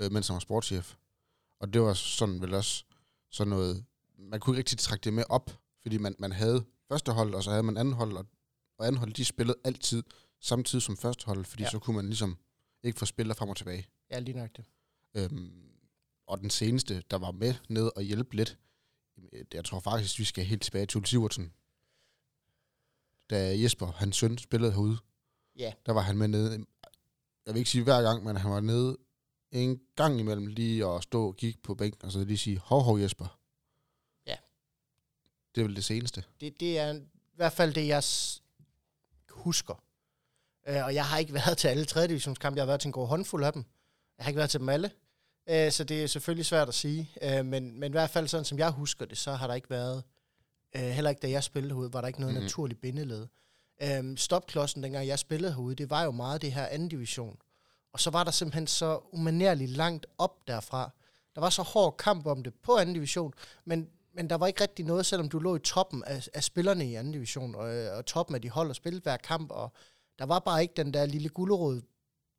øh, 0.00 0.12
mens 0.12 0.28
han 0.28 0.34
var 0.34 0.40
sportschef. 0.40 0.94
Og 1.58 1.72
det 1.72 1.80
var 1.82 1.94
sådan 1.94 2.40
vel 2.40 2.54
også 2.54 2.84
sådan 3.30 3.50
noget, 3.50 3.84
man 4.18 4.40
kunne 4.40 4.54
ikke 4.54 4.58
rigtig 4.58 4.78
trække 4.78 5.04
det 5.04 5.12
med 5.12 5.24
op, 5.28 5.60
fordi 5.82 5.98
man, 5.98 6.14
man 6.18 6.32
havde 6.32 6.64
første 6.88 7.12
hold, 7.12 7.34
og 7.34 7.44
så 7.44 7.50
havde 7.50 7.62
man 7.62 7.76
anden 7.76 7.94
hold, 7.94 8.16
og, 8.16 8.26
og 8.78 8.86
anden 8.86 8.98
hold, 8.98 9.12
de 9.12 9.24
spillede 9.24 9.58
altid 9.64 10.02
samtidig 10.40 10.82
som 10.82 10.96
første 10.96 11.26
hold, 11.26 11.44
fordi 11.44 11.62
ja. 11.62 11.70
så 11.70 11.78
kunne 11.78 11.96
man 11.96 12.06
ligesom 12.06 12.38
ikke 12.82 12.98
få 12.98 13.06
spillere 13.06 13.36
frem 13.36 13.48
og 13.48 13.56
tilbage. 13.56 13.86
Ja, 14.10 14.18
lige 14.18 14.36
nok 14.36 14.50
det. 14.56 14.64
Øhm, 15.14 15.70
og 16.26 16.40
den 16.40 16.50
seneste, 16.50 17.02
der 17.10 17.18
var 17.18 17.30
med 17.30 17.54
ned 17.68 17.90
og 17.96 18.02
hjælpe 18.02 18.36
lidt, 18.36 18.58
jeg 19.54 19.64
tror 19.64 19.80
faktisk, 19.80 20.18
vi 20.18 20.24
skal 20.24 20.44
helt 20.44 20.62
tilbage 20.62 20.86
til 20.86 21.06
Sivertsen. 21.06 21.52
Da 23.30 23.60
Jesper, 23.62 23.86
hans 23.86 24.16
søn, 24.16 24.38
spillede 24.38 24.72
herude, 24.72 24.98
ja. 25.56 25.72
der 25.86 25.92
var 25.92 26.00
han 26.00 26.16
med 26.16 26.28
nede. 26.28 26.66
Jeg 27.46 27.54
vil 27.54 27.58
ikke 27.58 27.70
sige 27.70 27.84
hver 27.84 28.02
gang, 28.02 28.24
men 28.24 28.36
han 28.36 28.50
var 28.50 28.60
nede 28.60 28.98
en 29.50 29.80
gang 29.96 30.20
imellem 30.20 30.46
lige 30.46 30.86
at 30.86 31.02
stå 31.02 31.26
og 31.26 31.36
kigge 31.36 31.60
på 31.62 31.74
bænken, 31.74 32.04
og 32.04 32.12
så 32.12 32.24
lige 32.24 32.38
sige, 32.38 32.58
hov, 32.58 32.82
hov 32.82 33.00
Jesper. 33.00 33.40
Ja. 34.26 34.36
Det 35.54 35.60
er 35.60 35.66
vel 35.66 35.76
det 35.76 35.84
seneste. 35.84 36.24
Det, 36.40 36.60
det 36.60 36.78
er 36.78 36.94
i 36.94 37.36
hvert 37.36 37.52
fald 37.52 37.74
det, 37.74 37.86
jeg 37.86 38.02
husker 39.30 39.84
Øh, 40.68 40.84
og 40.84 40.94
jeg 40.94 41.04
har 41.04 41.18
ikke 41.18 41.34
været 41.34 41.58
til 41.58 41.68
alle 41.68 41.84
3. 41.84 42.06
divisionskampe, 42.06 42.56
jeg 42.56 42.62
har 42.62 42.66
været 42.66 42.80
til 42.80 42.88
en 42.88 42.92
god 42.92 43.08
håndfuld 43.08 43.44
af 43.44 43.52
dem. 43.52 43.64
Jeg 44.18 44.24
har 44.24 44.30
ikke 44.30 44.38
været 44.38 44.50
til 44.50 44.60
dem 44.60 44.68
alle. 44.68 44.90
Øh, 45.48 45.72
så 45.72 45.84
det 45.84 46.02
er 46.02 46.06
selvfølgelig 46.06 46.46
svært 46.46 46.68
at 46.68 46.74
sige. 46.74 47.10
Øh, 47.22 47.46
men, 47.46 47.80
men 47.80 47.90
i 47.90 47.94
hvert 47.94 48.10
fald 48.10 48.28
sådan, 48.28 48.44
som 48.44 48.58
jeg 48.58 48.70
husker 48.70 49.06
det, 49.06 49.18
så 49.18 49.32
har 49.32 49.46
der 49.46 49.54
ikke 49.54 49.70
været, 49.70 50.02
øh, 50.76 50.82
heller 50.82 51.10
ikke 51.10 51.20
da 51.20 51.30
jeg 51.30 51.44
spillede 51.44 51.74
herude, 51.74 51.92
var 51.92 52.00
der 52.00 52.08
ikke 52.08 52.20
noget 52.20 52.34
mm-hmm. 52.34 52.44
naturligt 52.44 52.80
bindeled. 52.80 53.26
Øh, 53.82 54.16
stopklodsen, 54.16 54.82
dengang 54.82 55.06
jeg 55.06 55.18
spillede 55.18 55.52
herude, 55.52 55.74
det 55.74 55.90
var 55.90 56.02
jo 56.02 56.10
meget 56.10 56.42
det 56.42 56.52
her 56.52 56.66
anden 56.66 56.88
division. 56.88 57.36
Og 57.92 58.00
så 58.00 58.10
var 58.10 58.24
der 58.24 58.30
simpelthen 58.30 58.66
så 58.66 59.00
umanerligt 59.12 59.70
langt 59.70 60.06
op 60.18 60.48
derfra. 60.48 60.90
Der 61.34 61.40
var 61.40 61.50
så 61.50 61.62
hård 61.62 61.96
kamp 61.96 62.26
om 62.26 62.42
det 62.42 62.54
på 62.62 62.76
anden 62.76 62.94
division, 62.94 63.34
men, 63.64 63.88
men 64.14 64.30
der 64.30 64.36
var 64.36 64.46
ikke 64.46 64.62
rigtig 64.62 64.84
noget, 64.84 65.06
selvom 65.06 65.28
du 65.28 65.38
lå 65.38 65.56
i 65.56 65.58
toppen 65.58 66.04
af, 66.04 66.28
af 66.34 66.44
spillerne 66.44 66.90
i 66.90 66.94
anden 66.94 67.12
division, 67.12 67.54
og, 67.54 67.68
og 67.96 68.06
toppen 68.06 68.34
af 68.34 68.42
de 68.42 68.50
hold 68.50 68.68
og 68.68 68.76
spillede 68.76 69.02
hver 69.02 69.16
kamp, 69.16 69.50
og 69.50 69.72
der 70.20 70.26
var 70.26 70.38
bare 70.38 70.62
ikke 70.62 70.74
den 70.76 70.94
der 70.94 71.06
lille 71.06 71.28
gulderod, 71.28 71.82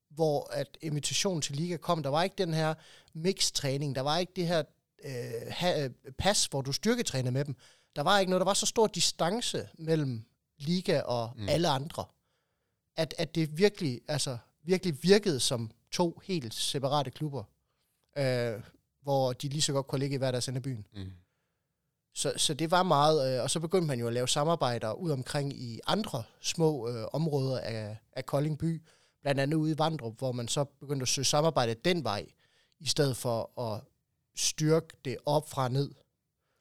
hvor 0.09 0.49
at 0.51 0.77
invitationen 0.81 1.41
til 1.41 1.55
liga 1.55 1.77
kom. 1.77 2.03
Der 2.03 2.09
var 2.09 2.23
ikke 2.23 2.35
den 2.37 2.53
her 2.53 2.73
mix-træning. 3.13 3.95
Der 3.95 4.01
var 4.01 4.17
ikke 4.17 4.33
det 4.35 4.47
her 4.47 4.63
øh, 5.03 5.47
ha, 5.49 5.83
øh, 5.83 5.89
pas, 6.17 6.45
hvor 6.45 6.61
du 6.61 6.71
styrketrænede 6.71 7.31
med 7.31 7.45
dem. 7.45 7.55
Der 7.95 8.01
var 8.01 8.19
ikke 8.19 8.29
noget. 8.29 8.39
Der 8.39 8.45
var 8.45 8.53
så 8.53 8.65
stor 8.65 8.87
distance 8.87 9.69
mellem 9.73 10.25
liga 10.57 11.01
og 11.01 11.31
mm. 11.35 11.49
alle 11.49 11.69
andre, 11.69 12.05
at, 12.95 13.13
at 13.17 13.35
det 13.35 13.57
virkelig, 13.57 14.01
altså, 14.07 14.37
virkelig 14.63 15.03
virkede 15.03 15.39
som 15.39 15.71
to 15.91 16.21
helt 16.23 16.53
separate 16.53 17.11
klubber, 17.11 17.43
øh, 18.17 18.61
hvor 19.01 19.33
de 19.33 19.47
lige 19.47 19.61
så 19.61 19.73
godt 19.73 19.87
kunne 19.87 19.99
ligge 19.99 20.13
i 20.13 20.17
hver 20.17 20.31
deres 20.31 20.47
ende 20.47 20.57
af 20.57 20.63
byen. 20.63 20.87
Mm. 20.93 21.11
Så, 22.13 22.33
så 22.37 22.53
det 22.53 22.71
var 22.71 22.83
meget, 22.83 23.35
øh, 23.35 23.43
og 23.43 23.49
så 23.49 23.59
begyndte 23.59 23.87
man 23.87 23.99
jo 23.99 24.07
at 24.07 24.13
lave 24.13 24.27
samarbejder 24.27 24.93
ud 24.93 25.11
omkring 25.11 25.53
i 25.53 25.79
andre 25.87 26.23
små 26.41 26.89
øh, 26.89 27.05
områder 27.13 27.59
af, 27.59 27.97
af 28.13 28.25
Kolding 28.25 28.59
by, 28.59 28.81
blandt 29.21 29.41
andet 29.41 29.57
ude 29.57 29.71
i 29.71 29.77
Vandrup, 29.77 30.17
hvor 30.17 30.31
man 30.31 30.47
så 30.47 30.63
begyndte 30.63 31.03
at 31.03 31.07
søge 31.07 31.25
samarbejde 31.25 31.73
den 31.73 32.03
vej, 32.03 32.25
i 32.79 32.87
stedet 32.87 33.17
for 33.17 33.59
at 33.61 33.81
styrke 34.35 34.87
det 35.05 35.17
op 35.25 35.49
fra 35.49 35.67
ned. 35.67 35.91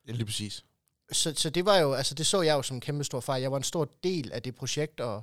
Ja, 0.06 0.12
lige 0.12 0.24
præcis. 0.24 0.64
Så, 1.12 1.32
så 1.36 1.50
det 1.50 1.64
var 1.64 1.78
jo, 1.78 1.92
altså 1.92 2.14
det 2.14 2.26
så 2.26 2.42
jeg 2.42 2.54
jo 2.54 2.62
som 2.62 2.76
en 2.76 2.80
kæmpe 2.80 3.04
stor 3.04 3.20
fejl. 3.20 3.42
Jeg 3.42 3.50
var 3.50 3.56
en 3.56 3.62
stor 3.62 3.90
del 4.02 4.32
af 4.32 4.42
det 4.42 4.54
projekt, 4.54 5.00
og 5.00 5.22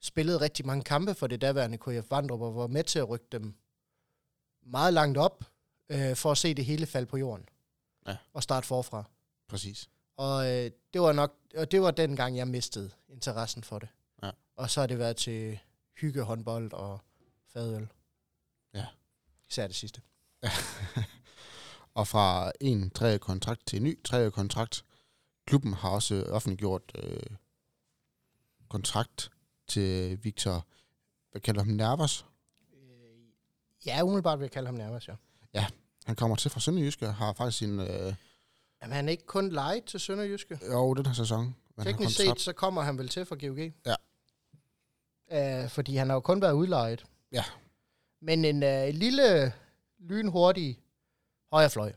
spillede 0.00 0.40
rigtig 0.40 0.66
mange 0.66 0.84
kampe 0.84 1.14
for 1.14 1.26
det 1.26 1.40
daværende 1.40 1.78
KF 1.78 2.10
Vandrup, 2.10 2.40
og 2.40 2.56
var 2.56 2.66
med 2.66 2.84
til 2.84 2.98
at 2.98 3.08
rykke 3.08 3.26
dem 3.32 3.54
meget 4.66 4.94
langt 4.94 5.18
op, 5.18 5.44
øh, 5.88 6.16
for 6.16 6.30
at 6.30 6.38
se 6.38 6.54
det 6.54 6.64
hele 6.64 6.86
falde 6.86 7.06
på 7.06 7.16
jorden. 7.16 7.48
Ja. 8.06 8.16
Og 8.32 8.42
starte 8.42 8.66
forfra. 8.66 9.04
Præcis. 9.50 9.88
Og 10.16 10.50
øh, 10.50 10.70
det 10.92 11.00
var 11.00 11.12
nok, 11.12 11.34
og 11.56 11.70
det 11.70 11.82
var 11.82 11.90
den 11.90 12.16
gang, 12.16 12.36
jeg 12.36 12.48
mistede 12.48 12.90
interessen 13.08 13.64
for 13.64 13.78
det. 13.78 13.88
Ja. 14.22 14.30
Og 14.56 14.70
så 14.70 14.80
har 14.80 14.86
det 14.86 14.98
været 14.98 15.16
til 15.16 15.58
hygge, 16.00 16.22
håndbold 16.22 16.72
og 16.72 17.00
fadøl. 17.52 17.88
Ja. 18.74 18.86
Især 19.50 19.66
det 19.66 19.76
sidste. 19.76 20.00
og 21.94 22.08
fra 22.08 22.52
en 22.60 22.90
tredje 22.90 23.18
kontrakt 23.18 23.66
til 23.66 23.76
en 23.76 23.82
ny 23.82 24.02
tredje 24.02 24.30
kontrakt. 24.30 24.84
Klubben 25.46 25.72
har 25.72 25.90
også 25.90 26.24
offentliggjort 26.28 26.92
øh, 26.94 27.36
kontrakt 28.68 29.30
til 29.68 30.24
Victor, 30.24 30.66
hvad 31.30 31.40
kalder 31.40 31.62
ham, 31.62 31.72
Nervas? 31.72 32.26
Øh, 32.72 32.78
ja, 33.86 34.02
umiddelbart 34.02 34.38
vil 34.38 34.44
jeg 34.44 34.50
kalde 34.50 34.66
ham 34.66 34.74
Nervas, 34.74 35.08
ja. 35.08 35.14
Ja, 35.54 35.66
han 36.04 36.16
kommer 36.16 36.36
til 36.36 36.50
fra 36.50 36.60
Sønderjyske, 36.60 37.06
har 37.06 37.32
faktisk 37.32 37.58
sin... 37.58 37.80
Øh, 37.80 38.14
Jamen, 38.82 38.94
han 38.96 39.08
er 39.08 39.10
ikke 39.10 39.26
kun 39.26 39.52
lejet 39.52 39.84
til 39.84 40.00
Sønderjyske? 40.00 40.58
Jo, 40.72 40.94
den 40.94 41.06
her 41.06 41.12
sæson. 41.12 41.56
Men 41.76 41.86
Teknisk 41.86 42.16
set, 42.16 42.40
så 42.40 42.52
kommer 42.52 42.82
han 42.82 42.98
vel 42.98 43.08
til 43.08 43.24
fra 43.26 43.36
GOG? 43.46 43.72
Ja. 43.86 43.94
Uh, 45.64 45.68
fordi 45.70 45.96
han 45.96 46.08
har 46.08 46.14
jo 46.16 46.20
kun 46.20 46.42
været 46.42 46.52
udlejet. 46.52 47.04
Ja. 47.32 47.44
Men 48.20 48.44
en 48.44 48.62
uh, 48.62 48.94
lille, 48.94 49.52
lynhurtig 49.98 50.80
højrefløj. 51.52 51.92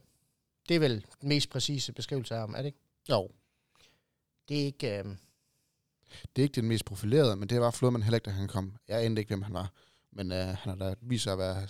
Det 0.70 0.76
er 0.76 0.80
vel 0.80 1.06
den 1.22 1.30
mest 1.30 1.50
præcise 1.50 1.94
beskrivelse 1.94 2.34
af 2.34 2.40
ham, 2.40 2.54
er 2.54 2.58
det 2.58 2.66
ikke? 2.66 2.80
Jo. 3.10 3.30
det 4.50 4.62
er 4.62 4.66
ikke... 4.66 4.98
Øh, 5.00 5.06
Det 6.36 6.42
er 6.42 6.44
ikke 6.44 6.56
den 6.62 6.68
mest 6.68 6.86
profilerede, 6.86 7.36
men 7.36 7.50
det 7.50 7.62
var 7.62 7.72
Flodman 7.72 8.04
heller 8.04 8.18
ikke, 8.18 8.26
da 8.26 8.32
han 8.32 8.48
kom. 8.48 8.74
Jeg 8.88 9.04
anede 9.06 9.22
ikke, 9.22 9.30
hvem 9.30 9.42
han 9.42 9.54
var. 9.54 9.72
Men 10.12 10.32
øh, 10.32 10.38
han 10.48 10.58
har 10.58 10.76
da 10.76 10.96
vist 11.02 11.24
sig 11.24 11.34
at 11.34 11.40
være 11.40 11.68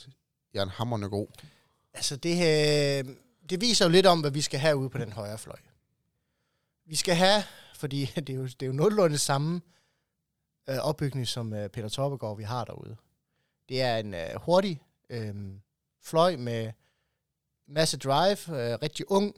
Jan 0.54 0.69
Hammerne 0.69 1.10
god. 1.10 1.28
altså, 1.93 2.15
det, 2.15 2.36
øh, 3.08 3.15
det 3.50 3.62
viser 3.62 3.86
jo 3.86 3.92
lidt 3.92 4.06
om, 4.06 4.22
hvad 4.22 4.32
vi 4.32 4.42
skal 4.42 4.60
have 4.60 4.78
ude 4.78 4.90
på 4.90 4.98
den 4.98 5.12
højre 5.12 5.38
fløj. 5.38 5.60
Vi 6.86 6.96
skal 6.96 7.16
have, 7.16 7.44
fordi 7.76 8.06
det 8.16 8.30
er 8.30 8.34
jo, 8.34 8.46
det 8.46 8.62
er 8.62 8.68
jo 8.68 8.74
nogenlunde 8.74 9.18
samme 9.18 9.62
øh, 10.70 10.78
opbygning, 10.78 11.28
som 11.28 11.54
øh, 11.54 11.70
Peter 11.70 11.90
Toppegaard, 11.90 12.38
vi 12.38 12.44
har 12.44 12.66
derude. 12.66 12.98
Det 13.70 13.82
er 13.82 13.98
en 13.98 14.14
øh, 14.14 14.30
hurtig 14.36 14.82
øh, 15.10 15.36
fløj 16.02 16.36
med 16.36 16.72
masse 17.68 17.98
drive, 17.98 18.38
øh, 18.50 18.78
rigtig 18.82 19.12
ung, 19.12 19.36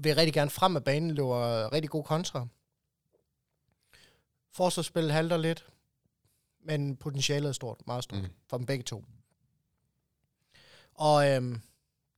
vil 0.00 0.14
rigtig 0.14 0.34
gerne 0.34 0.50
frem 0.50 0.76
af 0.76 0.84
banen, 0.84 1.10
løber 1.10 1.72
rigtig 1.72 1.90
god 1.90 2.04
kontra. 2.04 2.46
Forsvarsspillet 4.52 5.12
halter 5.12 5.36
lidt, 5.36 5.66
men 6.64 6.96
potentialet 6.96 7.48
er 7.48 7.52
stort, 7.52 7.86
meget 7.86 8.04
stort, 8.04 8.22
mm. 8.22 8.28
for 8.46 8.56
dem 8.56 8.66
begge 8.66 8.82
to. 8.82 9.04
Og 10.94 11.30
øhm, 11.30 11.60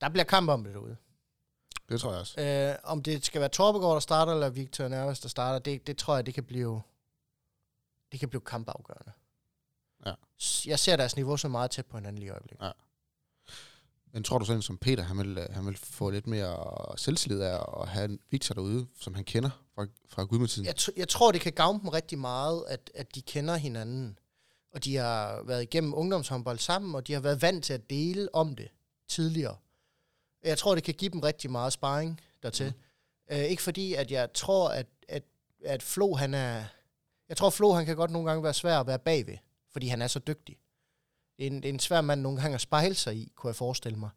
der 0.01 0.09
bliver 0.09 0.23
kamp 0.23 0.49
om 0.49 0.63
det 0.63 0.73
derude. 0.73 0.97
Det 1.89 2.01
tror 2.01 2.11
jeg 2.11 2.19
også. 2.19 2.41
Øh, 2.41 2.75
om 2.83 3.03
det 3.03 3.25
skal 3.25 3.41
være 3.41 3.49
Torbegaard, 3.49 3.93
der 3.93 3.99
starter, 3.99 4.33
eller 4.33 4.49
Victor 4.49 4.87
Nerves, 4.87 5.19
der 5.19 5.29
starter, 5.29 5.59
det, 5.59 5.87
det 5.87 5.97
tror 5.97 6.15
jeg, 6.15 6.25
det 6.25 6.33
kan 6.33 6.43
blive, 6.43 6.81
det 8.11 8.19
kan 8.19 8.29
blive 8.29 8.41
kampafgørende. 8.41 9.11
Ja. 10.05 10.13
Jeg 10.65 10.79
ser 10.79 10.95
deres 10.95 11.15
niveau 11.15 11.37
så 11.37 11.47
meget 11.47 11.71
tæt 11.71 11.85
på 11.85 11.97
hinanden 11.97 12.19
lige 12.19 12.27
i 12.27 12.29
øjeblikket. 12.29 12.65
Ja. 12.65 12.71
Men 14.11 14.23
tror 14.23 14.37
du 14.37 14.45
sådan 14.45 14.61
som 14.61 14.77
Peter, 14.77 15.03
han 15.03 15.17
vil, 15.17 15.37
øh, 15.37 15.45
han 15.51 15.65
vil 15.65 15.77
få 15.77 16.09
lidt 16.09 16.27
mere 16.27 16.97
selvtillid 16.97 17.41
af 17.41 17.81
at 17.81 17.87
have 17.87 18.05
en 18.05 18.19
Victor 18.29 18.53
derude, 18.53 18.87
som 18.99 19.13
han 19.13 19.23
kender 19.23 19.49
fra, 19.75 19.85
fra 20.09 20.23
gudmetiden? 20.23 20.65
Jeg, 20.65 20.75
t- 20.79 20.93
jeg 20.97 21.09
tror, 21.09 21.31
det 21.31 21.41
kan 21.41 21.53
gavne 21.53 21.79
dem 21.79 21.89
rigtig 21.89 22.19
meget, 22.19 22.63
at, 22.67 22.91
at 22.95 23.15
de 23.15 23.21
kender 23.21 23.55
hinanden. 23.55 24.19
Og 24.73 24.83
de 24.83 24.95
har 24.95 25.43
været 25.43 25.63
igennem 25.63 25.93
ungdomshåndbold 25.93 26.59
sammen, 26.59 26.95
og 26.95 27.07
de 27.07 27.13
har 27.13 27.19
været 27.19 27.41
vant 27.41 27.65
til 27.65 27.73
at 27.73 27.89
dele 27.89 28.35
om 28.35 28.55
det 28.55 28.67
tidligere. 29.07 29.57
Jeg 30.43 30.57
tror, 30.57 30.75
det 30.75 30.83
kan 30.83 30.93
give 30.93 31.11
dem 31.11 31.19
rigtig 31.19 31.51
meget 31.51 31.73
sparring 31.73 32.21
dertil. 32.43 32.73
Mm. 33.29 33.35
Øh, 33.35 33.43
ikke 33.43 33.61
fordi, 33.61 33.93
at 33.93 34.11
jeg 34.11 34.33
tror, 34.33 34.69
at, 34.69 34.87
at, 35.07 35.23
at 35.65 35.83
Flo, 35.83 36.13
han 36.13 36.33
er... 36.33 36.63
Jeg 37.29 37.37
tror, 37.37 37.49
Flo, 37.49 37.73
han 37.73 37.85
kan 37.85 37.95
godt 37.95 38.11
nogle 38.11 38.29
gange 38.29 38.43
være 38.43 38.53
svær 38.53 38.79
at 38.79 38.87
være 38.87 38.99
bagved, 38.99 39.37
fordi 39.71 39.87
han 39.87 40.01
er 40.01 40.07
så 40.07 40.19
dygtig. 40.19 40.57
En, 41.37 41.63
en 41.63 41.79
svær 41.79 42.01
mand 42.01 42.21
nogle 42.21 42.41
gange 42.41 42.55
at 42.55 42.61
spejle 42.61 42.95
sig 42.95 43.15
i, 43.15 43.31
kunne 43.35 43.47
jeg 43.47 43.55
forestille 43.55 43.97
mig. 43.97 44.09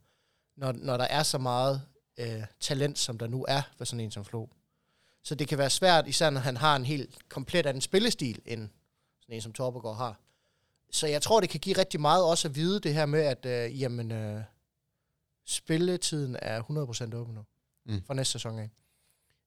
Når, 0.57 0.73
når 0.73 0.97
der 0.97 1.05
er 1.05 1.23
så 1.23 1.39
meget 1.39 1.83
øh, 2.19 2.43
talent, 2.61 2.99
som 2.99 3.19
der 3.19 3.27
nu 3.27 3.45
er 3.49 3.63
for 3.77 3.85
sådan 3.85 4.01
en 4.01 4.11
som 4.11 4.25
Flo. 4.25 4.47
Så 5.25 5.35
det 5.35 5.49
kan 5.49 5.59
være 5.59 5.71
svært, 5.71 6.09
især 6.09 6.31
når 6.31 6.41
han 6.41 6.57
har 6.57 6.77
en 6.77 6.85
helt 6.85 7.29
komplet 7.29 7.67
anden 7.67 7.81
spillestil, 7.81 8.41
end 8.45 8.69
sådan 9.21 9.35
en 9.35 9.41
som 9.41 9.53
Torbegaard 9.53 9.97
har. 9.97 10.21
Så 10.91 11.07
jeg 11.07 11.23
tror, 11.23 11.41
det 11.41 11.49
kan 11.49 11.61
give 11.61 11.79
rigtig 11.79 12.01
meget 12.01 12.25
også 12.25 12.49
at 12.49 12.55
vide 12.55 12.81
det 12.81 12.95
her 12.95 13.07
med, 13.07 13.21
at 13.21 13.47
øh, 13.47 13.81
jamen, 13.81 14.13
øh, 14.13 14.43
spilletiden 15.45 16.37
er 16.43 16.63
100% 17.11 17.15
åben 17.17 17.35
nu. 17.35 17.45
Mm. 17.85 18.03
Fra 18.07 18.15
næste 18.15 18.33
sæson 18.33 18.59
af. 18.59 18.71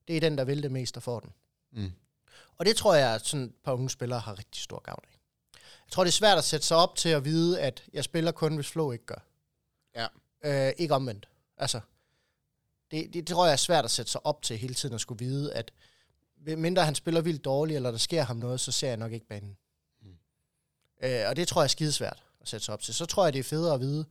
Det 0.08 0.18
er 0.18 0.22
den, 0.22 0.38
der 0.38 0.44
vil 0.44 0.64
det 0.64 0.72
mest, 0.72 0.96
der 0.96 1.02
får 1.02 1.20
den. 1.20 1.34
Mm. 1.72 1.92
Og 2.58 2.66
det 2.66 2.76
tror 2.76 2.96
jeg, 2.96 3.16
at 3.16 3.26
sådan 3.26 3.46
et 3.46 3.54
par 3.64 3.74
unge 3.74 3.90
spillere 3.90 4.20
har 4.20 4.40
rigtig 4.40 4.64
stor 4.64 4.80
gavn 4.80 5.04
af. 5.04 5.18
Jeg 5.54 5.92
tror, 5.92 6.04
det 6.04 6.10
er 6.10 6.14
svært 6.14 6.38
at 6.38 6.44
sætte 6.44 6.66
sig 6.66 6.78
op 6.78 6.96
til 6.96 7.10
at 7.10 7.26
vide, 7.26 7.62
at 7.62 7.84
jeg 7.94 8.04
spiller 8.04 8.32
kun, 8.32 8.56
hvis 8.56 8.68
Flo 8.68 8.92
ikke 8.92 9.06
gør. 9.06 9.26
Ja. 9.96 10.08
Øh, 10.44 10.74
ikke 10.78 10.94
omvendt. 10.94 11.30
Altså, 11.58 11.80
det, 12.92 13.14
det 13.14 13.28
tror 13.28 13.46
jeg 13.46 13.52
er 13.52 13.58
svært 13.58 13.86
at 13.86 13.92
sætte 13.92 14.12
sig 14.12 14.26
op 14.26 14.42
til 14.42 14.58
hele 14.58 14.74
tiden 14.74 14.96
at 14.96 15.02
skulle 15.02 15.26
vide, 15.26 15.54
at 15.54 15.72
mindre 16.38 16.86
han 16.86 16.96
spiller 16.96 17.22
vildt 17.22 17.46
dårligt, 17.46 17.76
eller 17.76 17.92
der 17.92 17.98
sker 17.98 18.24
ham 18.24 18.38
noget, 18.38 18.60
så 18.60 18.72
ser 18.72 18.88
jeg 18.88 18.98
nok 18.98 19.12
ikke 19.12 19.28
banen. 19.28 19.58
Mm. 20.02 20.18
Øh, 21.04 21.30
og 21.30 21.36
det 21.36 21.48
tror 21.48 21.62
jeg 21.62 21.66
er 21.66 21.70
skidesvært 21.70 22.24
at 22.42 22.48
sætte 22.48 22.66
sig 22.66 22.74
op 22.74 22.82
til. 22.82 22.94
Så 22.94 23.06
tror 23.06 23.24
jeg, 23.24 23.34
det 23.34 23.40
er 23.40 23.44
federe 23.44 23.74
at 23.74 23.80
vide, 23.80 24.06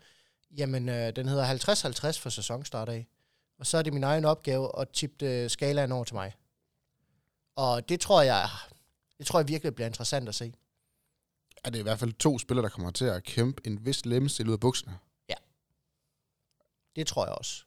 jamen, 0.56 0.88
øh, 0.88 1.16
den 1.16 1.28
hedder 1.28 1.44
50-50 1.44 2.20
for 2.20 2.30
sæsonstart 2.30 2.88
af. 2.88 3.08
Og 3.58 3.66
så 3.66 3.78
er 3.78 3.82
det 3.82 3.92
min 3.92 4.04
egen 4.04 4.24
opgave 4.24 4.80
at 4.80 4.88
tippe 4.88 5.26
øh, 5.26 5.50
skalaen 5.50 5.92
over 5.92 6.04
til 6.04 6.14
mig. 6.14 6.34
Og 7.56 7.88
det 7.88 8.00
tror 8.00 8.22
jeg, 8.22 8.48
det 9.18 9.26
tror 9.26 9.38
jeg 9.38 9.48
virkelig 9.48 9.74
bliver 9.74 9.86
interessant 9.86 10.28
at 10.28 10.34
se. 10.34 10.52
Er 11.64 11.70
det 11.70 11.78
i 11.78 11.82
hvert 11.82 11.98
fald 11.98 12.12
to 12.12 12.38
spillere, 12.38 12.62
der 12.62 12.70
kommer 12.70 12.90
til 12.90 13.04
at 13.04 13.22
kæmpe 13.24 13.66
en 13.66 13.86
vis 13.86 14.06
lemmestil 14.06 14.48
ud 14.48 14.52
af 14.52 14.60
bukserne? 14.60 14.98
Det 16.96 17.06
tror 17.06 17.26
jeg 17.26 17.34
også. 17.34 17.64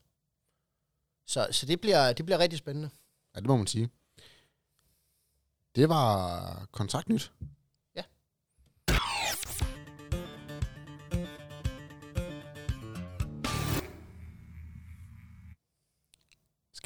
Så, 1.26 1.48
så 1.52 1.66
det, 1.66 1.82
bliver, 1.82 2.14
det 2.14 2.26
bliver 2.26 2.40
rigtig 2.40 2.60
spændende. 2.60 2.90
Ja, 3.36 3.40
det 3.40 3.48
må 3.48 3.58
man 3.58 3.68
sige. 3.68 3.90
Det 5.76 5.90
var 5.90 6.68
kontraktnyt. 6.72 7.32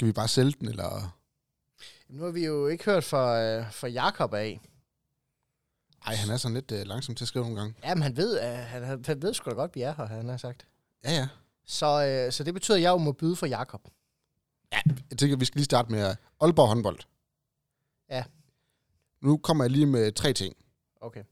Skal 0.02 0.06
vi 0.06 0.12
bare 0.12 0.28
sælge 0.28 0.52
den, 0.60 0.68
eller... 0.68 1.18
Jamen, 2.08 2.18
nu 2.18 2.24
har 2.24 2.30
vi 2.30 2.44
jo 2.44 2.66
ikke 2.66 2.84
hørt 2.84 3.04
fra, 3.04 3.42
øh, 3.42 3.72
fra 3.72 3.88
Jakob 3.88 4.34
af. 4.34 4.60
Ej, 6.06 6.14
han 6.14 6.30
er 6.30 6.36
sådan 6.36 6.54
lidt 6.54 6.72
øh, 6.72 6.86
langsom 6.86 7.14
til 7.14 7.24
at 7.24 7.28
skrive 7.28 7.44
nogle 7.44 7.60
gange. 7.60 7.74
Jamen, 7.84 8.02
han 8.02 8.16
ved, 8.16 8.40
øh, 8.40 8.58
han, 8.58 9.04
han 9.04 9.22
ved 9.22 9.34
sgu 9.34 9.50
da 9.50 9.54
godt, 9.54 9.74
vi 9.74 9.82
er 9.82 9.94
her, 9.94 10.06
han 10.06 10.28
har 10.28 10.36
sagt. 10.36 10.66
Ja, 11.04 11.10
ja. 11.10 11.28
Så, 11.64 12.06
øh, 12.06 12.32
så 12.32 12.44
det 12.44 12.54
betyder, 12.54 12.76
at 12.76 12.82
jeg 12.82 12.90
jo 12.90 12.98
må 12.98 13.12
byde 13.12 13.36
for 13.36 13.46
Jakob. 13.46 13.88
Jeg 15.10 15.18
tænker, 15.18 15.36
vi 15.36 15.44
skal 15.44 15.58
lige 15.58 15.64
starte 15.64 15.92
med 15.92 16.16
Aalborg 16.40 16.68
håndbold. 16.68 16.98
Ja. 18.10 18.24
Nu 19.20 19.36
kommer 19.36 19.64
jeg 19.64 19.70
lige 19.70 19.86
med 19.86 20.12
tre 20.12 20.32
ting. 20.32 20.56
Okay. 21.00 21.24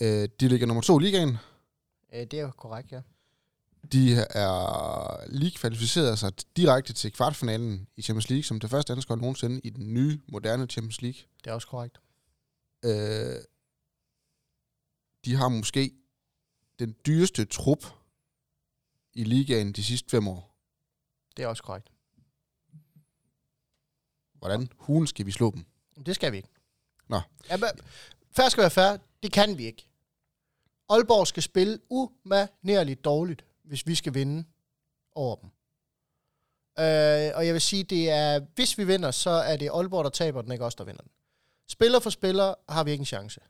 Øh, 0.00 0.28
de 0.40 0.48
ligger 0.48 0.66
nummer 0.66 0.82
to 0.82 1.00
i 1.00 1.02
ligaen. 1.02 1.38
Øh, 2.14 2.20
det 2.20 2.34
er 2.34 2.42
jo 2.42 2.50
korrekt, 2.50 2.92
ja. 2.92 3.00
De 3.92 4.14
er 4.14 5.26
lige 5.30 5.50
kvalificeret 5.50 6.18
sig 6.18 6.32
direkte 6.56 6.92
til 6.92 7.12
kvartfinalen 7.12 7.88
i 7.96 8.02
Champions 8.02 8.28
League, 8.28 8.44
som 8.44 8.60
det 8.60 8.70
første 8.70 8.92
danske 8.92 9.08
hold 9.08 9.20
nogensinde 9.20 9.60
i 9.64 9.70
den 9.70 9.94
nye, 9.94 10.20
moderne 10.28 10.66
Champions 10.66 11.02
League. 11.02 11.20
Det 11.44 11.50
er 11.50 11.54
også 11.54 11.68
korrekt. 11.68 12.00
Øh, 12.84 13.36
de 15.24 15.34
har 15.34 15.48
måske 15.48 15.92
den 16.78 16.96
dyreste 17.06 17.44
trup 17.44 17.84
i 19.12 19.24
ligaen 19.24 19.72
de 19.72 19.84
sidste 19.84 20.10
fem 20.10 20.28
år. 20.28 20.56
Det 21.36 21.42
er 21.42 21.46
også 21.46 21.62
korrekt. 21.62 21.90
Hvordan 24.32 24.68
hulen 24.76 25.06
skal 25.06 25.26
vi 25.26 25.30
slå 25.30 25.50
dem? 25.50 25.64
Det 26.06 26.14
skal 26.14 26.32
vi 26.32 26.36
ikke. 26.36 26.48
Nå. 27.08 27.20
Ja, 27.50 27.56
men, 27.56 27.68
først 28.30 28.52
skal 28.52 28.62
være 28.62 28.70
fair, 28.70 28.96
det 29.22 29.32
kan 29.32 29.58
vi 29.58 29.64
ikke. 29.64 29.88
Aalborg 30.88 31.26
skal 31.26 31.42
spille 31.42 31.78
umanerligt 31.90 33.04
dårligt, 33.04 33.44
hvis 33.64 33.86
vi 33.86 33.94
skal 33.94 34.14
vinde 34.14 34.44
over 35.14 35.36
dem. 35.36 35.50
Øh, 36.78 37.32
og 37.34 37.46
jeg 37.46 37.52
vil 37.52 37.60
sige, 37.60 37.84
det 37.84 38.10
er, 38.10 38.40
hvis 38.54 38.78
vi 38.78 38.84
vinder, 38.84 39.10
så 39.10 39.30
er 39.30 39.56
det 39.56 39.70
Aalborg, 39.74 40.04
der 40.04 40.10
taber 40.10 40.42
den, 40.42 40.52
ikke 40.52 40.64
os, 40.64 40.74
der 40.74 40.84
vinder 40.84 41.02
den. 41.02 41.10
Spiller 41.68 42.00
for 42.00 42.10
spiller 42.10 42.54
har 42.68 42.84
vi 42.84 42.90
ikke 42.90 43.02
en 43.02 43.06
chance. 43.06 43.40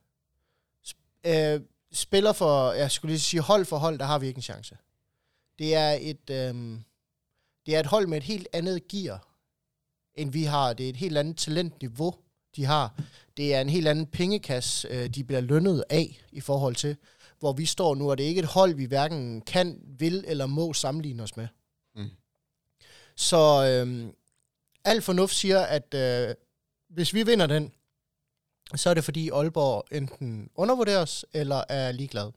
Sp- 0.87 1.29
øh, 1.31 1.61
spiller 1.93 2.33
for, 2.33 2.73
jeg 2.73 2.91
skulle 2.91 3.13
lige 3.13 3.21
sige 3.21 3.41
hold 3.41 3.65
for 3.65 3.79
hold, 3.79 3.99
der 3.99 4.05
har 4.05 4.19
vi 4.19 4.27
ikke 4.27 4.39
en 4.39 4.43
chance. 4.43 4.77
Det 5.59 5.75
er 5.75 5.91
et, 5.91 6.31
øh, 6.31 6.79
det 7.67 7.75
er 7.77 7.81
et 7.81 7.87
hold 7.87 8.07
med 8.07 8.19
et 8.19 8.25
helt 8.25 8.49
andet 8.53 8.89
gear, 8.89 9.29
end 10.15 10.31
vi 10.31 10.45
har. 10.45 10.73
Det 10.73 10.87
er 10.87 10.91
et 10.91 10.97
helt 10.97 11.19
andet 11.19 11.37
talentniveau, 11.37 12.15
de 12.57 12.65
har. 12.65 13.01
Det 13.37 13.55
er 13.55 13.61
en 13.61 13.69
helt 13.69 13.89
anden 13.89 14.07
pengekasse, 14.07 14.89
øh, 14.89 15.09
de 15.09 15.25
bliver 15.25 15.41
lønnet 15.41 15.85
af 15.91 16.25
i 16.33 16.41
forhold 16.41 16.75
til, 16.75 16.97
hvor 17.45 17.53
vi 17.53 17.67
står 17.67 17.95
nu, 17.95 18.11
og 18.11 18.19
det 18.19 18.25
er 18.25 18.29
ikke 18.29 18.39
et 18.39 18.47
hold, 18.47 18.75
vi 18.75 18.85
hverken 18.85 19.41
kan, 19.41 19.81
vil 19.99 20.25
eller 20.27 20.47
må 20.47 20.73
sammenligne 20.73 21.23
os 21.23 21.37
med. 21.37 21.49
Mm. 21.95 22.11
Så 23.17 23.65
øh, 23.67 24.13
al 24.85 25.03
fornuft 25.03 25.35
siger, 25.35 25.61
at 25.61 25.95
øh, 25.95 26.35
hvis 26.89 27.15
vi 27.15 27.23
vinder 27.23 27.47
den, 27.47 27.73
så 28.75 28.91
er 28.91 28.95
det 28.95 29.05
fordi 29.05 29.31
Aalborg 29.31 29.85
enten 29.93 30.51
undervurderes 30.55 31.25
eller 31.33 31.65
er 31.69 31.93
ligeglad. 31.93 32.33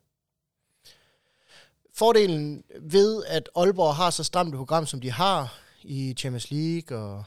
Fordelen 1.94 2.64
ved, 2.82 3.24
at 3.28 3.50
Aalborg 3.56 3.96
har 3.96 4.10
så 4.10 4.24
stramt 4.24 4.54
et 4.54 4.58
program, 4.58 4.86
som 4.86 5.02
de 5.02 5.12
har 5.12 5.60
i 5.84 6.14
Champions 6.18 6.52
League 6.52 6.98
og 6.98 7.24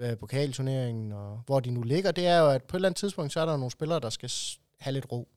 øh, 0.00 0.16
pokalturneringen, 0.16 1.12
og 1.12 1.42
hvor 1.46 1.60
de 1.60 1.70
nu 1.70 1.82
ligger, 1.82 2.12
det 2.12 2.26
er 2.26 2.38
jo, 2.38 2.50
at 2.50 2.62
på 2.62 2.76
et 2.76 2.78
eller 2.78 2.88
andet 2.88 2.98
tidspunkt, 2.98 3.32
så 3.32 3.40
er 3.40 3.46
der 3.46 3.56
nogle 3.56 3.70
spillere, 3.70 4.00
der 4.00 4.10
skal 4.10 4.30
have 4.78 4.94
lidt 4.94 5.12
ro. 5.12 5.28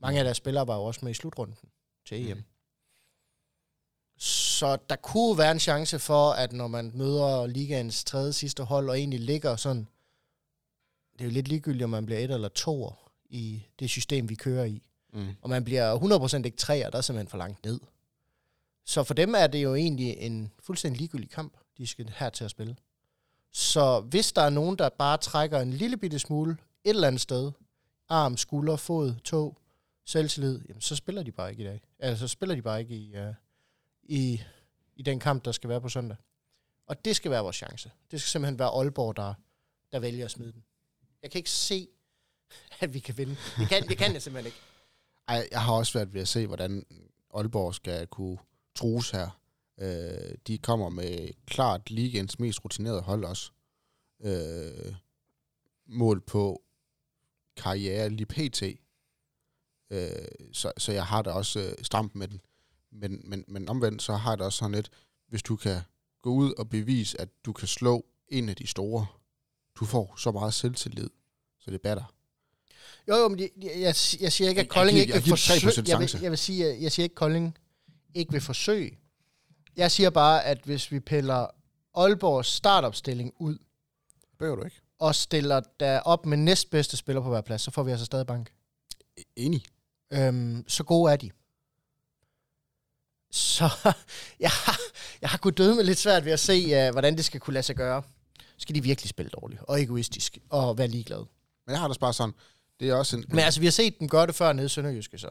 Mange 0.00 0.18
af 0.18 0.24
deres 0.24 0.36
spillere 0.36 0.66
var 0.66 0.76
jo 0.76 0.84
også 0.84 1.00
med 1.02 1.10
i 1.10 1.14
slutrunden 1.14 1.56
til 2.06 2.30
EM. 2.30 2.36
Mm. 2.36 2.42
Så 4.18 4.78
der 4.90 4.96
kunne 4.96 5.38
være 5.38 5.52
en 5.52 5.58
chance 5.58 5.98
for, 5.98 6.30
at 6.30 6.52
når 6.52 6.66
man 6.66 6.90
møder 6.94 7.46
ligaens 7.46 8.04
tredje 8.04 8.32
sidste 8.32 8.64
hold, 8.64 8.88
og 8.88 8.98
egentlig 8.98 9.20
ligger 9.20 9.56
sådan, 9.56 9.88
det 11.12 11.20
er 11.20 11.24
jo 11.24 11.30
lidt 11.30 11.48
ligegyldigt, 11.48 11.84
om 11.84 11.90
man 11.90 12.06
bliver 12.06 12.18
et 12.18 12.30
eller 12.30 12.48
to 12.48 12.92
i 13.24 13.66
det 13.78 13.90
system, 13.90 14.28
vi 14.28 14.34
kører 14.34 14.64
i. 14.64 14.82
Mm. 15.12 15.28
Og 15.42 15.50
man 15.50 15.64
bliver 15.64 15.98
100% 16.40 16.44
ikke 16.44 16.56
træer, 16.56 16.90
der 16.90 16.98
er 16.98 17.02
simpelthen 17.02 17.30
for 17.30 17.38
langt 17.38 17.64
ned. 17.64 17.80
Så 18.86 19.04
for 19.04 19.14
dem 19.14 19.34
er 19.34 19.46
det 19.46 19.62
jo 19.62 19.74
egentlig 19.74 20.16
en 20.18 20.52
fuldstændig 20.62 21.00
ligegyldig 21.00 21.30
kamp, 21.30 21.56
de 21.78 21.86
skal 21.86 22.12
her 22.16 22.30
til 22.30 22.44
at 22.44 22.50
spille. 22.50 22.76
Så 23.52 24.00
hvis 24.00 24.32
der 24.32 24.42
er 24.42 24.50
nogen, 24.50 24.78
der 24.78 24.88
bare 24.88 25.16
trækker 25.18 25.60
en 25.60 25.72
lille 25.72 25.96
bitte 25.96 26.18
smule 26.18 26.56
et 26.84 26.90
eller 26.90 27.06
andet 27.06 27.20
sted, 27.20 27.52
arm, 28.08 28.36
skulder, 28.36 28.76
fod, 28.76 29.14
tog, 29.14 29.58
selvtillid, 30.10 30.60
jamen, 30.68 30.80
så 30.80 30.96
spiller 30.96 31.22
de 31.22 31.32
bare 31.32 31.50
ikke 31.50 31.62
i 31.62 31.66
dag. 31.66 31.80
Altså, 31.98 32.28
så 32.28 32.28
spiller 32.28 32.54
de 32.54 32.62
bare 32.62 32.80
ikke 32.80 32.94
i, 32.94 33.18
uh, 33.18 33.34
i, 34.02 34.42
i 34.96 35.02
den 35.02 35.20
kamp, 35.20 35.44
der 35.44 35.52
skal 35.52 35.70
være 35.70 35.80
på 35.80 35.88
søndag. 35.88 36.16
Og 36.86 37.04
det 37.04 37.16
skal 37.16 37.30
være 37.30 37.42
vores 37.42 37.56
chance. 37.56 37.90
Det 38.10 38.20
skal 38.20 38.30
simpelthen 38.30 38.58
være 38.58 38.68
Aalborg, 38.68 39.16
der, 39.16 39.34
der 39.92 39.98
vælger 39.98 40.24
at 40.24 40.30
smide 40.30 40.52
den. 40.52 40.64
Jeg 41.22 41.30
kan 41.30 41.38
ikke 41.38 41.50
se, 41.50 41.88
at 42.80 42.94
vi 42.94 42.98
kan 42.98 43.18
vinde. 43.18 43.36
Det 43.58 43.68
kan, 43.68 43.88
det 43.88 43.98
kan 43.98 44.12
jeg 44.12 44.22
simpelthen 44.22 44.46
ikke. 44.46 44.58
Ej, 45.28 45.48
jeg 45.50 45.62
har 45.62 45.72
også 45.72 45.98
været 45.98 46.14
ved 46.14 46.20
at 46.20 46.28
se, 46.28 46.46
hvordan 46.46 46.86
Aalborg 47.34 47.74
skal 47.74 48.06
kunne 48.06 48.38
trues 48.74 49.10
her. 49.10 49.40
Øh, 49.80 50.34
de 50.46 50.58
kommer 50.58 50.88
med 50.88 51.28
klart 51.46 51.90
ligens 51.90 52.38
mest 52.38 52.64
rutinerede 52.64 53.00
hold 53.00 53.24
også. 53.24 53.50
Øh, 54.24 54.94
mål 55.86 56.20
på 56.20 56.62
karriere 57.56 58.10
lige 58.10 58.26
pt. 58.26 58.62
Øh, 59.90 60.08
så, 60.52 60.72
så 60.78 60.92
jeg 60.92 61.06
har 61.06 61.22
da 61.22 61.30
også 61.30 61.60
øh, 61.60 61.72
stramt 61.82 62.14
med 62.14 62.28
den. 62.28 62.40
Men, 62.92 63.20
men, 63.24 63.44
men 63.48 63.68
omvendt, 63.68 64.02
så 64.02 64.14
har 64.14 64.30
jeg 64.30 64.38
da 64.38 64.44
også 64.44 64.58
sådan 64.58 64.74
lidt, 64.74 64.90
hvis 65.28 65.42
du 65.42 65.56
kan 65.56 65.80
gå 66.22 66.30
ud 66.30 66.52
og 66.58 66.68
bevise, 66.68 67.20
at 67.20 67.28
du 67.44 67.52
kan 67.52 67.68
slå 67.68 68.04
en 68.28 68.48
af 68.48 68.56
de 68.56 68.66
store, 68.66 69.06
du 69.74 69.84
får 69.84 70.14
så 70.18 70.30
meget 70.32 70.54
selvtillid, 70.54 71.10
så 71.60 71.70
det 71.70 71.80
batter. 71.80 72.14
Jo, 73.08 73.14
jo, 73.16 73.28
men 73.28 73.38
jeg, 73.38 73.50
jeg, 73.56 73.94
jeg 74.20 74.32
siger 74.32 74.48
ikke, 74.48 74.60
at 74.60 74.64
Jeg- 74.64 74.68
Kolding 74.68 74.96
jeg 74.98 75.02
ikke 75.02 75.12
vil 75.12 75.18
jeg 75.18 75.24
giver 75.24 75.36
3% 75.36 75.64
forsøge. 75.64 75.84
Jeg 75.88 75.98
vil, 75.98 76.10
jeg 76.22 76.30
vil 76.30 76.38
sige, 76.38 76.66
at 76.66 76.82
jeg 76.82 76.92
siger 76.92 77.04
ikke, 77.04 77.12
at 77.12 77.16
Kolding 77.16 77.58
ikke 78.14 78.32
vil 78.32 78.40
forsøge. 78.40 78.98
Jeg 79.76 79.90
siger 79.90 80.10
bare, 80.10 80.44
at 80.44 80.60
hvis 80.64 80.92
vi 80.92 81.00
piller 81.00 81.46
Aalborgs 81.94 82.48
startopstilling 82.48 83.32
ud, 83.38 83.58
Behøver 84.38 84.56
du 84.56 84.62
ikke? 84.64 84.76
og 84.98 85.14
stiller 85.14 85.60
der 85.80 86.00
op 86.00 86.26
med 86.26 86.36
næstbedste 86.36 86.96
spiller 86.96 87.22
på 87.22 87.28
hver 87.28 87.40
plads, 87.40 87.62
så 87.62 87.70
får 87.70 87.82
vi 87.82 87.90
altså 87.90 88.06
stadig 88.06 88.26
bank. 88.26 88.52
Enig. 89.36 89.64
Øhm, 90.10 90.64
så 90.68 90.84
gode 90.84 91.12
er 91.12 91.16
de. 91.16 91.30
Så 93.30 93.70
jeg 94.40 94.50
har, 94.50 94.80
jeg 95.20 95.30
har 95.30 95.38
kunnet 95.38 95.58
døde 95.58 95.74
med 95.74 95.84
lidt 95.84 95.98
svært 95.98 96.24
ved 96.24 96.32
at 96.32 96.40
se, 96.40 96.86
uh, 96.88 96.92
hvordan 96.92 97.16
det 97.16 97.24
skal 97.24 97.40
kunne 97.40 97.54
lade 97.54 97.62
sig 97.62 97.76
gøre. 97.76 98.02
Skal 98.58 98.74
de 98.74 98.82
virkelig 98.82 99.08
spille 99.10 99.30
dårligt 99.30 99.60
og 99.68 99.82
egoistisk 99.82 100.38
og 100.50 100.78
være 100.78 100.88
ligeglade. 100.88 101.26
Men 101.66 101.72
jeg 101.72 101.80
har 101.80 101.88
da 101.88 101.94
bare 102.00 102.12
sådan, 102.12 102.34
det 102.80 102.88
er 102.90 102.94
også 102.94 103.16
en... 103.16 103.24
Men 103.28 103.38
altså, 103.38 103.60
vi 103.60 103.66
har 103.66 103.70
set 103.70 104.00
dem 104.00 104.08
gøre 104.08 104.26
det 104.26 104.34
før 104.34 104.52
nede 104.52 104.66
i 104.66 104.68
Sønderjyske, 104.68 105.18
så 105.18 105.28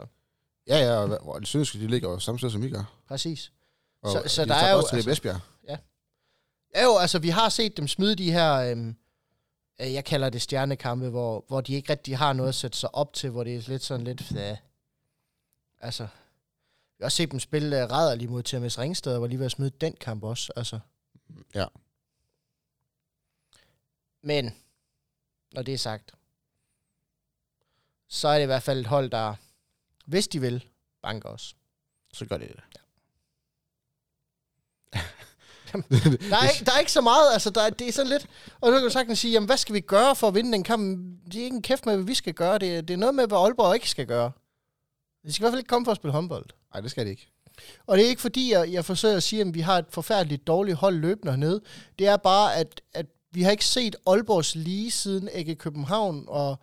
Ja, 0.67 0.77
ja, 0.77 0.91
og, 0.97 1.27
og 1.27 1.41
de 1.41 1.45
Sønderjyske, 1.45 1.79
de 1.79 1.87
ligger 1.87 2.09
jo 2.09 2.19
samme 2.19 2.39
sted, 2.39 2.49
som 2.49 2.61
vi 2.61 2.69
gør. 2.69 2.99
præcis. 3.07 3.51
Og 4.03 4.11
Så- 4.11 4.23
så 4.35 4.45
de 4.45 4.49
der 4.49 4.55
er 4.55 4.71
jo, 4.71 4.77
også 4.77 4.89
til 4.89 4.95
altså- 4.95 5.11
Esbjerg. 5.11 5.39
Ja 6.73 6.83
jo, 6.83 6.97
altså 6.97 7.19
vi 7.19 7.29
har 7.29 7.49
set 7.49 7.77
dem 7.77 7.87
smide 7.87 8.15
de 8.15 8.31
her, 8.31 8.53
øhm, 8.53 8.95
øh, 9.81 9.93
jeg 9.93 10.05
kalder 10.05 10.29
det 10.29 10.41
stjernekampe, 10.41 11.09
hvor, 11.09 11.45
hvor 11.47 11.61
de 11.61 11.73
ikke 11.73 11.91
rigtig 11.91 12.17
har 12.17 12.33
noget 12.33 12.49
at 12.49 12.55
sætte 12.55 12.77
sig 12.77 12.95
op 12.95 13.13
til, 13.13 13.29
hvor 13.29 13.43
det 13.43 13.55
er 13.55 13.61
lidt 13.67 13.83
sådan 13.83 14.03
lidt, 14.05 14.31
ja, 14.31 14.57
altså, 15.79 16.03
vi 16.97 17.01
har 17.01 17.05
også 17.05 17.15
set 17.15 17.31
dem 17.31 17.39
spille 17.39 17.83
uh, 17.83 17.91
rædderligt 17.91 18.31
mod 18.31 18.43
TMS 18.43 18.79
Ringsted, 18.79 19.15
og 19.15 19.21
var 19.21 19.27
lige 19.27 19.39
ved 19.39 19.45
at 19.45 19.51
smide 19.51 19.69
den 19.69 19.93
kamp 19.95 20.23
også, 20.23 20.53
altså. 20.55 20.79
Ja. 21.55 21.65
Men, 24.23 24.55
når 25.51 25.61
det 25.61 25.73
er 25.73 25.77
sagt, 25.77 26.11
så 28.07 28.27
er 28.27 28.35
det 28.35 28.43
i 28.43 28.45
hvert 28.45 28.63
fald 28.63 28.79
et 28.79 28.87
hold, 28.87 29.09
der, 29.09 29.35
hvis 30.05 30.27
de 30.27 30.41
vil, 30.41 30.65
banker 31.01 31.29
os. 31.29 31.55
Så 32.13 32.25
gør 32.25 32.37
det 32.37 32.47
det. 32.47 32.59
Der 36.29 36.37
er, 36.37 36.49
ikke, 36.49 36.65
der 36.65 36.71
er 36.71 36.79
ikke 36.79 36.91
så 36.91 37.01
meget, 37.01 37.33
altså 37.33 37.49
der 37.49 37.61
er, 37.61 37.69
det 37.69 37.87
er 37.87 37.91
sådan 37.91 38.09
lidt, 38.09 38.27
og 38.61 38.67
så 38.67 38.71
kan 38.73 38.83
du 38.83 38.89
sagtens 38.89 39.19
sige, 39.19 39.31
jamen 39.31 39.45
hvad 39.45 39.57
skal 39.57 39.75
vi 39.75 39.79
gøre 39.79 40.15
for 40.15 40.27
at 40.27 40.33
vinde 40.33 40.51
den 40.51 40.63
kamp? 40.63 40.99
Det 41.31 41.39
er 41.39 41.43
ikke 41.43 41.55
en 41.55 41.61
kæft 41.61 41.85
med, 41.85 41.95
hvad 41.95 42.05
vi 42.05 42.13
skal 42.13 42.33
gøre, 42.33 42.57
det, 42.59 42.77
er- 42.77 42.81
det 42.81 42.93
er 42.93 42.97
noget 42.97 43.15
med, 43.15 43.27
hvad 43.27 43.37
Aalborg 43.37 43.73
ikke 43.75 43.89
skal 43.89 44.07
gøre. 44.07 44.31
De 45.25 45.33
skal 45.33 45.41
i 45.41 45.43
hvert 45.43 45.51
fald 45.51 45.59
ikke 45.59 45.67
komme 45.67 45.85
for 45.85 45.91
at 45.91 45.97
spille 45.97 46.11
håndbold. 46.13 46.45
Nej, 46.73 46.81
det 46.81 46.91
skal 46.91 47.05
det 47.05 47.11
ikke. 47.11 47.27
Og 47.87 47.97
det 47.97 48.05
er 48.05 48.09
ikke 48.09 48.21
fordi, 48.21 48.51
jeg, 48.51 48.73
jeg 48.73 48.85
forsøger 48.85 49.17
at 49.17 49.23
sige, 49.23 49.41
at 49.41 49.53
vi 49.53 49.59
har 49.59 49.77
et 49.77 49.85
forfærdeligt 49.89 50.47
dårligt 50.47 50.77
hold 50.77 50.95
løbende 50.95 51.31
hernede. 51.31 51.61
Det 51.99 52.07
er 52.07 52.17
bare, 52.17 52.55
at, 52.55 52.81
at 52.93 53.05
vi 53.31 53.41
har 53.41 53.51
ikke 53.51 53.65
set 53.65 53.95
Aalborgs 54.07 54.55
lige 54.55 54.91
siden 54.91 55.29
Ægge 55.33 55.55
København 55.55 56.25
og 56.27 56.59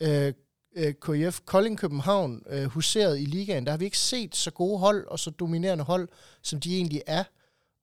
øh, 0.00 0.32
øh, 0.76 0.94
KIF 1.06 1.40
Kolding 1.44 1.78
København 1.78 2.42
øh, 2.50 2.64
huseret 2.64 3.20
i 3.20 3.24
ligaen. 3.24 3.64
Der 3.64 3.70
har 3.70 3.78
vi 3.78 3.84
ikke 3.84 3.98
set 3.98 4.36
så 4.36 4.50
gode 4.50 4.78
hold 4.78 5.06
og 5.06 5.18
så 5.18 5.30
dominerende 5.30 5.84
hold, 5.84 6.08
som 6.42 6.60
de 6.60 6.76
egentlig 6.76 7.02
er. 7.06 7.24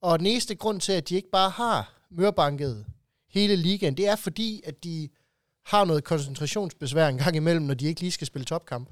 Og 0.01 0.19
den 0.19 0.27
eneste 0.27 0.55
grund 0.55 0.81
til, 0.81 0.93
at 0.93 1.09
de 1.09 1.15
ikke 1.15 1.29
bare 1.29 1.49
har 1.49 1.93
mørbanket 2.11 2.85
hele 3.29 3.55
ligaen, 3.55 3.97
det 3.97 4.07
er 4.07 4.15
fordi, 4.15 4.61
at 4.65 4.83
de 4.83 5.09
har 5.65 5.85
noget 5.85 6.03
koncentrationsbesvær 6.03 7.07
en 7.07 7.17
gang 7.17 7.35
imellem, 7.35 7.65
når 7.65 7.73
de 7.73 7.85
ikke 7.85 8.01
lige 8.01 8.11
skal 8.11 8.27
spille 8.27 8.45
topkamp. 8.45 8.89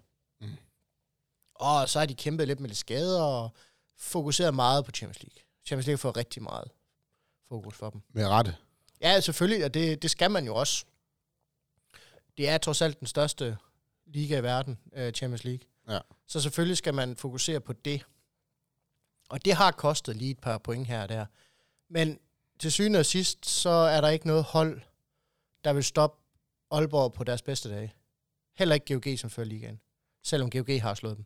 Og 1.61 1.89
så 1.89 1.99
har 1.99 2.05
de 2.05 2.15
kæmpet 2.15 2.47
lidt 2.47 2.59
med 2.59 2.69
lidt 2.69 2.77
skader 2.77 3.21
og 3.21 3.51
fokuseret 3.97 4.53
meget 4.53 4.85
på 4.85 4.91
Champions 4.91 5.23
League. 5.23 5.41
Champions 5.65 5.87
League 5.87 5.97
får 5.97 6.17
rigtig 6.17 6.43
meget 6.43 6.71
fokus 7.47 7.75
for 7.75 7.89
dem. 7.89 8.01
Med 8.09 8.27
rette. 8.27 8.55
Ja, 9.01 9.19
selvfølgelig, 9.19 9.65
og 9.65 9.73
det, 9.73 10.01
det 10.01 10.11
skal 10.11 10.31
man 10.31 10.45
jo 10.45 10.55
også. 10.55 10.85
Det 12.37 12.49
er 12.49 12.57
trods 12.57 12.81
alt 12.81 12.99
den 12.99 13.07
største 13.07 13.57
liga 14.05 14.37
i 14.37 14.43
verden, 14.43 14.79
uh, 14.97 15.09
Champions 15.09 15.43
League. 15.43 15.67
Ja. 15.89 15.99
Så 16.27 16.41
selvfølgelig 16.41 16.77
skal 16.77 16.93
man 16.93 17.15
fokusere 17.15 17.59
på 17.59 17.73
det. 17.73 18.05
Og 19.29 19.45
det 19.45 19.53
har 19.53 19.71
kostet 19.71 20.15
lige 20.15 20.31
et 20.31 20.39
par 20.39 20.57
point 20.57 20.87
her 20.87 21.01
og 21.01 21.09
der. 21.09 21.25
Men 21.89 22.19
til 22.59 22.71
syvende 22.71 22.99
og 22.99 23.05
sidst, 23.05 23.45
så 23.45 23.69
er 23.69 24.01
der 24.01 24.09
ikke 24.09 24.27
noget 24.27 24.43
hold, 24.43 24.81
der 25.63 25.73
vil 25.73 25.83
stoppe 25.83 26.23
Aalborg 26.71 27.13
på 27.13 27.23
deres 27.23 27.41
bedste 27.41 27.69
dage. 27.69 27.93
Heller 28.55 28.75
ikke 28.75 28.93
GOG, 28.93 29.19
som 29.19 29.29
fører 29.29 29.47
ligaen. 29.47 29.79
Selvom 30.23 30.49
GOG 30.49 30.81
har 30.81 30.93
slået 30.93 31.17
dem. 31.17 31.25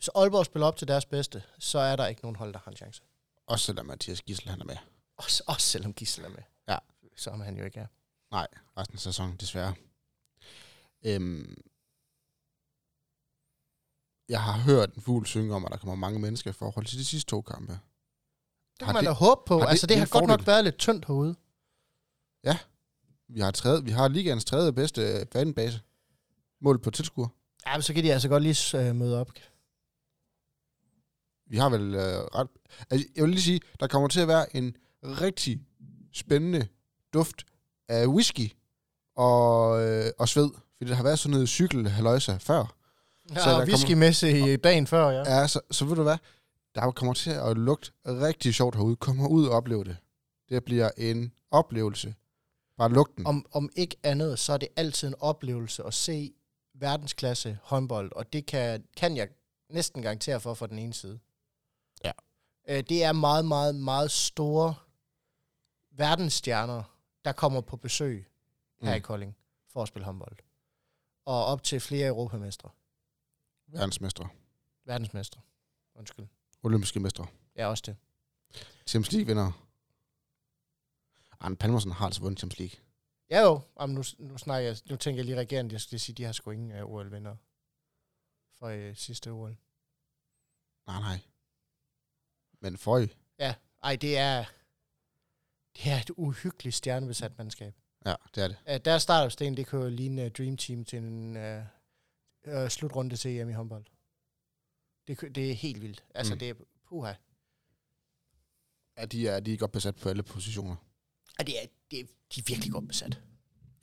Hvis 0.00 0.08
Aalborg 0.14 0.46
spiller 0.46 0.66
op 0.66 0.76
til 0.76 0.88
deres 0.88 1.06
bedste, 1.06 1.42
så 1.58 1.78
er 1.78 1.96
der 1.96 2.06
ikke 2.06 2.22
nogen 2.22 2.36
hold, 2.36 2.52
der 2.52 2.58
har 2.58 2.70
en 2.70 2.76
chance. 2.76 3.02
Også 3.46 3.64
selvom 3.64 3.86
Mathias 3.86 4.22
Gissel 4.22 4.48
han 4.48 4.60
er 4.60 4.64
med. 4.64 4.76
Også, 5.16 5.42
også 5.46 5.66
selvom 5.66 5.92
Gissel 5.94 6.24
er 6.24 6.28
med. 6.28 6.42
Ja. 6.68 6.78
Som 7.16 7.40
han 7.40 7.56
jo 7.58 7.64
ikke 7.64 7.80
er. 7.80 7.86
Nej, 8.30 8.46
resten 8.76 8.94
af 8.96 9.00
sæsonen, 9.00 9.36
desværre. 9.36 9.74
Øhm, 11.04 11.56
jeg 14.28 14.42
har 14.42 14.58
hørt 14.60 14.94
en 14.94 15.02
fugl 15.02 15.26
synge 15.26 15.54
om, 15.54 15.64
at 15.64 15.70
der 15.72 15.78
kommer 15.78 15.94
mange 15.94 16.18
mennesker 16.20 16.50
i 16.50 16.52
forhold 16.52 16.86
til 16.86 16.98
de 16.98 17.04
sidste 17.04 17.30
to 17.30 17.40
kampe. 17.42 17.72
Det 17.72 17.80
kan 18.78 18.86
man 18.86 18.96
det- 18.96 19.08
da 19.08 19.12
håbe 19.12 19.40
på. 19.46 19.58
har 19.58 19.66
altså, 19.66 19.86
det, 19.86 19.94
det 19.94 19.98
har 19.98 20.06
godt 20.06 20.26
nok 20.26 20.40
fordel? 20.40 20.46
været 20.46 20.64
lidt 20.64 20.78
tyndt 20.78 21.04
herude. 21.06 21.36
Vi 23.32 23.40
har, 23.40 23.50
tredje, 23.50 23.84
vi 23.84 23.90
har 23.90 24.08
ligaens 24.08 24.44
tredje 24.44 24.72
bedste 24.72 25.26
fanbase. 25.32 25.80
Mål 26.60 26.78
på 26.82 26.90
tilskuer. 26.90 27.28
Ja, 27.66 27.72
men 27.76 27.82
så 27.82 27.94
kan 27.94 28.04
de 28.04 28.12
altså 28.12 28.28
godt 28.28 28.42
lige 28.42 28.88
øh, 28.88 28.94
møde 28.96 29.20
op. 29.20 29.32
Vi 31.50 31.56
har 31.56 31.68
vel 31.68 31.94
øh, 31.94 32.00
ret... 32.34 32.48
Altså, 32.90 33.08
jeg 33.16 33.24
vil 33.24 33.30
lige 33.30 33.42
sige, 33.42 33.60
der 33.80 33.86
kommer 33.86 34.08
til 34.08 34.20
at 34.20 34.28
være 34.28 34.56
en 34.56 34.76
rigtig 35.02 35.60
spændende 36.12 36.66
duft 37.14 37.44
af 37.88 38.06
whisky 38.06 38.52
og, 39.16 39.82
øh, 39.84 40.12
og 40.18 40.28
sved. 40.28 40.50
Fordi 40.78 40.90
der 40.90 40.96
har 40.96 41.02
været 41.02 41.18
sådan 41.18 41.30
noget 41.32 41.48
cykelhaløjsa 41.48 42.36
før. 42.40 42.76
Ja, 43.30 43.34
der 43.34 43.40
og 43.40 43.46
kommer- 43.46 43.66
whiskymesse 43.66 44.52
i 44.52 44.56
dagen 44.56 44.86
før, 44.86 45.10
ja. 45.10 45.36
Ja, 45.40 45.46
så, 45.46 45.60
så 45.70 45.84
ved 45.84 45.96
du 45.96 46.02
hvad? 46.02 46.16
Der 46.74 46.90
kommer 46.90 47.14
til 47.14 47.30
at 47.30 47.56
lugte 47.56 47.90
rigtig 48.06 48.54
sjovt 48.54 48.74
herude. 48.76 48.96
Kom 48.96 49.26
ud 49.26 49.46
og 49.46 49.56
oplev 49.56 49.84
det. 49.84 49.96
Det 50.48 50.64
bliver 50.64 50.90
en 50.96 51.32
oplevelse. 51.50 52.14
Bare 52.78 52.92
lugten. 52.92 53.26
Om, 53.26 53.46
om 53.52 53.70
ikke 53.76 53.96
andet, 54.02 54.38
så 54.38 54.52
er 54.52 54.56
det 54.56 54.68
altid 54.76 55.08
en 55.08 55.14
oplevelse 55.20 55.84
at 55.84 55.94
se 55.94 56.32
verdensklasse 56.74 57.58
håndbold, 57.62 58.12
og 58.16 58.32
det 58.32 58.46
kan, 58.46 58.84
kan 58.96 59.16
jeg 59.16 59.28
næsten 59.70 60.02
garantere 60.02 60.40
for 60.40 60.54
fra 60.54 60.66
den 60.66 60.78
ene 60.78 60.94
side. 60.94 61.18
Øh, 62.70 62.84
det 62.88 63.04
er 63.04 63.12
meget, 63.12 63.44
meget, 63.44 63.74
meget 63.74 64.10
store 64.10 64.74
verdensstjerner, 65.90 66.82
der 67.24 67.32
kommer 67.32 67.60
på 67.60 67.76
besøg 67.76 68.28
her 68.82 68.90
mm. 68.90 68.96
i. 68.96 69.00
Kolding 69.00 69.36
for 69.68 69.82
at 69.82 69.88
spille 69.88 70.04
håndbold. 70.04 70.36
Og 71.24 71.44
op 71.44 71.62
til 71.62 71.80
flere 71.80 72.08
europamestre. 72.08 72.70
Verdensmestre. 73.66 74.28
Verdensmestre. 74.84 75.40
Undskyld. 75.94 76.26
Olympiske 76.62 77.00
mestre. 77.00 77.26
Ja, 77.56 77.66
også 77.66 77.82
det. 77.86 77.96
Champions 78.86 79.12
League 79.12 79.26
vinder. 79.26 79.66
Arne 81.40 81.56
Palmersen 81.56 81.90
har 81.90 82.06
altså 82.06 82.20
vundet 82.20 82.38
Champions 82.38 82.58
League. 82.58 82.86
Ja 83.30 83.42
jo, 83.42 83.60
Jamen, 83.80 83.94
nu, 83.94 84.02
nu, 84.18 84.38
snakker 84.38 84.68
jeg, 84.68 84.76
nu 84.90 84.96
tænker 84.96 85.18
jeg 85.18 85.24
lige 85.24 85.38
regeringen, 85.38 85.72
jeg 85.72 85.80
skal 85.80 86.00
sige, 86.00 86.14
de 86.14 86.24
har 86.24 86.32
sgu 86.32 86.50
ingen 86.50 86.82
uh, 86.82 86.90
OL-vinder 86.90 87.36
for 88.58 88.88
uh, 88.88 88.96
sidste 88.96 89.30
OL. 89.30 89.56
Nej, 90.86 91.00
nej. 91.00 91.29
Men 92.60 92.76
for 92.78 92.98
Ej, 93.82 93.96
det 93.96 94.18
er, 94.18 94.44
det 95.76 95.92
er 95.92 95.96
et 95.96 96.10
uhyggeligt 96.16 96.76
stjernebesat 96.76 97.38
mandskab. 97.38 97.74
Ja, 98.06 98.14
det 98.34 98.44
er 98.44 98.48
det. 98.48 98.56
Uh, 98.68 98.84
deres 98.84 99.02
startopstilling, 99.02 99.56
det 99.56 99.66
jo 99.78 99.88
ligne 99.88 100.24
uh, 100.24 100.30
Dream 100.30 100.56
Team 100.56 100.84
til 100.84 100.98
en 100.98 101.36
uh, 101.36 101.62
uh, 102.54 102.68
slutrunde 102.68 103.16
til 103.16 103.38
EM 103.40 103.48
i 103.48 103.52
håndbold. 103.52 103.84
Det, 105.06 105.34
det 105.34 105.50
er 105.50 105.54
helt 105.54 105.82
vildt. 105.82 106.04
Altså, 106.14 106.34
Mm. 106.34 106.38
det 106.38 106.48
er 106.50 106.54
puha. 106.88 107.12
Ja, 108.98 109.04
de 109.04 109.28
er, 109.28 109.40
de 109.40 109.52
er 109.52 109.56
godt 109.56 109.72
besat 109.72 109.96
på 109.96 110.08
alle 110.08 110.22
positioner. 110.22 110.76
Og 111.38 111.46
det 111.46 111.62
er, 111.62 111.66
det 111.90 112.00
er, 112.00 112.04
de 112.34 112.40
er 112.40 112.44
virkelig 112.46 112.72
godt 112.72 112.88
besat. 112.88 113.20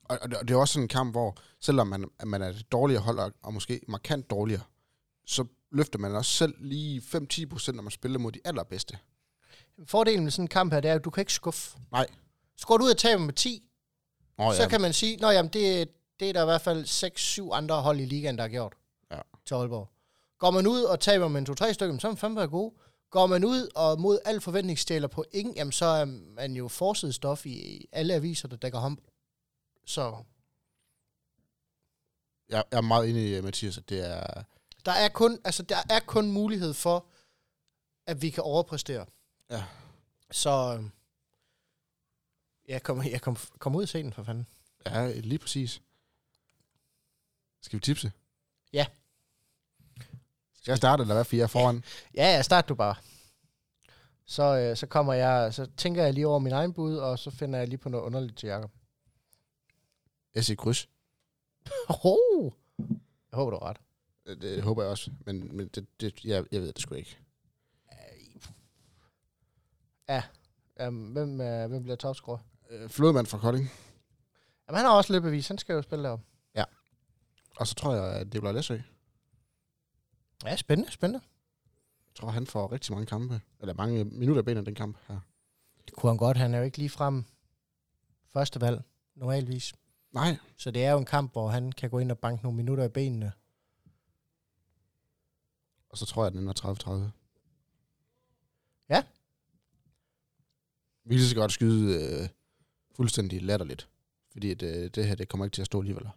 Og, 0.03 0.17
og 0.21 0.30
det 0.30 0.38
og 0.38 0.47
det 0.47 0.53
er 0.53 0.57
også 0.57 0.73
sådan 0.73 0.84
en 0.84 0.88
kamp, 0.88 1.13
hvor 1.13 1.38
selvom 1.59 1.88
man, 1.88 2.09
man 2.25 2.41
er 2.41 2.49
et 2.49 2.71
dårligere 2.71 3.01
hold, 3.01 3.19
og, 3.19 3.34
og 3.41 3.53
måske 3.53 3.82
markant 3.88 4.30
dårligere, 4.30 4.63
så 5.25 5.45
løfter 5.72 5.99
man 5.99 6.15
også 6.15 6.32
selv 6.32 6.55
lige 6.59 7.01
5-10 7.01 7.45
procent, 7.45 7.76
når 7.76 7.84
man 7.84 7.91
spiller 7.91 8.20
mod 8.20 8.32
de 8.32 8.39
allerbedste. 8.45 8.97
Fordelen 9.86 10.24
med 10.24 10.32
sådan 10.32 10.43
en 10.43 10.47
kamp 10.49 10.74
her, 10.74 10.80
det 10.80 10.91
er, 10.91 10.95
at 10.95 11.03
du 11.05 11.09
kan 11.09 11.22
ikke 11.22 11.34
skuffe. 11.34 11.78
Nej. 11.91 12.07
Så 12.57 12.68
går 12.68 12.78
du 12.78 12.84
ud 12.86 12.91
og 12.91 12.97
taber 12.97 13.24
med 13.24 13.34
10, 13.34 13.63
Oh, 14.39 14.53
så 14.55 14.70
kan 14.70 14.82
man 14.82 14.93
sige, 14.93 15.18
nå 15.18 15.30
jamen, 15.30 15.51
det, 15.53 15.89
det 16.20 16.30
er 16.30 16.34
der 16.34 16.41
i 16.41 16.45
hvert 16.45 16.61
fald 16.61 16.86
6-7 17.51 17.53
andre 17.53 17.82
hold 17.82 17.99
i 17.99 18.05
ligaen, 18.05 18.38
der 18.38 18.43
har 18.43 18.49
gjort 18.49 18.74
Ja. 19.11 19.20
til 19.45 19.53
Aalborg. 19.55 19.89
Går 20.38 20.51
man 20.51 20.68
ud 20.68 20.82
og 20.84 20.99
taber 20.99 21.28
med 21.28 21.41
en 21.49 21.55
2-3 21.61 21.74
stykker, 21.74 21.97
så 21.99 22.07
er 22.07 22.11
man 22.11 22.18
fandme 22.18 22.41
god. 22.47 22.72
Går 23.09 23.28
man 23.28 23.43
ud 23.45 23.70
og 23.76 23.99
mod 24.01 24.20
al 24.26 24.41
forventning 24.41 24.80
stjæler 24.80 25.07
på 25.07 25.26
ingen, 25.32 25.55
jamen 25.55 25.72
så 25.72 25.86
er 25.86 26.05
man 26.36 26.53
jo 26.55 26.68
forsidet 26.68 27.15
stof 27.15 27.45
i, 27.45 27.86
alle 27.91 28.13
aviser, 28.13 28.47
der 28.47 28.55
dækker 28.55 28.80
hånd. 28.80 28.97
Så 29.86 30.18
Jeg, 32.49 32.63
jeg 32.72 32.78
er 32.78 32.82
meget 32.82 33.09
enig 33.09 33.38
i, 33.38 33.41
Mathias, 33.41 33.78
at 33.78 33.89
det 33.89 34.09
er... 34.11 34.43
der 34.88 34.93
er 34.93 35.09
kun, 35.09 35.39
altså, 35.43 35.63
der 35.63 35.77
er 35.89 35.99
kun 35.99 36.31
mulighed 36.31 36.73
for, 36.73 37.05
at 38.05 38.21
vi 38.21 38.29
kan 38.29 38.43
overpræstere. 38.43 39.05
Ja. 39.49 39.63
Så 40.31 40.73
øhm, 40.77 40.91
jeg 42.67 42.83
kom, 42.83 43.03
jeg 43.03 43.21
kom, 43.21 43.38
kom 43.59 43.75
ud 43.75 43.81
af 43.81 43.88
scenen 43.88 44.13
for 44.13 44.23
fanden. 44.23 44.47
Ja, 44.85 45.11
lige 45.19 45.39
præcis. 45.39 45.81
Skal 47.61 47.77
vi 47.77 47.81
tipse? 47.81 48.11
Ja. 48.73 48.85
Skal 50.53 50.71
jeg 50.71 50.77
starte, 50.77 51.01
eller 51.01 51.13
hvad? 51.13 51.25
For 51.25 51.35
jeg 51.35 51.43
er 51.43 51.47
foran. 51.47 51.83
Ja, 52.13 52.35
ja, 52.35 52.41
start 52.41 52.69
du 52.69 52.75
bare. 52.75 52.95
Så, 54.25 54.43
øh, 54.43 54.77
så 54.77 54.88
kommer 54.88 55.13
jeg, 55.13 55.53
så 55.53 55.65
tænker 55.77 56.03
jeg 56.03 56.13
lige 56.13 56.27
over 56.27 56.39
min 56.39 56.53
egen 56.53 56.73
bud, 56.73 56.97
og 56.97 57.19
så 57.19 57.31
finder 57.31 57.59
jeg 57.59 57.67
lige 57.67 57.77
på 57.77 57.89
noget 57.89 58.05
underligt 58.05 58.38
til 58.38 58.49
Jacob. 58.49 58.71
Jeg 60.35 60.45
siger 60.45 60.57
kryds. 60.57 60.89
Oh! 62.03 62.51
Jeg 63.31 63.38
håber, 63.38 63.51
du 63.51 63.57
har 63.61 63.69
ret. 63.69 63.77
Det, 64.28 64.41
det 64.41 64.63
håber 64.63 64.84
jeg 64.84 64.91
også. 64.91 65.11
Men, 65.25 65.57
men 65.57 65.67
det, 65.67 66.01
det, 66.01 66.25
jeg, 66.25 66.45
jeg 66.51 66.61
ved 66.61 66.73
det 66.73 66.82
sgu 66.82 66.95
ikke. 66.95 67.17
Um, 70.88 70.95
hvem, 70.95 71.41
øh, 71.41 71.69
hvem 71.69 71.84
bliver 71.84 71.95
topscorer? 71.95 72.38
Øh, 72.69 72.89
Flodmand 72.89 73.25
fra 73.25 73.38
Kolding. 73.38 73.71
Jamen, 74.67 74.78
han 74.78 74.86
har 74.86 74.97
også 74.97 75.13
lidt 75.13 75.23
bevis. 75.23 75.47
Han 75.47 75.57
skal 75.57 75.73
jo 75.73 75.82
spille 75.82 76.03
deroppe. 76.03 76.25
Og 77.57 77.67
så 77.67 77.75
tror 77.75 77.95
jeg, 77.95 78.13
at 78.13 78.34
det 78.34 78.41
bliver 78.41 78.51
Læsø. 78.51 78.78
Ja, 80.45 80.55
spændende, 80.55 80.91
spændende. 80.91 81.25
Jeg 82.07 82.15
tror, 82.15 82.30
han 82.30 82.47
får 82.47 82.71
rigtig 82.71 82.93
mange 82.93 83.05
kampe. 83.05 83.41
Eller 83.59 83.73
mange 83.73 84.03
minutter 84.03 84.41
i 84.41 84.45
benene 84.45 84.65
den 84.65 84.75
kamp 84.75 84.97
her. 85.07 85.19
Det 85.86 85.93
kunne 85.95 86.09
han 86.09 86.17
godt. 86.17 86.38
Han 86.38 86.53
er 86.53 86.57
jo 86.57 86.63
ikke 86.63 86.78
lige 86.78 86.89
frem 86.89 87.25
første 88.34 88.61
valg, 88.61 88.82
normalvis. 89.15 89.73
Nej. 90.11 90.38
Så 90.57 90.71
det 90.71 90.86
er 90.86 90.91
jo 90.91 90.97
en 90.97 91.05
kamp, 91.05 91.32
hvor 91.32 91.47
han 91.47 91.71
kan 91.71 91.89
gå 91.89 91.99
ind 91.99 92.11
og 92.11 92.19
banke 92.19 92.43
nogle 92.43 92.55
minutter 92.55 92.84
i 92.84 92.89
benene. 92.89 93.32
Og 95.97 96.07
så 96.07 96.13
tror 96.13 96.23
jeg, 96.23 96.27
at 96.27 96.33
den 96.33 96.41
ender 96.41 97.09
30-30. 97.09 97.11
Ja. 98.89 99.03
Vi 101.05 101.15
kan 101.15 101.25
så 101.25 101.35
godt 101.35 101.51
skyde 101.51 102.05
øh, 102.21 102.29
fuldstændig 102.95 103.41
latterligt. 103.41 103.89
Fordi 104.31 104.51
at, 104.51 104.61
øh, 104.61 104.89
det 104.89 105.07
her, 105.07 105.15
det 105.15 105.29
kommer 105.29 105.45
ikke 105.45 105.55
til 105.55 105.61
at 105.61 105.65
stå 105.65 105.79
alligevel. 105.79 106.09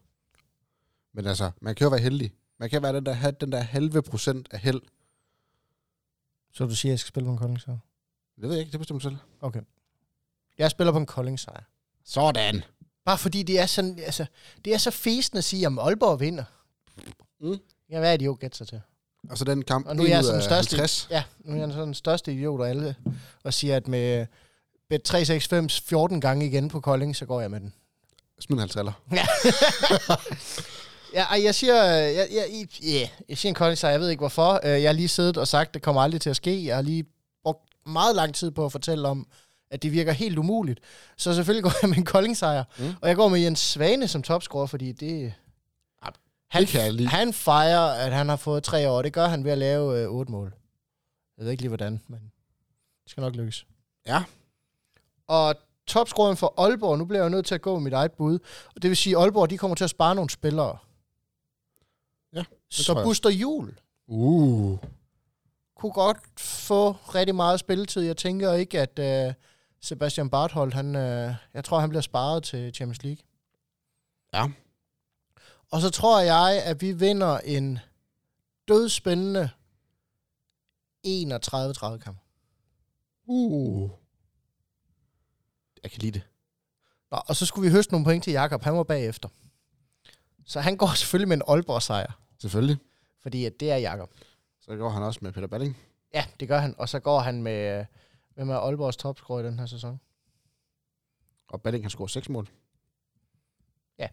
Men 1.12 1.26
altså, 1.26 1.50
man 1.60 1.74
kan 1.74 1.84
jo 1.84 1.90
være 1.90 2.00
heldig. 2.00 2.32
Man 2.58 2.70
kan 2.70 2.82
være 2.82 2.94
den 2.94 3.06
der, 3.06 3.12
have 3.12 3.32
den 3.40 3.52
der 3.52 3.60
halve 3.60 4.02
procent 4.02 4.48
af 4.50 4.58
held. 4.58 4.82
Så 6.52 6.66
du 6.66 6.74
siger, 6.74 6.90
at 6.90 6.92
jeg 6.92 6.98
skal 6.98 7.08
spille 7.08 7.26
på 7.26 7.32
en 7.32 7.38
Kolding 7.38 7.60
sejr? 7.60 7.78
Det 8.36 8.48
ved 8.48 8.50
jeg 8.50 8.60
ikke, 8.60 8.72
det 8.72 8.80
bestemmer 8.80 9.00
selv. 9.00 9.16
Okay. 9.40 9.60
Jeg 10.58 10.70
spiller 10.70 10.92
på 10.92 10.98
en 10.98 11.06
Kolding 11.06 11.40
sejr. 11.40 11.64
Sådan. 12.04 12.62
Bare 13.04 13.18
fordi 13.18 13.42
det 13.42 13.60
er 13.60 13.66
sådan, 13.66 13.98
altså, 13.98 14.26
det 14.64 14.74
er 14.74 14.78
så 14.78 14.90
fæsende 14.90 15.38
at 15.38 15.44
sige, 15.44 15.66
at 15.66 15.72
Aalborg 15.78 16.20
vinder. 16.20 16.44
Mm. 17.40 17.58
Ja, 17.90 17.98
hvad 17.98 18.12
er 18.12 18.16
de 18.16 18.24
jo 18.24 18.36
gætte 18.40 18.56
sig 18.56 18.68
til? 18.68 18.80
Og 19.30 19.38
så 19.38 19.44
den 19.44 19.62
kamp, 19.64 19.86
Og 19.86 19.96
nu 19.96 20.02
er 20.02 20.08
jeg 20.08 20.18
af 20.18 20.24
største- 20.24 20.54
50. 20.76 21.08
Ja, 21.10 21.22
nu 21.44 21.56
er 21.56 21.58
jeg 21.60 21.68
sådan 21.70 21.84
den 21.86 21.94
største 21.94 22.32
idiot 22.32 22.60
af 22.60 22.68
alle, 22.68 22.94
og 23.44 23.54
siger, 23.54 23.76
at 23.76 23.88
med 23.88 24.26
bet 24.90 25.02
365 25.02 25.80
14 25.80 26.20
gange 26.20 26.46
igen 26.46 26.68
på 26.68 26.80
Kolding, 26.80 27.16
så 27.16 27.26
går 27.26 27.40
jeg 27.40 27.50
med 27.50 27.60
den. 27.60 27.72
Smid 28.40 28.54
en 28.56 28.58
50 28.60 28.86
Ja, 31.14 31.22
ej, 31.22 31.40
jeg 31.44 31.54
siger, 31.54 31.84
jeg, 31.84 32.28
jeg, 32.32 32.44
yeah, 32.84 33.08
jeg 33.28 33.38
siger 33.38 33.50
en 33.50 33.54
Kolding 33.54 33.78
sejr, 33.78 33.90
jeg 33.90 34.00
ved 34.00 34.08
ikke 34.08 34.20
hvorfor. 34.20 34.60
Øh, 34.64 34.82
Jeg 34.82 34.88
har 34.88 34.92
lige 34.92 35.08
siddet 35.08 35.36
og 35.36 35.48
sagt, 35.48 35.68
at 35.68 35.74
det 35.74 35.82
kommer 35.82 36.02
aldrig 36.02 36.20
til 36.20 36.30
at 36.30 36.36
ske. 36.36 36.64
Jeg 36.66 36.74
har 36.74 36.82
lige 36.82 37.04
brugt 37.42 37.58
meget 37.86 38.16
lang 38.16 38.34
tid 38.34 38.50
på 38.50 38.64
at 38.64 38.72
fortælle 38.72 39.08
om, 39.08 39.26
at 39.70 39.82
det 39.82 39.92
virker 39.92 40.12
helt 40.12 40.38
umuligt. 40.38 40.80
Så 41.16 41.34
selvfølgelig 41.34 41.62
går 41.62 41.72
jeg 41.82 41.88
med 41.90 41.98
en 41.98 42.04
Kolding 42.04 42.36
sejr. 42.36 42.64
Mm. 42.78 42.84
Mm. 42.84 42.94
Og 43.02 43.08
jeg 43.08 43.16
går 43.16 43.28
med 43.28 43.40
Jens 43.40 43.60
Svane 43.60 44.08
som 44.08 44.22
topscorer, 44.22 44.66
fordi 44.66 44.92
det... 44.92 45.32
Han, 46.50 46.62
det 46.62 46.68
kan 46.68 46.80
jeg 46.84 46.92
lide. 46.92 47.08
han 47.08 47.32
fejrer, 47.32 47.80
at 48.06 48.12
han 48.12 48.28
har 48.28 48.36
fået 48.36 48.62
tre 48.62 48.90
år. 48.90 49.02
Det 49.02 49.12
gør 49.12 49.26
han 49.28 49.44
ved 49.44 49.52
at 49.52 49.58
lave 49.58 49.98
øh, 50.02 50.08
otte 50.08 50.32
mål. 50.32 50.54
Jeg 51.36 51.44
ved 51.44 51.50
ikke 51.52 51.62
lige 51.62 51.68
hvordan, 51.68 52.00
men 52.08 52.20
det 53.04 53.10
skal 53.10 53.20
nok 53.20 53.34
lykkes. 53.36 53.66
Ja. 54.06 54.24
Og 55.26 55.54
topscoreren 55.86 56.36
for 56.36 56.54
Aalborg, 56.58 56.98
nu 56.98 57.04
bliver 57.04 57.20
jeg 57.20 57.24
jo 57.24 57.28
nødt 57.36 57.46
til 57.46 57.54
at 57.54 57.62
gå 57.62 57.74
med 57.74 57.82
mit 57.82 57.92
eget 57.92 58.12
bud. 58.12 58.38
Og 58.76 58.82
det 58.82 58.88
vil 58.88 58.96
sige, 58.96 59.16
at 59.16 59.22
Aalborg 59.22 59.50
de 59.50 59.58
kommer 59.58 59.74
til 59.74 59.84
at 59.84 59.90
spare 59.90 60.14
nogle 60.14 60.30
spillere. 60.30 60.78
Ja, 62.32 62.44
Så. 62.70 63.02
Buster 63.04 63.30
Jul 63.30 63.78
Uh. 64.12 64.78
kunne 65.76 65.92
godt 65.92 66.18
få 66.40 66.92
rigtig 66.92 67.34
meget 67.34 67.60
spilletid. 67.60 68.02
Jeg 68.02 68.16
tænker 68.16 68.52
ikke, 68.52 68.80
at 68.80 69.26
uh, 69.28 69.34
Sebastian 69.80 70.30
Barthold, 70.30 70.72
han, 70.72 70.86
uh, 70.96 71.34
jeg 71.54 71.64
tror, 71.64 71.78
han 71.78 71.88
bliver 71.88 72.02
sparet 72.02 72.42
til 72.42 72.74
Champions 72.74 73.02
League. 73.02 73.22
Ja. 74.34 74.46
Og 75.70 75.80
så 75.80 75.90
tror 75.90 76.20
jeg, 76.20 76.62
at 76.64 76.80
vi 76.80 76.92
vinder 76.92 77.38
en 77.38 77.78
dødspændende 78.68 79.50
31-30 81.06 81.98
kamp. 81.98 82.18
Uh. 83.26 83.90
Jeg 85.82 85.90
kan 85.90 86.00
lide 86.00 86.12
det. 86.12 86.22
Nå, 87.10 87.18
og 87.26 87.36
så 87.36 87.46
skulle 87.46 87.68
vi 87.68 87.72
høste 87.72 87.92
nogle 87.92 88.04
point 88.04 88.24
til 88.24 88.32
Jakob. 88.32 88.62
Han 88.62 88.74
var 88.74 88.82
bagefter. 88.82 89.28
Så 90.46 90.60
han 90.60 90.76
går 90.76 90.94
selvfølgelig 91.00 91.28
med 91.28 91.36
en 91.36 91.42
Aalborg 91.48 91.82
sejr, 91.82 92.12
Selvfølgelig. 92.38 92.78
fordi 93.18 93.44
at 93.44 93.60
det 93.60 93.70
er 93.70 93.76
Jakob. 93.76 94.10
Så 94.60 94.76
går 94.76 94.88
han 94.90 95.02
også 95.02 95.20
med 95.22 95.32
Peter 95.32 95.46
Balling. 95.46 95.76
Ja, 96.14 96.26
det 96.40 96.48
gør 96.48 96.58
han. 96.58 96.74
Og 96.78 96.88
så 96.88 97.00
går 97.00 97.20
han 97.20 97.42
med, 97.42 97.84
hvem 98.34 98.50
er 98.50 98.56
Aalborgs 98.56 98.96
topscorer 98.96 99.40
i 99.40 99.46
den 99.46 99.58
her 99.58 99.66
sæson? 99.66 100.00
Og 101.48 101.62
Balling 101.62 101.82
kan 101.82 101.90
score 101.90 102.08
6 102.08 102.28
mål. 102.28 102.48
Ja. 103.98 104.08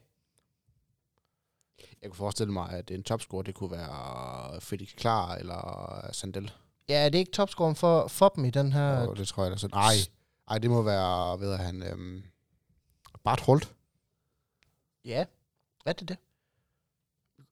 Jeg 2.01 2.09
kunne 2.09 2.17
forestille 2.17 2.53
mig, 2.53 2.69
at 2.69 2.91
en 2.91 3.03
topscorer, 3.03 3.41
det 3.43 3.55
kunne 3.55 3.71
være 3.71 4.61
Felix 4.61 4.95
Klar 4.95 5.35
eller 5.35 6.09
Sandel. 6.11 6.51
Ja, 6.89 7.05
er 7.05 7.09
det 7.09 7.17
ikke 7.19 7.31
topscoren 7.31 7.75
for, 7.75 8.07
for 8.07 8.29
dem 8.29 8.45
i 8.45 8.49
den 8.49 8.73
her? 8.73 8.89
Ja. 8.89 9.07
Og 9.07 9.17
det 9.17 9.27
tror 9.27 9.43
jeg 9.43 9.51
da. 9.51 9.57
Så, 9.57 9.67
nej, 9.67 9.93
ej, 10.49 10.57
det 10.57 10.69
må 10.69 10.81
være, 10.81 11.39
ved 11.39 11.57
han, 11.57 11.83
øhm, 11.83 12.23
Bart 13.23 13.39
Holt. 13.39 13.73
Ja, 15.05 15.25
er 15.85 15.93
det 15.93 16.09
det? 16.09 16.17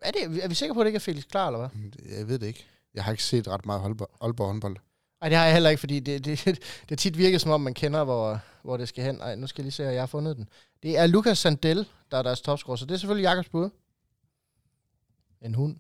Er, 0.01 0.11
det, 0.11 0.43
er 0.43 0.47
vi 0.47 0.55
sikre 0.55 0.73
på, 0.73 0.80
at 0.80 0.86
det 0.86 0.89
ikke 0.89 0.97
er 0.97 0.99
Felix 0.99 1.23
Klar, 1.28 1.47
eller 1.47 1.59
hvad? 1.59 1.69
Jeg 2.17 2.28
ved 2.28 2.39
det 2.39 2.47
ikke. 2.47 2.65
Jeg 2.93 3.03
har 3.03 3.11
ikke 3.11 3.23
set 3.23 3.47
ret 3.47 3.65
meget 3.65 3.82
Aalborg, 3.82 4.09
Aalborg 4.21 4.47
håndbold. 4.47 4.78
Nej, 5.21 5.30
det 5.30 5.38
har 5.38 5.45
jeg 5.45 5.53
heller 5.53 5.69
ikke, 5.69 5.80
fordi 5.80 5.99
det, 5.99 6.26
det, 6.26 6.59
det 6.89 6.99
tit 6.99 7.17
virket, 7.17 7.41
som 7.41 7.51
om 7.51 7.61
man 7.61 7.73
kender, 7.73 8.03
hvor, 8.03 8.39
hvor 8.63 8.78
det 8.78 8.89
skal 8.89 9.03
hen. 9.03 9.21
Ej, 9.21 9.36
nu 9.36 9.47
skal 9.47 9.61
jeg 9.61 9.65
lige 9.65 9.71
se, 9.71 9.88
at 9.88 9.93
jeg 9.93 10.01
har 10.01 10.07
fundet 10.07 10.38
den. 10.38 10.49
Det 10.84 10.97
er 10.97 11.07
Lukas 11.07 11.38
Sandel, 11.38 11.88
der 12.11 12.17
er 12.17 12.21
deres 12.21 12.41
topscorer, 12.41 12.76
så 12.76 12.86
det 12.86 12.93
er 12.93 12.97
selvfølgelig 12.97 13.23
Jakobs 13.23 13.49
bud. 13.49 13.69
En 15.46 15.56
hund. 15.56 15.80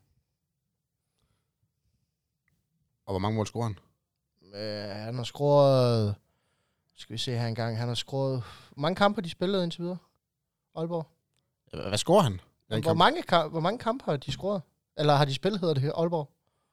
Og 3.05 3.13
hvor 3.13 3.19
mange 3.19 3.35
mål 3.35 3.47
scorer 3.47 3.63
han? 3.63 3.77
Øh, 4.53 4.95
han 4.95 5.15
har 5.15 5.23
scoret... 5.23 6.15
Skal 6.95 7.13
vi 7.13 7.17
se 7.17 7.31
her 7.31 7.47
engang. 7.47 7.77
Han 7.77 7.87
har 7.87 7.95
scoret... 7.95 8.43
Hvor 8.71 8.81
mange 8.81 8.95
kampe 8.95 9.17
har 9.17 9.21
de 9.21 9.29
spillet 9.29 9.63
indtil 9.63 9.81
videre? 9.81 9.97
Aalborg. 10.75 11.07
Hvad 11.89 11.97
scorer 11.97 12.21
han? 12.21 12.41
Hvor 12.67 12.79
kamp? 12.79 12.97
mange, 12.97 13.23
kamp, 13.23 13.51
hvor 13.51 13.59
mange 13.59 13.79
kampe 13.79 14.05
har 14.05 14.17
de 14.17 14.31
scoret? 14.31 14.61
Eller 14.97 15.15
har 15.15 15.25
de 15.25 15.33
spillet, 15.33 15.59
hedder 15.59 15.73
det 15.73 15.83
her, 15.83 15.93
Aalborg? 15.93 16.29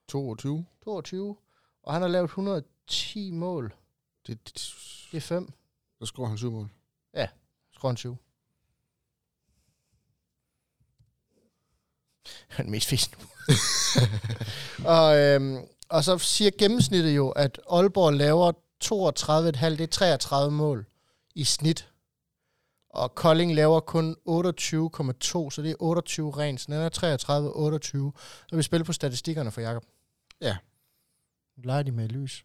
22. 0.09 0.67
22. 0.85 1.37
Og 1.83 1.93
han 1.93 2.03
har 2.03 2.09
lavet 2.09 2.25
110 2.25 3.31
mål. 3.31 3.75
Det, 4.27 4.49
det, 4.49 4.55
Det 5.11 5.17
er 5.17 5.21
5. 5.21 5.53
så 5.99 6.07
scorer 6.07 6.29
han 6.29 6.39
7 6.39 6.51
mål. 6.51 6.71
Han 7.83 7.97
7. 7.97 8.09
Han 8.09 8.17
er 8.17 8.32
den 12.57 12.71
mest 12.71 12.89
fisk 12.89 13.19
og, 14.85 15.19
øhm, 15.19 15.59
og 15.89 16.05
så 16.05 16.19
siger 16.19 16.51
gennemsnittet 16.59 17.17
jo, 17.17 17.31
at 17.31 17.61
Aalborg 17.71 18.13
laver 18.13 18.53
32,5, 18.85 19.71
det 19.71 19.81
er 19.81 19.87
33 19.87 20.51
mål 20.51 20.87
i 21.35 21.45
snit. 21.45 21.89
Og 22.91 23.15
Kolding 23.15 23.55
laver 23.55 23.81
kun 23.81 24.17
28,2, 24.29 25.51
så 25.51 25.61
det 25.63 25.71
er 25.71 25.75
28 25.79 26.31
rent. 26.31 26.61
Så 26.61 26.67
den 26.69 26.75
er 26.75 26.89
33-28. 28.15 28.47
Så 28.49 28.57
vi 28.57 28.63
spiller 28.63 28.85
på 28.85 28.93
statistikkerne 28.93 29.51
for 29.51 29.61
Jakob. 29.61 29.85
Ja. 30.41 30.57
Leger 31.57 31.83
de 31.83 31.91
med 31.91 32.09
lys. 32.09 32.45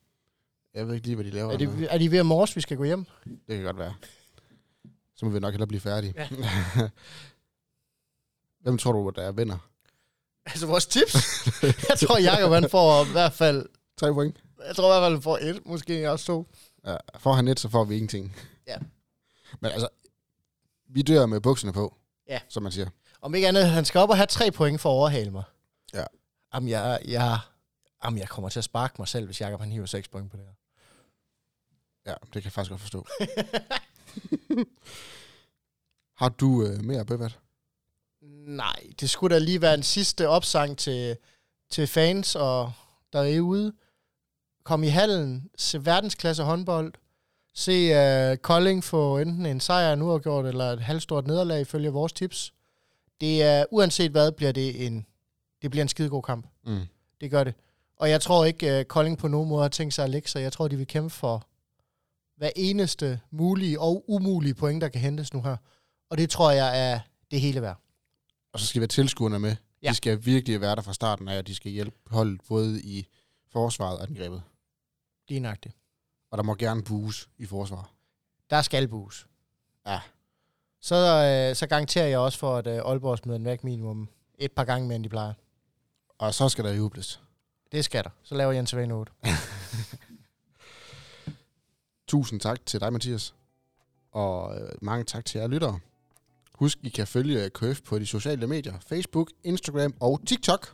Jeg 0.73 0.87
ved 0.87 0.95
ikke 0.95 1.07
lige, 1.07 1.15
hvad 1.15 1.25
de 1.25 1.31
laver. 1.31 1.53
Er, 1.53 1.57
det, 1.57 1.87
er 1.89 1.97
de 1.97 2.11
ved 2.11 2.19
at 2.19 2.25
morse, 2.25 2.55
vi 2.55 2.61
skal 2.61 2.77
gå 2.77 2.83
hjem? 2.83 3.05
Det 3.25 3.55
kan 3.55 3.63
godt 3.63 3.77
være. 3.77 3.93
Så 5.15 5.25
må 5.25 5.31
vi 5.31 5.39
nok 5.39 5.53
hellere 5.53 5.67
blive 5.67 5.81
færdige. 5.81 6.13
Ja. 6.17 6.27
Hvem 8.67 8.77
tror 8.77 8.91
du, 8.91 9.11
der 9.15 9.31
vinder? 9.31 9.57
Altså 10.45 10.67
vores 10.67 10.85
tips. 10.85 11.13
jeg 11.89 11.99
tror, 11.99 12.17
Jakob 12.19 12.51
han 12.51 12.69
får 12.69 13.05
i 13.05 13.11
hvert 13.11 13.33
fald... 13.33 13.65
Tre 13.97 14.13
point. 14.13 14.43
Jeg 14.67 14.75
tror 14.75 14.85
i 14.85 14.89
hvert 14.91 15.01
fald, 15.05 15.13
han 15.13 15.21
får 15.21 15.37
et, 15.37 15.65
måske 15.65 16.11
også 16.11 16.25
to. 16.25 16.47
Ja, 16.85 16.97
får 17.19 17.33
han 17.33 17.47
et, 17.47 17.59
så 17.59 17.69
får 17.69 17.83
vi 17.83 17.95
ingenting. 17.95 18.35
Ja. 18.67 18.77
Men 19.61 19.71
altså, 19.71 19.87
vi 20.87 21.01
dør 21.01 21.25
med 21.25 21.41
bukserne 21.41 21.73
på, 21.73 21.95
Ja. 22.29 22.39
som 22.49 22.63
man 22.63 22.71
siger. 22.71 22.89
Om 23.21 23.35
ikke 23.35 23.47
andet, 23.47 23.69
han 23.69 23.85
skal 23.85 23.99
op 23.99 24.09
og 24.09 24.17
have 24.17 24.27
tre 24.27 24.51
point 24.51 24.81
for 24.81 24.89
at 24.89 24.93
overhale 24.93 25.31
mig. 25.31 25.43
Ja. 25.93 26.03
Jamen, 26.53 26.69
jeg, 26.69 26.99
jeg, 27.05 27.39
jamen, 28.03 28.19
jeg 28.19 28.29
kommer 28.29 28.49
til 28.49 28.59
at 28.59 28.63
sparke 28.63 28.95
mig 28.99 29.07
selv, 29.07 29.25
hvis 29.25 29.41
Jakob 29.41 29.59
han 29.59 29.71
hiver 29.71 29.85
seks 29.85 30.07
point 30.07 30.31
på 30.31 30.37
det 30.37 30.45
her. 30.45 30.53
Ja, 32.11 32.15
det 32.23 32.31
kan 32.31 32.43
jeg 32.43 32.51
faktisk 32.51 32.69
godt 32.71 32.81
forstå. 32.81 33.07
Har 36.21 36.29
du 36.29 36.63
øh, 36.65 36.83
mere 36.83 37.05
bøvat? 37.05 37.39
Nej, 38.47 38.83
det 38.99 39.09
skulle 39.09 39.35
da 39.35 39.39
lige 39.39 39.61
være 39.61 39.73
en 39.73 39.83
sidste 39.83 40.27
opsang 40.27 40.77
til, 40.77 41.17
til 41.69 41.87
fans 41.87 42.35
og 42.35 42.71
der 43.13 43.19
er 43.19 43.39
ude. 43.39 43.73
Kom 44.63 44.83
i 44.83 44.87
hallen, 44.87 45.49
se 45.57 45.85
verdensklasse 45.85 46.43
håndbold, 46.43 46.93
se 47.53 48.31
uh, 48.31 48.37
Kolding 48.37 48.83
få 48.83 49.17
enten 49.17 49.45
en 49.45 49.59
sejr, 49.59 49.93
en 49.93 50.01
uafgjort 50.01 50.45
eller 50.45 50.65
et 50.65 50.79
halvstort 50.79 51.27
nederlag 51.27 51.61
ifølge 51.61 51.89
vores 51.89 52.13
tips. 52.13 52.53
Det 53.21 53.43
er, 53.43 53.65
uanset 53.71 54.11
hvad, 54.11 54.31
bliver 54.31 54.51
det 54.51 54.85
en, 54.85 55.05
det 55.61 55.71
bliver 55.71 55.81
en 55.81 55.89
skidegod 55.89 56.21
kamp. 56.21 56.47
Mm. 56.65 56.81
Det 57.21 57.31
gør 57.31 57.43
det. 57.43 57.53
Og 57.97 58.09
jeg 58.09 58.21
tror 58.21 58.45
ikke, 58.45 58.79
uh, 58.79 58.85
Kolding 58.85 59.17
på 59.17 59.27
nogen 59.27 59.49
måde 59.49 59.61
har 59.61 59.69
tænkt 59.69 59.93
sig 59.93 60.03
at 60.03 60.09
lægge 60.09 60.29
sig. 60.29 60.41
Jeg 60.41 60.53
tror, 60.53 60.67
de 60.67 60.77
vil 60.77 60.87
kæmpe 60.87 61.09
for 61.09 61.47
hver 62.37 62.49
eneste 62.55 63.19
mulige 63.31 63.79
og 63.79 64.05
umulige 64.07 64.53
point, 64.53 64.81
der 64.81 64.87
kan 64.87 65.01
hentes 65.01 65.33
nu 65.33 65.41
her. 65.41 65.57
Og 66.09 66.17
det 66.17 66.29
tror 66.29 66.51
jeg 66.51 66.91
er 66.91 66.99
det 67.31 67.41
hele 67.41 67.61
værd. 67.61 67.81
Og 68.57 68.61
så 68.61 68.67
skal 68.67 68.79
vi 68.79 68.83
have 68.83 68.87
tilskuerne 68.87 69.39
med. 69.39 69.55
Ja. 69.83 69.89
De 69.89 69.95
skal 69.95 70.25
virkelig 70.25 70.61
være 70.61 70.75
der 70.75 70.81
fra 70.81 70.93
starten 70.93 71.27
af, 71.27 71.37
og 71.37 71.47
de 71.47 71.55
skal 71.55 71.71
hjælpe 71.71 71.97
holdet 72.07 72.41
både 72.47 72.81
i 72.81 73.07
forsvaret 73.51 73.97
og 73.97 74.03
angrebet. 74.03 74.43
Lige 75.27 75.39
nøjagtigt. 75.39 75.75
Og 76.31 76.37
der 76.37 76.43
må 76.43 76.55
gerne 76.55 76.83
bues 76.83 77.29
i 77.37 77.45
forsvar. 77.45 77.91
Der 78.49 78.61
skal 78.61 78.87
bues. 78.87 79.27
Ja. 79.87 79.99
Så, 80.81 80.95
øh, 80.95 81.55
så 81.55 81.67
garanterer 81.67 82.07
jeg 82.07 82.19
også 82.19 82.39
for, 82.39 82.57
at 82.57 82.67
øh, 82.67 82.75
Aalborg 82.75 83.17
smider 83.17 83.37
den 83.37 83.45
væk 83.45 83.63
minimum 83.63 84.09
et 84.39 84.51
par 84.51 84.63
gange 84.63 84.87
mere, 84.87 84.95
end 84.95 85.03
de 85.03 85.09
plejer. 85.09 85.33
Og 86.17 86.33
så 86.33 86.49
skal 86.49 86.63
der 86.65 86.73
jubles. 86.73 87.21
Det 87.71 87.85
skal 87.85 88.03
der. 88.03 88.09
Så 88.23 88.35
laver 88.35 88.51
Jens 88.51 88.75
Vane 88.75 88.93
8. 88.93 89.11
Tusind 92.07 92.39
tak 92.39 92.65
til 92.65 92.79
dig, 92.79 92.93
Mathias. 92.93 93.35
Og 94.11 94.61
øh, 94.61 94.69
mange 94.81 95.03
tak 95.03 95.25
til 95.25 95.39
jer 95.39 95.47
lyttere. 95.47 95.79
Husk, 96.59 96.77
I 96.83 96.89
kan 96.89 97.07
følge 97.07 97.49
KF 97.49 97.81
på 97.81 97.99
de 97.99 98.05
sociale 98.05 98.47
medier. 98.47 98.73
Facebook, 98.87 99.31
Instagram 99.43 99.93
og 99.99 100.21
TikTok. 100.27 100.67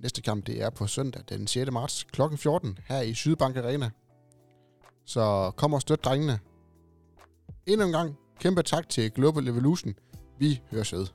Næste 0.00 0.22
kamp, 0.22 0.46
det 0.46 0.62
er 0.62 0.70
på 0.70 0.86
søndag 0.86 1.22
den 1.28 1.46
6. 1.46 1.70
marts 1.72 2.04
kl. 2.04 2.22
14 2.36 2.78
her 2.88 3.00
i 3.00 3.14
Sydbank 3.14 3.56
Arena. 3.56 3.90
Så 5.04 5.52
kom 5.56 5.74
og 5.74 5.80
støt 5.80 6.04
drengene. 6.04 6.38
Endnu 7.66 7.86
en 7.86 7.92
gang, 7.92 8.16
kæmpe 8.40 8.62
tak 8.62 8.88
til 8.88 9.10
Global 9.10 9.48
Evolution. 9.48 9.94
Vi 10.38 10.60
høres 10.70 10.92
ved. 10.92 11.06